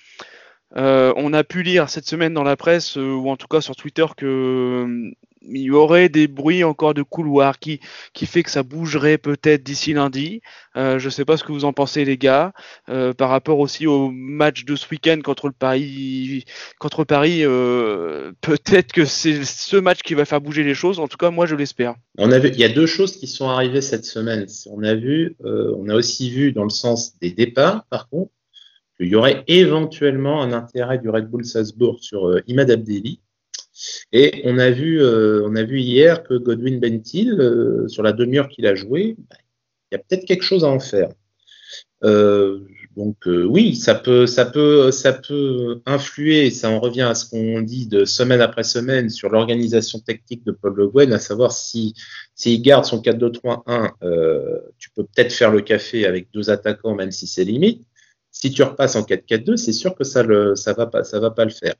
Euh, 0.78 1.14
on 1.16 1.34
a 1.34 1.44
pu 1.44 1.64
lire 1.64 1.90
cette 1.90 2.08
semaine 2.08 2.34
dans 2.34 2.44
la 2.44 2.58
presse, 2.58 2.96
ou 2.96 3.30
en 3.30 3.38
tout 3.38 3.48
cas 3.48 3.62
sur 3.62 3.76
Twitter, 3.76 4.06
que 4.18 5.14
il 5.48 5.62
y 5.62 5.72
aurait 5.72 6.10
des 6.10 6.28
bruits 6.28 6.64
encore 6.64 6.94
de 6.94 7.02
couloir 7.02 7.60
qui, 7.60 7.80
fait 8.14 8.44
que 8.44 8.52
ça 8.52 8.64
bougerait 8.64 9.18
peut-être 9.18 9.64
d'ici 9.64 9.94
lundi. 9.94 10.42
Euh, 10.76 11.00
je 11.00 11.06
ne 11.06 11.10
sais 11.10 11.26
pas 11.26 11.38
ce 11.38 11.44
que 11.44 11.52
vous 11.52 11.66
en 11.66 11.74
pensez 11.74 12.06
les 12.06 12.18
gars. 12.18 12.54
Euh, 12.90 13.14
par 13.14 13.30
rapport 13.30 13.60
aussi 13.60 13.88
au 13.88 14.12
match 14.12 14.66
de 14.66 14.76
ce 14.76 14.88
week-end 14.90 15.20
contre 15.24 15.50
Paris, 15.50 16.44
euh, 17.44 18.32
peut-être 18.42 18.92
que 18.92 19.06
c'est 19.06 19.44
ce 19.44 19.78
match 19.78 20.02
qui 20.02 20.14
va 20.14 20.26
faire 20.26 20.42
bouger 20.42 20.64
les 20.64 20.76
choses. 20.76 21.00
En 21.00 21.08
tout 21.08 21.18
cas, 21.18 21.30
moi 21.32 21.46
je 21.46 21.56
l'espère. 21.56 21.96
Il 22.18 22.58
y 22.58 22.64
a 22.64 22.70
deux 22.70 22.86
choses 22.86 23.18
qui 23.18 23.28
sont 23.28 23.50
arrivées 23.50 23.82
cette 23.82 24.06
semaine. 24.06 24.46
On 24.70 24.84
a 24.84 24.96
vu, 24.96 25.36
on 25.44 25.90
a 25.90 25.96
aussi 25.96 26.30
vu 26.30 26.52
dans 26.52 26.64
le 26.64 26.70
sens 26.70 27.18
des 27.20 27.32
départs, 27.32 27.86
par 27.90 28.10
contre, 28.10 28.32
qu'il 28.98 29.10
y 29.10 29.16
aurait 29.16 29.44
éventuellement 29.48 30.42
un 30.42 30.54
intérêt 30.54 31.00
du 31.00 31.10
Red 31.10 31.28
Bull 31.28 31.46
Salzbourg 31.46 31.98
sur 32.02 32.40
Imad 32.48 32.72
Abdelli 32.72 33.20
et 34.12 34.42
on 34.46 34.58
a 34.58 34.72
vu, 34.72 35.02
euh, 35.02 35.44
on 35.46 35.56
a 35.56 35.64
vu 35.64 35.80
hier 35.80 36.24
que 36.24 36.36
Godwin 36.36 36.80
Bentil, 36.80 37.32
euh, 37.32 37.88
sur 37.88 38.04
la 38.04 38.14
demi-heure 38.14 38.48
qu'il 38.48 38.68
a 38.68 38.76
joué, 38.76 39.18
il 39.92 39.94
y 39.94 39.96
a 39.96 40.00
peut-être 40.00 40.26
quelque 40.26 40.44
chose 40.44 40.64
à 40.64 40.68
en 40.68 40.80
faire. 40.80 41.10
Euh, 42.04 42.60
donc 42.96 43.26
oui, 43.26 43.76
ça 43.76 43.94
peut, 43.94 44.26
ça 44.26 44.46
peut, 44.46 44.90
ça 44.92 45.12
peut 45.12 45.82
influer. 45.86 46.50
Ça 46.50 46.70
en 46.70 46.80
revient 46.80 47.02
à 47.02 47.14
ce 47.14 47.30
qu'on 47.30 47.62
dit 47.62 47.88
de 47.88 48.06
semaine 48.06 48.40
après 48.40 48.64
semaine 48.64 49.10
sur 49.10 49.30
l'organisation 49.30 50.00
technique 50.00 50.46
de 50.46 50.54
Paul 50.54 50.74
Le 50.78 50.88
Guen, 50.88 51.12
à 51.12 51.20
savoir 51.20 51.52
si 51.52 51.94
s'il 52.36 52.62
garde 52.62 52.86
son 52.86 53.02
4-2-3-1, 53.02 53.92
tu 54.78 54.92
peux 54.92 55.04
peut-être 55.04 55.34
faire 55.34 55.52
le 55.52 55.60
café 55.60 56.06
avec 56.06 56.30
deux 56.34 56.50
attaquants, 56.50 56.96
même 56.96 57.12
si 57.12 57.28
c'est 57.28 57.44
limite. 57.44 57.86
Si 58.36 58.52
tu 58.52 58.64
repasses 58.64 58.98
en 58.98 59.02
4-4-2, 59.02 59.56
c'est 59.56 59.72
sûr 59.72 59.96
que 59.96 60.04
ça 60.04 60.24
ça 60.56 60.74
va 60.74 60.86
pas, 61.32 61.46
le 61.46 61.52
faire. 61.52 61.74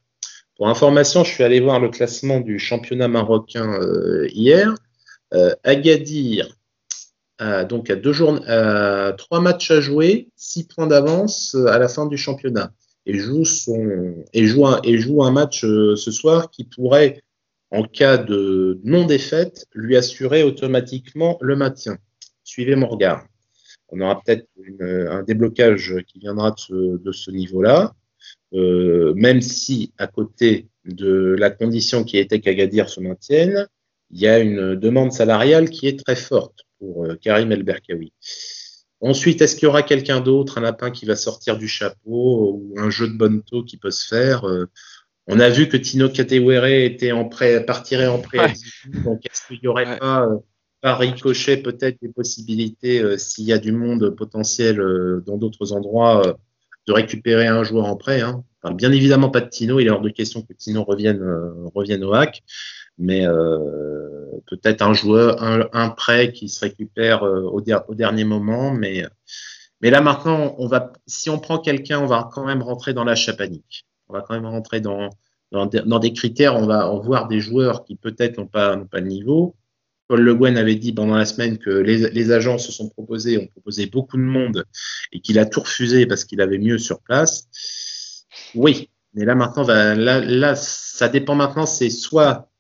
Pour 0.56 0.70
information, 0.70 1.26
je 1.26 1.34
suis 1.34 1.44
allé 1.44 1.60
voir 1.60 1.82
le 1.82 1.90
classement 1.90 2.40
du 2.40 2.60
championnat 2.60 3.10
marocain 3.10 3.74
euh, 3.82 4.28
hier. 4.32 4.74
Euh, 5.34 5.54
Agadir, 5.66 6.56
donc 7.68 7.92
deux 7.92 8.14
jours, 8.14 8.40
trois 9.18 9.42
matchs 9.42 9.72
à 9.72 9.82
jouer, 9.82 10.30
six 10.38 10.64
points 10.64 10.88
d'avance 10.88 11.56
euh, 11.56 11.68
à 11.68 11.78
la 11.78 11.90
fin 11.90 12.06
du 12.06 12.16
championnat, 12.16 12.72
et 13.06 13.18
joue 13.18 13.44
un 15.24 15.32
match 15.32 15.62
ce 15.62 16.12
soir 16.12 16.50
qui 16.52 16.64
pourrait, 16.64 17.22
en 17.70 17.84
cas 17.84 18.18
de 18.18 18.80
non 18.86 19.06
défaite, 19.06 19.66
lui 19.74 19.98
assurer 19.98 20.44
automatiquement 20.44 21.38
le 21.42 21.58
maintien. 21.58 21.98
Suivez 22.46 22.76
mon 22.76 22.88
regard. 22.88 23.26
On 23.90 24.02
aura 24.02 24.22
peut-être 24.22 24.48
un 24.80 25.24
déblocage 25.24 25.96
qui 26.08 26.20
viendra 26.20 26.52
de 26.52 26.60
ce, 26.60 26.98
de 26.98 27.12
ce 27.12 27.32
niveau-là. 27.32 27.94
Euh, 28.54 29.14
même 29.16 29.42
si 29.42 29.92
à 29.98 30.08
côté 30.08 30.68
de 30.86 31.36
la 31.38 31.50
condition 31.50 32.04
qui 32.04 32.18
était 32.18 32.40
qu'Agadir 32.40 32.90
se 32.90 33.00
maintienne, 33.00 33.68
il 34.12 34.20
y 34.20 34.28
a 34.28 34.40
une 34.40 34.76
demande 34.76 35.12
salariale 35.12 35.70
qui 35.70 35.88
est 35.88 36.04
très 36.04 36.16
forte 36.16 36.62
pour 36.80 37.06
euh, 37.06 37.16
Karim 37.16 37.52
El 37.52 37.64
Berkawi. 37.64 38.14
Ensuite, 39.02 39.42
est-ce 39.42 39.56
qu'il 39.56 39.66
y 39.66 39.68
aura 39.68 39.84
quelqu'un 39.84 40.22
d'autre, 40.22 40.58
un 40.58 40.62
lapin 40.62 40.90
qui 40.90 41.06
va 41.06 41.16
sortir 41.16 41.58
du 41.58 41.68
chapeau 41.68 42.54
ou 42.54 42.76
un 42.78 42.90
jeu 42.90 43.08
de 43.08 43.18
bonne 43.18 43.44
taux 43.44 43.64
qui 43.64 43.78
peut 43.78 43.92
se 43.92 44.08
faire 44.08 44.46
euh, 44.46 44.66
On 45.28 45.40
a 45.40 45.50
vu 45.50 45.68
que 45.68 45.78
Tino 45.78 46.08
Katewere 46.08 46.86
était 46.86 47.12
en 47.12 47.26
prêt, 47.26 47.66
partirait 47.66 48.08
en 48.08 48.20
prêt. 48.20 48.54
Donc, 49.04 49.26
est-ce 49.26 49.48
qu'il 49.48 49.60
n'y 49.62 49.68
aurait 49.68 49.98
pas, 49.98 50.30
par 50.86 51.00
ricochet, 51.00 51.58
peut-être 51.58 51.98
des 52.00 52.10
possibilités, 52.10 53.18
s'il 53.18 53.46
y 53.46 53.54
a 53.54 53.58
du 53.58 53.72
monde 53.72 54.12
potentiel 54.12 54.78
dans 55.26 55.36
d'autres 55.36 55.74
endroits, 55.74 56.38
de 56.88 56.94
récupérer 56.94 57.48
un 57.48 57.64
joueur 57.64 57.86
en 57.86 57.96
prêt. 57.96 58.22
Hein. 58.22 58.44
bien 58.74 58.92
évidemment 58.92 59.30
pas 59.30 59.42
de 59.42 59.50
Tino, 59.50 59.80
il 59.80 59.88
est 59.88 59.90
hors 59.90 60.02
de 60.02 60.10
question 60.10 60.42
que 60.42 60.54
Tino 60.54 60.84
revienne, 60.84 61.22
euh, 61.22 61.52
revienne 61.74 62.04
au 62.04 62.14
hack, 62.14 62.44
mais 62.98 63.26
euh, 63.26 64.40
peut-être 64.48 64.82
un 64.82 64.94
joueur, 64.94 65.42
un, 65.42 65.90
prêt 65.90 66.32
qui 66.32 66.50
se 66.50 66.62
récupère 66.62 67.24
euh, 67.24 67.42
au, 67.42 67.62
dernier 67.62 68.24
moment. 68.24 68.72
Mais, 68.72 69.06
là 69.82 70.02
maintenant, 70.02 70.56
on 70.58 70.68
va, 70.68 70.94
si 71.08 71.30
on 71.30 71.40
prend 71.40 71.60
quelqu'un, 71.60 72.00
on 72.00 72.08
va 72.08 72.30
quand 72.32 72.46
même 72.46 72.62
rentrer 72.62 72.94
dans 72.94 73.04
l'achat 73.04 73.34
panique. 73.34 73.86
On 74.08 74.14
va 74.14 74.22
quand 74.22 74.36
même 74.36 74.46
rentrer 74.46 74.82
dans, 74.82 75.10
des 75.52 76.14
critères, 76.14 76.56
on 76.56 76.68
va 76.68 76.88
voir 77.04 77.28
des 77.28 77.40
joueurs 77.40 77.84
qui 77.86 77.96
peut-être 77.96 78.38
n'ont 78.38 78.48
pas, 78.48 78.78
pas 78.78 79.00
le 79.00 79.08
niveau. 79.08 79.56
Paul 80.08 80.22
Le 80.22 80.36
Guen 80.36 80.58
avait 80.58 80.76
dit 80.76 80.94
pendant 80.94 81.16
la 81.16 81.26
semaine 81.26 81.58
que 81.58 81.70
les, 81.70 82.32
agents 82.32 82.58
se 82.58 82.72
sont 82.72 82.90
proposés, 82.90 83.38
ont 83.38 83.48
proposé 83.48 83.88
beaucoup 83.88 84.18
de 84.18 84.22
monde 84.22 84.66
et 85.12 85.20
qu'il 85.20 85.40
a 85.40 85.46
tout 85.46 85.62
refusé 85.62 86.06
parce 86.06 86.26
qu'il 86.26 86.42
avait 86.42 86.60
mieux 86.60 86.78
sur 86.78 87.02
place. 87.02 88.26
Oui, 88.54 88.90
mais 89.14 89.26
là 89.26 89.36
maintenant, 89.36 89.64
là, 89.66 90.56
ça 90.56 91.10
dépend 91.10 91.36
maintenant. 91.36 91.66
C'est 91.66 91.90
soit 91.90 92.52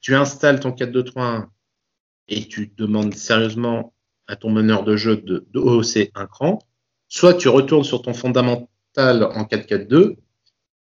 tu 0.00 0.14
installes 0.14 0.60
ton 0.60 0.70
4-2-3-1 0.70 1.46
et 2.28 2.44
tu 2.46 2.72
demandes 2.76 3.14
sérieusement 3.14 3.92
à 4.26 4.36
ton 4.36 4.50
meneur 4.50 4.84
de 4.84 4.96
jeu 4.96 5.16
de, 5.16 5.46
de 5.50 5.58
hausser 5.58 6.10
un 6.14 6.26
cran, 6.26 6.58
soit 7.08 7.34
tu 7.34 7.48
retournes 7.48 7.84
sur 7.84 8.02
ton 8.02 8.14
fondamental 8.14 8.68
en 9.24 9.44
4-4-2 9.44 10.16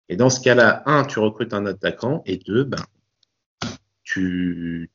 et 0.09 0.15
dans 0.15 0.29
ce 0.29 0.39
cas-là, 0.41 0.83
un, 0.85 1.03
tu 1.05 1.19
recrutes 1.19 1.53
un 1.53 1.65
attaquant 1.65 2.21
et 2.25 2.37
deux, 2.37 2.63
ben, 2.63 2.83
tu, 4.05 4.89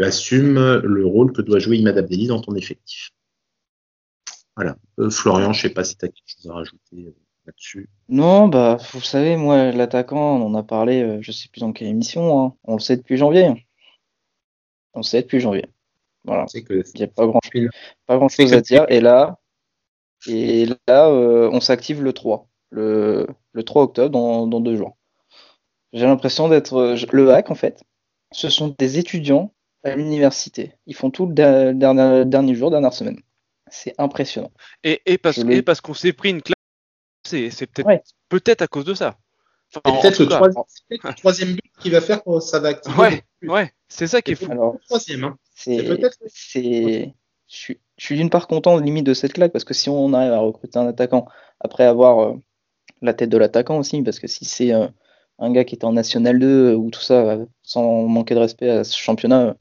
assumes 0.00 0.80
le 0.84 1.06
rôle 1.06 1.32
que 1.32 1.42
doit 1.42 1.58
jouer 1.58 1.78
Imad 1.78 1.98
Abdelli 1.98 2.28
dans 2.28 2.40
ton 2.40 2.54
effectif. 2.54 3.10
Voilà. 4.56 4.76
Euh, 4.98 5.10
Florian, 5.10 5.52
je 5.52 5.58
ne 5.58 5.68
sais 5.68 5.74
pas 5.74 5.84
si 5.84 5.96
tu 5.96 6.04
as 6.04 6.08
quelque 6.08 6.26
chose 6.26 6.50
à 6.50 6.54
rajouter 6.54 7.06
euh, 7.06 7.16
là-dessus. 7.46 7.88
Non, 8.08 8.48
bah, 8.48 8.76
vous 8.92 9.00
savez, 9.00 9.36
moi, 9.36 9.72
l'attaquant, 9.72 10.36
on 10.36 10.46
en 10.46 10.54
a 10.54 10.62
parlé, 10.62 11.02
euh, 11.02 11.18
je 11.22 11.30
ne 11.30 11.34
sais 11.34 11.48
plus 11.48 11.60
dans 11.60 11.72
quelle 11.72 11.88
émission, 11.88 12.40
hein. 12.40 12.54
on 12.64 12.74
le 12.74 12.80
sait 12.80 12.96
depuis 12.96 13.16
janvier. 13.16 13.66
On 14.92 15.00
le 15.00 15.04
sait 15.04 15.22
depuis 15.22 15.40
janvier. 15.40 15.66
Voilà. 16.24 16.44
Il 16.54 16.84
n'y 16.94 17.02
a 17.02 17.08
pas 17.08 17.26
grand, 17.26 17.40
pas 18.06 18.16
grand 18.16 18.26
à 18.26 18.60
dire. 18.60 18.84
Et 18.88 19.00
là, 19.00 19.38
et 20.28 20.66
là 20.86 21.08
on 21.10 21.60
s'active 21.60 22.02
le 22.02 22.12
3, 22.12 22.48
le, 22.70 23.26
3 23.66 23.82
octobre, 23.82 24.10
dans, 24.10 24.46
dans 24.46 24.60
deux 24.60 24.76
jours. 24.76 24.96
J'ai 25.92 26.04
l'impression 26.04 26.48
d'être 26.48 26.94
le 27.10 27.32
hack, 27.32 27.50
en 27.50 27.54
fait 27.54 27.82
ce 28.32 28.48
sont 28.48 28.74
des 28.78 28.98
étudiants 28.98 29.52
à 29.84 29.96
l'université. 29.96 30.74
Ils 30.86 30.94
font 30.94 31.10
tout 31.10 31.26
le 31.26 31.32
dernier, 31.34 32.54
jour, 32.54 32.70
dernière 32.70 32.92
semaine. 32.92 33.20
C'est 33.70 33.94
impressionnant. 33.98 34.52
Et, 34.84 35.18
parce, 35.18 35.40
parce 35.64 35.80
qu'on 35.80 35.94
s'est 35.94 36.12
pris 36.12 36.30
une 36.30 36.42
classe, 36.42 36.54
c'est 37.24 37.66
peut-être 37.66 38.02
peut-être 38.28 38.62
à 38.62 38.66
cause 38.66 38.84
de 38.84 38.94
ça. 38.94 39.18
peut-être 39.72 40.18
le, 40.20 41.12
troisième 41.16 41.52
but 41.52 41.72
qui 41.80 41.90
va 41.90 42.00
faire 42.00 42.22
que 42.22 42.40
ça 42.40 42.58
va 42.60 42.68
activer. 42.68 42.96
Ouais, 42.96 43.22
ouais 43.42 43.72
c'est 43.88 44.06
ça 44.06 44.20
qui 44.20 44.32
est 44.32 44.34
fou. 44.34 44.50
Alors, 44.50 44.76
troisième. 44.86 45.24
Hein. 45.24 45.38
C'est 45.54 47.14
je 47.52 47.74
suis, 47.98 48.16
d'une 48.16 48.30
part 48.30 48.48
content 48.48 48.78
limite 48.78 49.04
de 49.04 49.12
cette 49.12 49.34
claque 49.34 49.52
parce 49.52 49.64
que 49.64 49.74
si 49.74 49.90
on 49.90 50.14
arrive 50.14 50.32
à 50.32 50.38
recruter 50.38 50.78
un 50.78 50.86
attaquant 50.86 51.28
après 51.60 51.84
avoir 51.84 52.20
euh, 52.20 52.34
la 53.02 53.12
tête 53.12 53.28
de 53.28 53.36
l'attaquant 53.36 53.78
aussi, 53.78 54.00
parce 54.02 54.18
que 54.18 54.26
si 54.26 54.46
c'est 54.46 54.72
euh, 54.72 54.88
un 55.42 55.52
gars 55.52 55.64
qui 55.64 55.74
était 55.74 55.84
en 55.84 55.92
National 55.92 56.38
2 56.38 56.74
ou 56.74 56.90
tout 56.90 57.00
ça, 57.00 57.38
sans 57.62 58.06
manquer 58.06 58.34
de 58.34 58.40
respect 58.40 58.70
à 58.70 58.84
ce 58.84 58.96
championnat, 58.96 59.56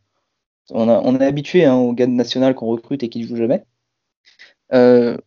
on, 0.70 1.20
est 1.20 1.26
habitué 1.26 1.66
hein, 1.66 1.76
aux 1.76 1.94
gars 1.94 2.06
de 2.06 2.12
National 2.12 2.56
qu'on 2.56 2.68
recrute 2.68 3.04
et 3.04 3.10
qui 3.10 3.20
ne 3.20 3.28
jouent 3.28 3.36
jamais. 3.36 3.66
Euh, 4.74 5.18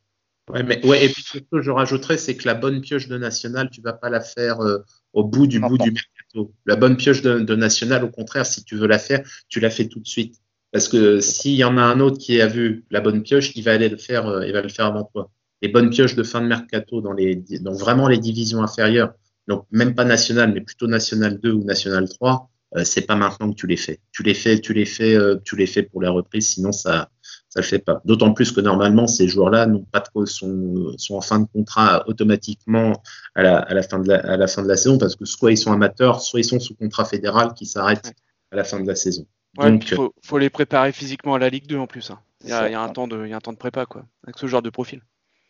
Ouais, 0.51 0.63
mais, 0.63 0.85
ouais, 0.85 1.03
et 1.03 1.09
puis 1.09 1.23
surtout, 1.23 1.63
je 1.63 1.71
rajouterais, 1.71 2.19
c'est 2.19 2.37
que 2.37 2.47
la 2.47 2.53
bonne 2.53 2.83
pioche 2.83 3.09
de 3.09 3.17
National, 3.17 3.71
tu 3.71 3.81
vas 3.81 3.95
pas 3.95 4.11
la 4.11 4.21
faire 4.21 4.61
euh, 4.61 4.85
au 5.15 5.25
bout 5.25 5.47
du 5.47 5.59
bout 5.59 5.79
du 5.79 5.91
mercato. 5.91 6.53
La 6.67 6.77
bonne 6.77 6.99
pioche 6.99 7.23
de, 7.23 7.39
de, 7.39 7.55
National, 7.55 8.05
au 8.05 8.11
contraire, 8.11 8.45
si 8.45 8.63
tu 8.63 8.77
veux 8.77 8.87
la 8.87 8.99
faire, 8.99 9.27
tu 9.49 9.59
la 9.59 9.71
fais 9.71 9.89
tout 9.89 10.01
de 10.01 10.07
suite. 10.07 10.37
Parce 10.71 10.89
que 10.89 11.21
s'il 11.21 11.55
y 11.55 11.65
en 11.65 11.79
a 11.79 11.83
un 11.83 11.99
autre 11.99 12.19
qui 12.19 12.43
a 12.43 12.47
vu 12.47 12.85
la 12.91 13.01
bonne 13.01 13.23
pioche, 13.23 13.57
il 13.57 13.65
va 13.65 13.73
aller 13.73 13.89
le 13.89 13.97
faire, 13.97 14.27
euh, 14.27 14.47
il 14.47 14.53
va 14.53 14.61
le 14.61 14.69
faire 14.69 14.85
avant 14.85 15.05
toi. 15.05 15.31
Les 15.63 15.69
bonnes 15.69 15.89
pioches 15.89 16.15
de 16.15 16.23
fin 16.23 16.43
de 16.43 16.47
mercato 16.47 17.01
dans 17.01 17.13
les, 17.15 17.37
dans 17.37 17.73
vraiment 17.73 18.07
les 18.07 18.19
divisions 18.19 18.63
inférieures, 18.63 19.15
donc 19.49 19.67
même 19.71 19.95
pas 19.95 20.05
National, 20.05 20.53
mais 20.53 20.61
plutôt 20.61 20.87
National 20.87 21.39
2 21.39 21.53
ou 21.53 21.65
National 21.65 22.09
3, 22.09 22.51
euh, 22.77 22.85
c'est 22.85 23.03
pas 23.03 23.15
maintenant 23.15 23.51
que 23.51 23.57
tu 23.57 23.67
les 23.67 23.77
fais. 23.77 24.01
Tu 24.13 24.23
les 24.23 24.35
fais, 24.35 24.59
tu 24.59 24.73
les 24.73 24.85
fais, 24.85 25.15
euh, 25.15 25.37
tu 25.45 25.57
les 25.57 25.67
fais 25.67 25.83
pour 25.83 26.03
la 26.03 26.11
reprise, 26.11 26.55
sinon 26.55 26.73
ça, 26.73 27.11
ça 27.49 27.61
le 27.61 27.65
fait 27.65 27.79
pas. 27.79 28.01
D'autant 28.05 28.33
plus 28.33 28.51
que 28.51 28.61
normalement, 28.61 29.07
ces 29.07 29.29
joueurs-là 29.29 29.67
n'ont 29.67 29.85
pas 29.85 30.01
de, 30.01 30.25
sont, 30.25 30.93
sont 30.97 31.15
en 31.15 31.21
fin 31.21 31.39
de 31.39 31.47
contrat 31.47 32.05
automatiquement 32.09 32.93
à 33.35 33.43
la, 33.43 33.59
à 33.59 33.75
la, 33.75 33.83
fin 33.83 34.01
de 34.01 34.09
la, 34.09 34.17
à 34.21 34.37
la 34.37 34.47
fin 34.49 34.63
de 34.63 34.69
la 34.69 34.77
saison 34.77 34.99
parce 34.99 35.15
que 35.15 35.25
soit 35.25 35.53
ils 35.53 35.59
sont 35.59 35.73
amateurs, 35.73 36.21
soit 36.21 36.41
ils 36.41 36.45
sont 36.45 36.59
sous 36.59 36.75
contrat 36.75 37.05
fédéral 37.05 37.55
qui 37.55 37.67
s'arrête 37.67 38.13
à 38.51 38.57
la 38.57 38.65
fin 38.65 38.81
de 38.81 38.87
la 38.87 38.97
saison. 38.97 39.27
Donc, 39.57 39.89
il 39.89 39.95
faut, 39.95 40.13
faut, 40.25 40.39
les 40.39 40.51
préparer 40.51 40.91
physiquement 40.91 41.35
à 41.35 41.39
la 41.39 41.49
Ligue 41.49 41.69
2 41.69 41.77
en 41.77 41.87
plus. 41.87 42.11
Hein. 42.11 42.19
Y 42.43 42.49
il, 42.49 42.73
y 42.73 42.75
a 42.75 42.83
un 42.83 42.89
temps 42.89 43.07
de, 43.07 43.25
il 43.25 43.31
y 43.31 43.33
a 43.33 43.37
un 43.37 43.41
temps 43.41 43.53
de 43.53 43.59
prépa 43.59 43.87
quoi, 43.87 44.05
avec 44.25 44.37
ce 44.37 44.47
genre 44.47 44.63
de 44.63 44.71
profil. 44.71 45.01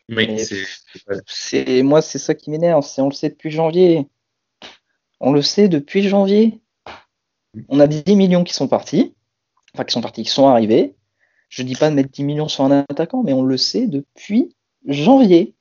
Oui, 0.09 0.39
c'est 1.27 1.83
moi, 1.83 2.03
c'est 2.03 2.19
ça 2.19 2.35
qui 2.35 2.51
m'énerve. 2.51 2.87
On 2.99 3.09
le 3.09 3.15
sait 3.15 3.31
depuis 3.31 3.51
janvier. 3.51 4.07
On 5.21 5.33
le 5.33 5.43
sait 5.43 5.69
depuis 5.69 6.07
janvier. 6.07 6.61
On 7.69 7.81
a 7.81 7.87
10 7.87 8.15
millions 8.17 8.45
qui 8.45 8.53
sont 8.53 8.69
partis. 8.69 9.15
Enfin, 9.73 9.85
qui 9.85 9.93
sont 9.93 10.01
partis, 10.01 10.23
qui 10.23 10.31
sont 10.31 10.47
arrivés. 10.47 10.95
Je 11.49 11.63
dis 11.63 11.75
pas 11.75 11.91
de 11.91 11.95
mettre 11.95 12.11
10 12.11 12.25
millions 12.25 12.49
sur 12.49 12.65
un 12.65 12.85
attaquant, 12.89 13.23
mais 13.23 13.33
on 13.33 13.43
le 13.43 13.57
sait 13.57 13.87
depuis 13.87 14.55
janvier. 14.87 15.55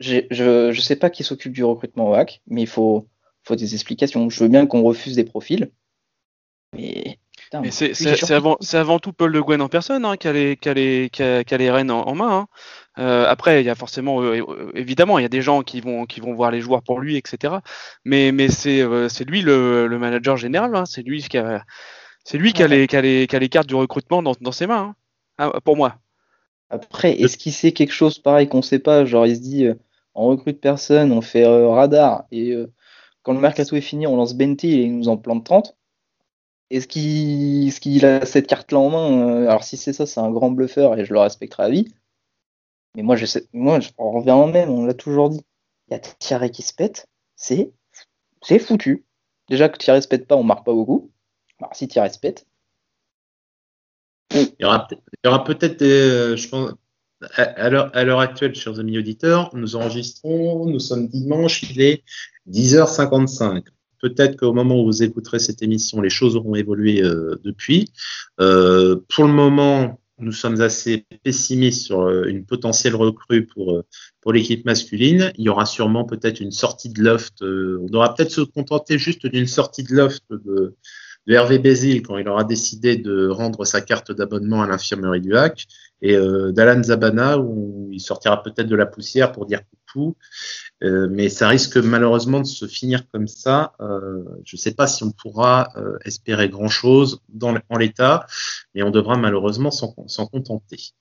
Je 0.00 0.70
ne 0.70 0.80
sais 0.80 0.96
pas 0.96 1.10
qui 1.10 1.24
s'occupe 1.24 1.52
du 1.52 1.64
recrutement 1.64 2.10
au 2.10 2.14
HAC, 2.14 2.42
mais 2.46 2.62
il 2.62 2.68
faut, 2.68 3.08
faut 3.42 3.56
des 3.56 3.74
explications. 3.74 4.30
Je 4.30 4.42
veux 4.42 4.48
bien 4.48 4.66
qu'on 4.66 4.82
refuse 4.82 5.16
des 5.16 5.24
profils, 5.24 5.70
mais 6.74 7.18
mais 7.54 7.70
c'est 7.70 8.30
avant, 8.32 8.58
avant, 8.72 8.98
tout 8.98 9.12
Paul 9.12 9.32
Le 9.32 9.42
Guen 9.42 9.60
en 9.60 9.68
personne 9.68 10.04
hein, 10.04 10.16
qui, 10.16 10.28
a 10.28 10.32
les, 10.32 10.56
qui, 10.56 10.68
a 10.68 10.74
les, 10.74 11.10
qui, 11.10 11.22
a, 11.22 11.44
qui 11.44 11.54
a 11.54 11.58
les 11.58 11.70
rênes 11.70 11.90
en, 11.90 12.02
en 12.02 12.14
main. 12.14 12.38
Hein. 12.38 12.46
Euh, 12.98 13.26
après, 13.28 13.62
il 13.62 13.66
y 13.66 13.70
a 13.70 13.74
forcément, 13.74 14.22
euh, 14.22 14.40
euh, 14.40 14.70
évidemment, 14.74 15.18
il 15.18 15.22
y 15.22 15.26
a 15.26 15.28
des 15.30 15.42
gens 15.42 15.62
qui 15.62 15.80
vont, 15.80 16.06
qui 16.06 16.20
vont 16.20 16.34
voir 16.34 16.50
les 16.50 16.60
joueurs 16.60 16.82
pour 16.82 16.98
lui, 16.98 17.16
etc. 17.16 17.56
Mais, 18.04 18.32
mais 18.32 18.48
c'est 18.48 18.80
euh, 18.80 19.08
lui 19.26 19.42
le, 19.42 19.86
le, 19.86 19.98
manager 19.98 20.36
général. 20.36 20.74
Hein. 20.74 20.84
C'est 20.86 21.02
lui 21.02 21.22
qui 21.22 21.38
a, 21.38 21.64
c'est 22.24 22.38
lui 22.38 22.52
qui 22.52 22.62
a, 22.62 22.68
les, 22.68 22.86
qui, 22.86 22.96
a 22.96 23.00
les, 23.00 23.26
qui 23.26 23.36
a 23.36 23.38
les 23.38 23.48
cartes 23.48 23.68
du 23.68 23.74
recrutement 23.74 24.22
dans, 24.22 24.32
dans 24.40 24.52
ses 24.52 24.66
mains, 24.66 24.94
ah, 25.38 25.52
pour 25.64 25.76
moi. 25.76 25.96
Après, 26.70 27.12
est-ce 27.12 27.36
qu'il 27.36 27.52
sait 27.52 27.72
quelque 27.72 27.92
chose 27.92 28.18
pareil 28.18 28.48
qu'on 28.48 28.62
sait 28.62 28.80
pas? 28.80 29.04
Genre, 29.04 29.26
il 29.26 29.36
se 29.36 29.40
dit, 29.40 29.68
on 30.14 30.26
recrute 30.26 30.60
personne, 30.60 31.12
on 31.12 31.20
fait 31.20 31.46
radar, 31.46 32.24
et 32.32 32.56
quand 33.22 33.34
le 33.34 33.38
mercato 33.38 33.76
est 33.76 33.80
fini, 33.80 34.06
on 34.08 34.16
lance 34.16 34.34
Benty 34.34 34.72
et 34.72 34.82
il 34.84 34.96
nous 34.96 35.08
en 35.08 35.16
plante 35.16 35.44
30 35.44 35.76
est-ce 36.70 36.88
qu'il 37.80 38.04
a 38.04 38.26
cette 38.26 38.46
carte-là 38.46 38.78
en 38.78 38.90
main 38.90 39.28
euh, 39.28 39.48
Alors 39.48 39.64
si 39.64 39.76
c'est 39.76 39.92
ça, 39.92 40.06
c'est 40.06 40.20
un 40.20 40.30
grand 40.30 40.50
bluffeur 40.50 40.98
et 40.98 41.04
je 41.04 41.12
le 41.12 41.20
respecterai 41.20 41.62
à 41.62 41.70
vie. 41.70 41.94
Mais 42.94 43.02
moi, 43.02 43.16
je 43.16 43.26
sais, 43.26 43.46
moi, 43.52 43.78
on 43.98 44.12
revient 44.12 44.32
en 44.32 44.48
même, 44.48 44.70
on 44.70 44.84
l'a 44.84 44.94
toujours 44.94 45.30
dit. 45.30 45.44
Il 45.88 45.92
y 45.92 45.96
a 45.96 46.00
Thierry 46.00 46.50
qui 46.50 46.62
se 46.62 46.74
pète, 46.74 47.08
c'est 47.36 47.72
c'est 48.42 48.58
foutu. 48.58 49.04
Déjà 49.48 49.68
que 49.68 49.78
Thierry 49.78 50.02
se 50.02 50.08
pète 50.08 50.26
pas, 50.26 50.36
on 50.36 50.42
marque 50.42 50.64
pas 50.64 50.72
beaucoup. 50.72 51.10
Alors 51.60 51.74
si 51.74 51.88
Thierry 51.88 52.12
se 52.12 52.18
pète. 52.18 52.46
Il 54.34 54.54
y 54.58 54.64
aura, 54.64 55.44
peut-être 55.44 55.82
à 57.36 57.70
l'heure 57.70 58.20
actuelle, 58.20 58.54
chers 58.54 58.80
amis 58.80 58.98
auditeurs, 58.98 59.54
nous 59.54 59.76
enregistrons, 59.76 60.66
nous 60.66 60.80
sommes 60.80 61.06
dimanche, 61.06 61.62
il 61.62 61.80
est 61.80 62.02
10h55. 62.48 63.64
Peut-être 64.06 64.36
qu'au 64.36 64.52
moment 64.52 64.80
où 64.80 64.84
vous 64.84 65.02
écouterez 65.02 65.40
cette 65.40 65.62
émission, 65.62 66.00
les 66.00 66.10
choses 66.10 66.36
auront 66.36 66.54
évolué 66.54 67.02
euh, 67.02 67.34
depuis. 67.42 67.90
Euh, 68.40 69.00
pour 69.08 69.24
le 69.24 69.32
moment, 69.32 70.00
nous 70.20 70.30
sommes 70.30 70.60
assez 70.60 71.04
pessimistes 71.24 71.86
sur 71.86 72.02
euh, 72.02 72.26
une 72.26 72.46
potentielle 72.46 72.94
recrue 72.94 73.46
pour, 73.46 73.82
l'équipe 74.32 74.64
masculine. 74.64 75.32
Il 75.38 75.44
y 75.44 75.48
aura 75.48 75.66
sûrement 75.66 76.04
peut-être 76.04 76.38
une 76.38 76.52
sortie 76.52 76.88
de 76.88 77.02
loft. 77.02 77.42
on 77.42 77.86
devra 77.86 78.14
peut-être 78.14 78.30
se 78.30 78.42
contenter 78.42 78.96
juste 78.96 79.26
d'une 79.26 79.48
sortie 79.48 79.82
de 79.82 79.92
loft 79.92 80.22
de, 80.30 80.76
de 81.26 81.32
Hervé 81.32 81.58
Bézil 81.58 82.02
quand 82.02 82.16
il 82.16 82.28
aura 82.28 82.44
décidé 82.44 82.96
de 82.96 83.26
rendre 83.28 83.64
sa 83.64 83.80
carte 83.80 84.12
d'abonnement 84.12 84.62
à 84.62 84.68
l'infirmerie 84.68 85.20
du 85.20 85.36
HAC 85.36 85.66
et 86.02 86.14
euh, 86.14 86.52
d'Alan 86.52 86.82
Zabana 86.82 87.38
où 87.38 87.88
il 87.92 88.00
sortira 88.00 88.42
peut-être 88.42 88.68
de 88.68 88.76
la 88.76 88.86
poussière 88.86 89.32
pour 89.32 89.46
dire 89.46 89.60
coucou. 89.70 90.16
Euh, 90.82 91.08
mais 91.10 91.28
ça 91.28 91.48
risque 91.48 91.78
malheureusement 91.78 92.40
de 92.40 92.46
se 92.46 92.66
finir 92.66 93.08
comme 93.08 93.28
ça. 93.28 93.72
Euh, 93.80 94.24
je 94.44 94.56
ne 94.56 94.60
sais 94.60 94.74
pas 94.74 94.86
si 94.86 95.02
on 95.04 95.10
pourra 95.10 95.68
euh, 95.76 95.96
espérer 96.04 96.48
grand-chose 96.48 97.22
en 97.42 97.78
l'état, 97.78 98.26
mais 98.74 98.82
on 98.82 98.90
devra 98.90 99.16
malheureusement 99.16 99.70
s'en 99.70 100.26
contenter. 100.26 100.92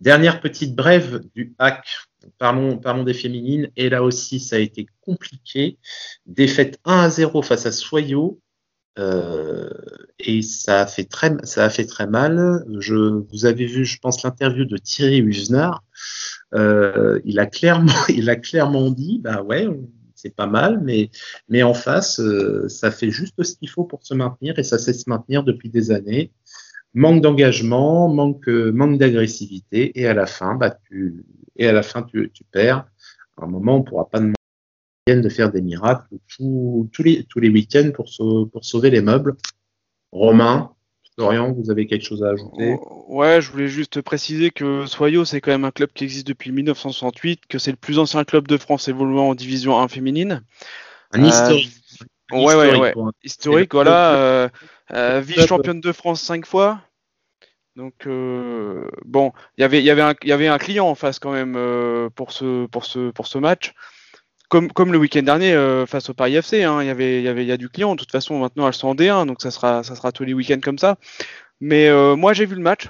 Dernière 0.00 0.40
petite 0.40 0.74
brève 0.74 1.22
du 1.34 1.54
hack. 1.58 1.86
Parlons, 2.38 2.78
parlons 2.78 3.02
des 3.02 3.14
féminines. 3.14 3.70
Et 3.76 3.88
là 3.88 4.02
aussi, 4.02 4.40
ça 4.40 4.56
a 4.56 4.58
été 4.58 4.86
compliqué. 5.00 5.78
Défaite 6.26 6.78
1 6.84 7.00
à 7.00 7.10
0 7.10 7.42
face 7.42 7.66
à 7.66 7.72
Soyo. 7.72 8.40
Euh, 8.98 9.68
et 10.18 10.42
ça 10.42 10.82
a 10.82 10.86
fait 10.86 11.04
très, 11.04 11.36
ça 11.44 11.64
a 11.64 11.70
fait 11.70 11.86
très 11.86 12.06
mal. 12.06 12.64
Je, 12.78 12.94
vous 12.94 13.46
avez 13.46 13.66
vu, 13.66 13.84
je 13.84 13.98
pense, 13.98 14.22
l'interview 14.22 14.64
de 14.64 14.76
Thierry 14.76 15.18
Husnard. 15.18 15.82
Euh, 16.54 17.20
il 17.24 17.38
a 17.38 17.46
clairement, 17.46 17.92
il 18.08 18.30
a 18.30 18.36
clairement 18.36 18.90
dit, 18.90 19.20
bah 19.22 19.42
ouais, 19.42 19.66
c'est 20.14 20.34
pas 20.34 20.46
mal, 20.46 20.80
mais, 20.82 21.10
mais 21.48 21.62
en 21.62 21.74
face, 21.74 22.20
euh, 22.20 22.68
ça 22.68 22.90
fait 22.90 23.10
juste 23.10 23.42
ce 23.42 23.56
qu'il 23.56 23.68
faut 23.68 23.84
pour 23.84 24.04
se 24.04 24.14
maintenir 24.14 24.58
et 24.58 24.62
ça 24.62 24.78
sait 24.78 24.92
se 24.92 25.08
maintenir 25.08 25.42
depuis 25.42 25.68
des 25.68 25.90
années. 25.90 26.32
Manque 26.94 27.22
d'engagement, 27.22 28.08
manque, 28.08 28.46
manque 28.46 28.98
d'agressivité 28.98 29.98
et 30.00 30.06
à 30.06 30.14
la 30.14 30.26
fin, 30.26 30.54
bah 30.54 30.76
tu, 30.88 31.24
et 31.56 31.66
à 31.66 31.72
la 31.72 31.82
fin 31.82 32.02
tu, 32.02 32.30
perds. 32.52 32.86
À 33.36 33.44
un 33.44 33.48
moment, 33.48 33.78
on 33.78 33.82
pourra 33.82 34.08
pas 34.08 34.20
demander 34.20 34.34
de 35.06 35.28
faire 35.28 35.52
des 35.52 35.60
miracles 35.60 36.06
tous, 36.34 36.88
tous 36.92 37.02
les, 37.02 37.24
tous 37.24 37.38
les 37.38 37.50
week-ends 37.50 37.90
pour, 37.94 38.06
pour 38.50 38.64
sauver 38.64 38.88
les 38.88 39.02
meubles. 39.02 39.36
Romain, 40.12 40.70
Dorian, 41.18 41.52
vous 41.52 41.70
avez 41.70 41.86
quelque 41.86 42.04
chose 42.04 42.24
à 42.24 42.30
ajouter? 42.30 42.76
Ouais, 43.08 43.42
je 43.42 43.50
voulais 43.50 43.68
juste 43.68 44.00
préciser 44.00 44.50
que 44.50 44.86
Soyo, 44.86 45.26
c'est 45.26 45.42
quand 45.42 45.50
même 45.50 45.66
un 45.66 45.72
club 45.72 45.90
qui 45.92 46.04
existe 46.04 46.26
depuis 46.26 46.52
1968, 46.52 47.42
que 47.48 47.58
c'est 47.58 47.70
le 47.70 47.76
plus 47.76 47.98
ancien 47.98 48.24
club 48.24 48.48
de 48.48 48.56
France 48.56 48.88
évoluant 48.88 49.28
en 49.28 49.34
division 49.34 49.78
1 49.78 49.88
féminine. 49.88 50.42
Un 51.12 51.22
historique. 51.22 51.70
Euh, 52.32 52.36
ouais, 52.38 52.54
ouais, 52.54 52.78
ouais. 52.78 52.94
Historique, 53.22 53.74
voilà. 53.74 54.14
Euh, 54.14 54.48
euh, 54.92 55.20
Vice-championne 55.20 55.80
de 55.80 55.92
France 55.92 56.22
cinq 56.22 56.46
fois. 56.46 56.80
Donc, 57.76 58.06
euh, 58.06 58.88
bon, 59.04 59.32
y 59.58 59.64
il 59.64 59.84
y, 59.84 59.90
avait 59.90 60.02
un, 60.02 60.14
y 60.24 60.32
avait 60.32 60.48
un 60.48 60.58
client 60.58 60.88
en 60.88 60.94
face 60.94 61.18
quand 61.18 61.32
même 61.32 61.58
pour, 62.14 62.32
ce, 62.32 62.64
pour, 62.66 62.86
ce, 62.86 63.10
pour 63.10 63.26
ce 63.26 63.36
match 63.36 63.74
comme, 64.48 64.92
le 64.92 64.98
week-end 64.98 65.22
dernier 65.22 65.52
euh, 65.52 65.86
face 65.86 66.08
au 66.10 66.14
Paris 66.14 66.36
FC, 66.36 66.62
hein, 66.62 66.82
il 66.82 66.86
y 66.86 66.88
il 66.88 67.22
y 67.22 67.28
avait, 67.28 67.44
il 67.44 67.48
y 67.48 67.52
a 67.52 67.56
du 67.56 67.68
client. 67.68 67.94
De 67.94 68.00
toute 68.00 68.12
façon, 68.12 68.38
maintenant 68.38 68.66
elles 68.66 68.74
sont 68.74 68.88
en 68.88 68.94
D1, 68.94 69.26
donc 69.26 69.42
ça 69.42 69.50
sera, 69.50 69.82
ça 69.82 69.96
sera 69.96 70.12
tous 70.12 70.24
les 70.24 70.34
week-ends 70.34 70.60
comme 70.62 70.78
ça. 70.78 70.96
Mais 71.60 71.88
euh, 71.88 72.16
moi, 72.16 72.32
j'ai 72.34 72.46
vu 72.46 72.54
le 72.54 72.62
match 72.62 72.88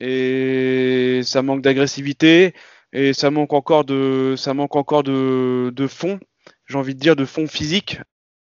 et 0.00 1.20
ça 1.24 1.42
manque 1.42 1.62
d'agressivité 1.62 2.54
et 2.92 3.12
ça 3.12 3.30
manque 3.30 3.52
encore 3.52 3.84
de, 3.84 4.34
ça 4.36 4.54
manque 4.54 4.76
encore 4.76 5.02
de, 5.02 5.72
de 5.74 5.86
fond. 5.86 6.20
J'ai 6.66 6.78
envie 6.78 6.94
de 6.94 7.00
dire 7.00 7.16
de 7.16 7.24
fond 7.24 7.46
physique. 7.46 8.00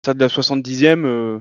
Ça 0.05 0.13
de 0.13 0.19
la 0.19 0.27
70e, 0.27 1.05
euh, 1.05 1.39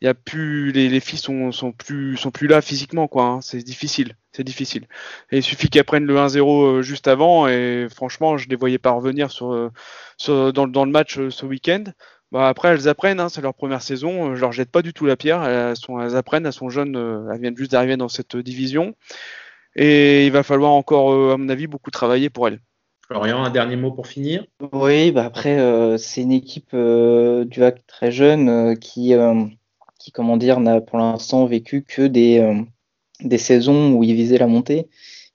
y 0.00 0.08
a 0.08 0.14
plus, 0.14 0.72
les, 0.72 0.88
les 0.88 1.00
filles 1.00 1.18
sont, 1.18 1.52
sont 1.52 1.72
plus, 1.72 2.16
sont 2.16 2.32
plus 2.32 2.48
là 2.48 2.60
physiquement, 2.60 3.06
quoi. 3.08 3.24
Hein. 3.26 3.40
C'est 3.42 3.58
difficile 3.58 4.16
c'est 4.32 4.44
difficile. 4.44 4.86
Et 5.30 5.38
il 5.38 5.42
suffit 5.42 5.68
qu'elles 5.68 5.84
prennent 5.84 6.06
le 6.06 6.16
1-0 6.16 6.64
euh, 6.78 6.82
juste 6.82 7.08
avant, 7.08 7.48
et 7.48 7.88
franchement, 7.94 8.36
je 8.36 8.46
ne 8.46 8.50
les 8.50 8.56
voyais 8.56 8.78
pas 8.78 8.90
revenir 8.90 9.30
sur, 9.30 9.52
euh, 9.52 9.70
sur 10.16 10.52
dans, 10.52 10.66
dans, 10.66 10.84
le 10.84 10.90
match 10.90 11.18
euh, 11.18 11.30
ce 11.30 11.46
week-end. 11.46 11.84
Bah 12.30 12.48
après, 12.48 12.68
elles 12.68 12.88
apprennent, 12.88 13.20
hein, 13.20 13.28
c'est 13.28 13.42
leur 13.42 13.54
première 13.54 13.82
saison, 13.82 14.34
je 14.34 14.40
leur 14.40 14.52
jette 14.52 14.70
pas 14.70 14.80
du 14.80 14.94
tout 14.94 15.04
la 15.04 15.16
pierre, 15.16 15.42
elles, 15.44 15.76
sont, 15.76 16.00
elles 16.00 16.16
apprennent, 16.16 16.46
elles 16.46 16.52
sont 16.54 16.70
jeunes, 16.70 16.96
elles 17.30 17.40
viennent 17.40 17.56
juste 17.56 17.72
d'arriver 17.72 17.98
dans 17.98 18.08
cette 18.08 18.38
division, 18.38 18.94
et 19.76 20.24
il 20.24 20.32
va 20.32 20.42
falloir 20.42 20.72
encore, 20.72 21.32
à 21.32 21.36
mon 21.36 21.50
avis, 21.50 21.66
beaucoup 21.66 21.90
travailler 21.90 22.30
pour 22.30 22.48
elles. 22.48 22.58
Florian, 23.12 23.44
un 23.44 23.50
dernier 23.50 23.76
mot 23.76 23.90
pour 23.90 24.06
finir? 24.06 24.46
Oui, 24.72 25.12
bah 25.12 25.24
après, 25.26 25.58
euh, 25.58 25.98
c'est 25.98 26.22
une 26.22 26.32
équipe 26.32 26.70
euh, 26.72 27.44
du 27.44 27.62
HAC 27.62 27.86
très 27.86 28.10
jeune 28.10 28.48
euh, 28.48 28.74
qui, 28.74 29.14
qui, 29.98 30.12
comment 30.12 30.38
dire, 30.38 30.60
n'a 30.60 30.80
pour 30.80 30.98
l'instant 30.98 31.44
vécu 31.44 31.82
que 31.82 32.02
des, 32.02 32.40
des 33.22 33.38
saisons 33.38 33.92
où 33.92 34.02
il 34.02 34.14
visait 34.14 34.38
la 34.38 34.46
montée. 34.46 34.88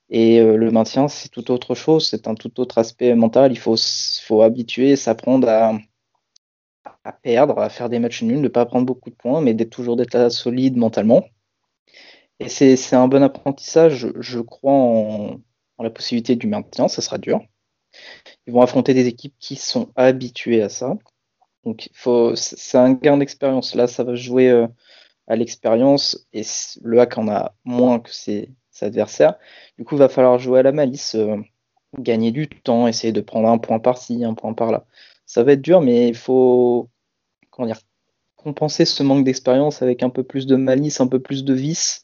Et 0.10 0.40
euh, 0.40 0.56
le 0.56 0.72
maintien, 0.72 1.08
c'est 1.08 1.30
tout 1.30 1.52
autre 1.52 1.76
chose, 1.76 2.08
c'est 2.08 2.28
un 2.28 2.36
tout 2.36 2.60
autre 2.60 2.78
aspect 2.78 3.14
mental. 3.16 3.52
Il 3.52 3.60
faut, 3.60 3.76
faut 4.24 4.42
habituer, 4.42 4.96
s'apprendre 4.96 5.50
à, 5.50 5.78
perdre, 7.22 7.60
à 7.60 7.70
faire 7.70 7.90
des 7.90 8.00
matchs 8.00 8.24
nuls, 8.24 8.42
ne 8.42 8.48
pas 8.48 8.66
prendre 8.66 8.86
beaucoup 8.86 9.10
de 9.10 9.16
points, 9.16 9.42
mais 9.42 9.56
toujours 9.66 9.98
d'être 9.98 10.32
solide 10.32 10.78
mentalement. 10.78 11.26
Et 12.40 12.50
c'est 12.50 12.96
un 12.96 13.08
bon 13.08 13.24
apprentissage. 13.24 14.08
Je 14.20 14.40
crois 14.40 14.74
en, 14.74 15.40
la 15.80 15.90
possibilité 15.90 16.36
du 16.36 16.48
maintien, 16.48 16.88
ça 16.88 17.02
sera 17.02 17.18
dur. 17.18 17.42
Ils 18.46 18.54
vont 18.54 18.62
affronter 18.62 18.94
des 18.94 19.08
équipes 19.08 19.36
qui 19.40 19.56
sont 19.56 19.92
habituées 19.96 20.62
à 20.62 20.70
ça. 20.70 20.98
Donc, 21.66 21.90
c'est 22.36 22.78
un 22.78 22.94
gain 22.94 23.18
d'expérience. 23.18 23.76
Là, 23.76 23.88
ça 23.88 24.04
va 24.04 24.16
jouer 24.16 24.50
euh, 24.50 24.68
à 25.28 25.36
l'expérience 25.36 26.28
et 26.34 26.44
le 26.82 27.00
hack 27.00 27.18
en 27.18 27.28
a 27.28 27.54
moins 27.66 28.00
que 28.00 28.14
ses, 28.14 28.50
adversaires. 28.82 29.36
Du 29.78 29.86
coup, 29.86 29.98
va 29.98 30.08
falloir 30.08 30.38
jouer 30.38 30.60
à 30.60 30.64
la 30.64 30.72
malice, 30.72 31.16
euh, 31.16 31.38
gagner 31.98 32.32
du 32.32 32.48
temps, 32.48 32.88
essayer 32.88 33.12
de 33.12 33.22
prendre 33.22 33.50
un 33.50 33.58
point 33.58 33.80
par-ci, 33.80 34.24
un 34.24 34.36
point 34.36 34.54
par-là. 34.54 34.86
Ça 35.26 35.44
va 35.44 35.54
être 35.54 35.62
dur, 35.62 35.82
mais 35.82 36.08
il 36.08 36.16
faut 36.16 36.88
comment 37.50 37.68
dire, 37.68 37.82
compenser 38.36 38.86
ce 38.86 39.04
manque 39.04 39.26
d'expérience 39.26 39.82
avec 39.82 40.04
un 40.04 40.10
peu 40.10 40.24
plus 40.24 40.46
de 40.46 40.56
malice, 40.56 41.02
un 41.02 41.08
peu 41.08 41.20
plus 41.20 41.44
de 41.44 41.54
vice 41.54 42.04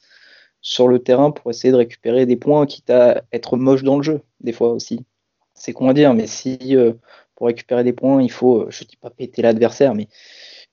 sur 0.61 0.87
le 0.87 0.99
terrain 0.99 1.31
pour 1.31 1.51
essayer 1.51 1.71
de 1.71 1.77
récupérer 1.77 2.25
des 2.25 2.37
points, 2.37 2.65
quitte 2.65 2.89
à 2.89 3.23
être 3.31 3.57
moche 3.57 3.83
dans 3.83 3.97
le 3.97 4.03
jeu, 4.03 4.21
des 4.41 4.53
fois 4.53 4.71
aussi. 4.71 5.05
C'est 5.53 5.73
con 5.73 5.89
à 5.89 5.93
dire, 5.93 6.13
mais 6.13 6.27
si 6.27 6.75
euh, 6.75 6.93
pour 7.35 7.47
récupérer 7.47 7.83
des 7.83 7.93
points, 7.93 8.21
il 8.21 8.31
faut, 8.31 8.61
euh, 8.61 8.67
je 8.71 8.83
dis 8.83 8.97
pas 8.97 9.09
péter 9.09 9.41
l'adversaire, 9.41 9.93
mais 9.93 10.07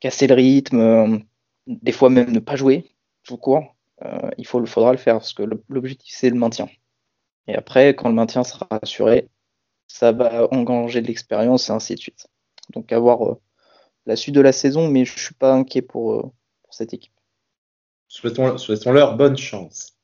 casser 0.01 0.27
le 0.27 0.35
rythme, 0.35 1.23
des 1.67 1.93
fois 1.93 2.11
même 2.11 2.31
ne 2.31 2.41
pas 2.41 2.57
jouer 2.57 2.91
tout 3.25 3.37
court. 3.37 3.75
Euh, 4.05 4.31
il 4.39 4.47
faudra 4.47 4.93
le 4.93 4.99
faire 4.99 5.17
parce 5.17 5.33
que 5.33 5.43
l'objectif 5.69 6.15
c'est 6.17 6.31
le 6.31 6.37
maintien. 6.37 6.69
Et 7.47 7.55
après, 7.55 7.95
quand 7.95 8.09
le 8.09 8.15
maintien 8.15 8.45
sera 8.45 8.67
assuré, 8.71 9.29
ça 9.89 10.13
va 10.13 10.49
engager 10.53 11.03
de 11.03 11.07
l'expérience 11.07 11.69
et 11.69 11.73
ainsi 11.73 11.95
de 11.95 12.01
suite. 12.01 12.29
Donc 12.73 12.93
avoir 12.93 13.37
la 14.07 14.17
suite 14.17 14.35
de 14.35 14.41
la 14.41 14.53
saison, 14.53 14.89
mais 14.89 15.05
je 15.05 15.19
suis 15.19 15.35
pas 15.35 15.53
inquiet 15.53 15.83
pour, 15.83 16.33
cette 16.71 16.95
équipe. 16.95 17.13
Souhaitons-leur 18.07 19.17
bonne 19.17 19.37
chance. 19.37 19.97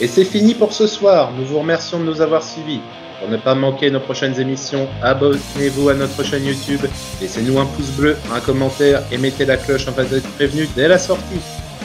Et 0.00 0.08
c'est 0.08 0.24
fini 0.24 0.54
pour 0.54 0.72
ce 0.72 0.86
soir. 0.86 1.32
Nous 1.32 1.44
vous 1.44 1.58
remercions 1.58 2.00
de 2.00 2.04
nous 2.04 2.20
avoir 2.22 2.42
suivis. 2.42 2.80
Pour 3.24 3.32
ne 3.32 3.38
pas 3.38 3.54
manquer 3.54 3.90
nos 3.90 4.00
prochaines 4.00 4.38
émissions, 4.38 4.86
abonnez-vous 5.02 5.88
à 5.88 5.94
notre 5.94 6.22
chaîne 6.22 6.44
YouTube, 6.44 6.82
laissez-nous 7.22 7.58
un 7.58 7.64
pouce 7.64 7.88
bleu, 7.96 8.18
un 8.30 8.40
commentaire 8.40 9.02
et 9.10 9.16
mettez 9.16 9.46
la 9.46 9.56
cloche 9.56 9.88
afin 9.88 10.04
d'être 10.04 10.28
prévenu 10.32 10.68
dès 10.76 10.88
la 10.88 10.98
sortie. 10.98 11.40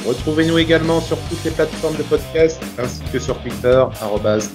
Retrouvez-nous 0.06 0.58
également 0.58 1.00
sur 1.00 1.18
toutes 1.30 1.42
les 1.46 1.52
plateformes 1.52 1.96
de 1.96 2.04
podcast 2.04 2.62
ainsi 2.78 3.00
que 3.14 3.20
sur 3.20 3.38
Twitter, 3.40 3.86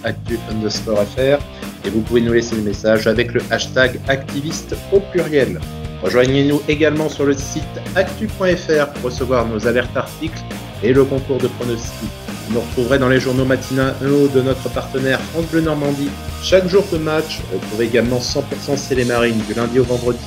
actu 0.05 0.37
fr. 0.37 1.39
Et 1.87 1.91
vous 1.91 2.03
pouvez 2.03 2.21
nous 2.21 2.35
laisser 2.35 2.57
des 2.57 2.63
messages 2.63 3.07
avec 3.07 3.33
le 3.33 3.41
hashtag 3.51 3.99
activiste 4.09 4.77
au 4.93 5.01
pluriel. 5.01 5.61
Rejoignez-nous 6.03 6.61
également 6.69 7.09
sur 7.09 7.25
le 7.25 7.33
site 7.33 7.65
actu.fr 7.97 8.93
pour 8.93 9.05
recevoir 9.05 9.47
nos 9.49 9.67
alertes 9.67 9.97
articles 9.97 10.45
et 10.83 10.93
le 10.93 11.07
concours 11.07 11.39
de 11.39 11.49
pronostics. 11.49 12.24
Vous 12.47 12.55
nous 12.55 12.61
retrouverez 12.61 12.99
dans 12.99 13.09
les 13.09 13.21
journaux 13.21 13.45
matinaux 13.45 14.29
de 14.29 14.41
notre 14.41 14.69
partenaire 14.69 15.21
France 15.33 15.47
Bleu 15.47 15.63
Normandie 15.63 16.11
chaque 16.43 16.69
jour 16.69 16.85
de 16.93 16.99
match. 16.99 17.41
Retrouvez 17.53 17.87
également 17.87 18.19
100% 18.19 18.43
C'est 18.77 18.95
les 18.95 19.05
Marines 19.05 19.41
du 19.47 19.55
lundi 19.55 19.79
au 19.79 19.85
vendredi 19.85 20.19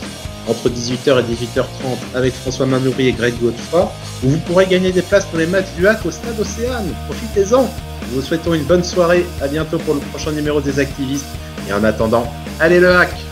entre 0.48 0.70
18h 0.70 1.20
et 1.20 1.34
18h30 1.34 2.16
avec 2.16 2.34
François 2.34 2.66
Manoury 2.66 3.10
et 3.10 3.12
Greg 3.12 3.36
Godefroy, 3.42 3.92
où 4.24 4.30
vous 4.30 4.38
pourrez 4.40 4.66
gagner 4.66 4.92
des 4.92 5.02
places 5.02 5.26
pour 5.26 5.40
les 5.40 5.48
matchs 5.48 5.74
du 5.78 5.88
HAC 5.88 6.06
au 6.06 6.12
stade 6.12 6.40
Océane. 6.40 6.94
Profitez-en 7.08 7.64
Nous 7.64 8.16
vous 8.16 8.22
souhaitons 8.22 8.54
une 8.54 8.64
bonne 8.64 8.84
soirée, 8.84 9.26
à 9.42 9.48
bientôt 9.48 9.78
pour 9.80 9.96
le 9.96 10.00
prochain 10.00 10.32
numéro 10.32 10.62
des 10.62 10.80
activistes, 10.80 11.26
et 11.70 11.74
en 11.74 11.84
attendant, 11.84 12.32
allez 12.60 12.80
le 12.80 12.90
HAC 12.90 13.27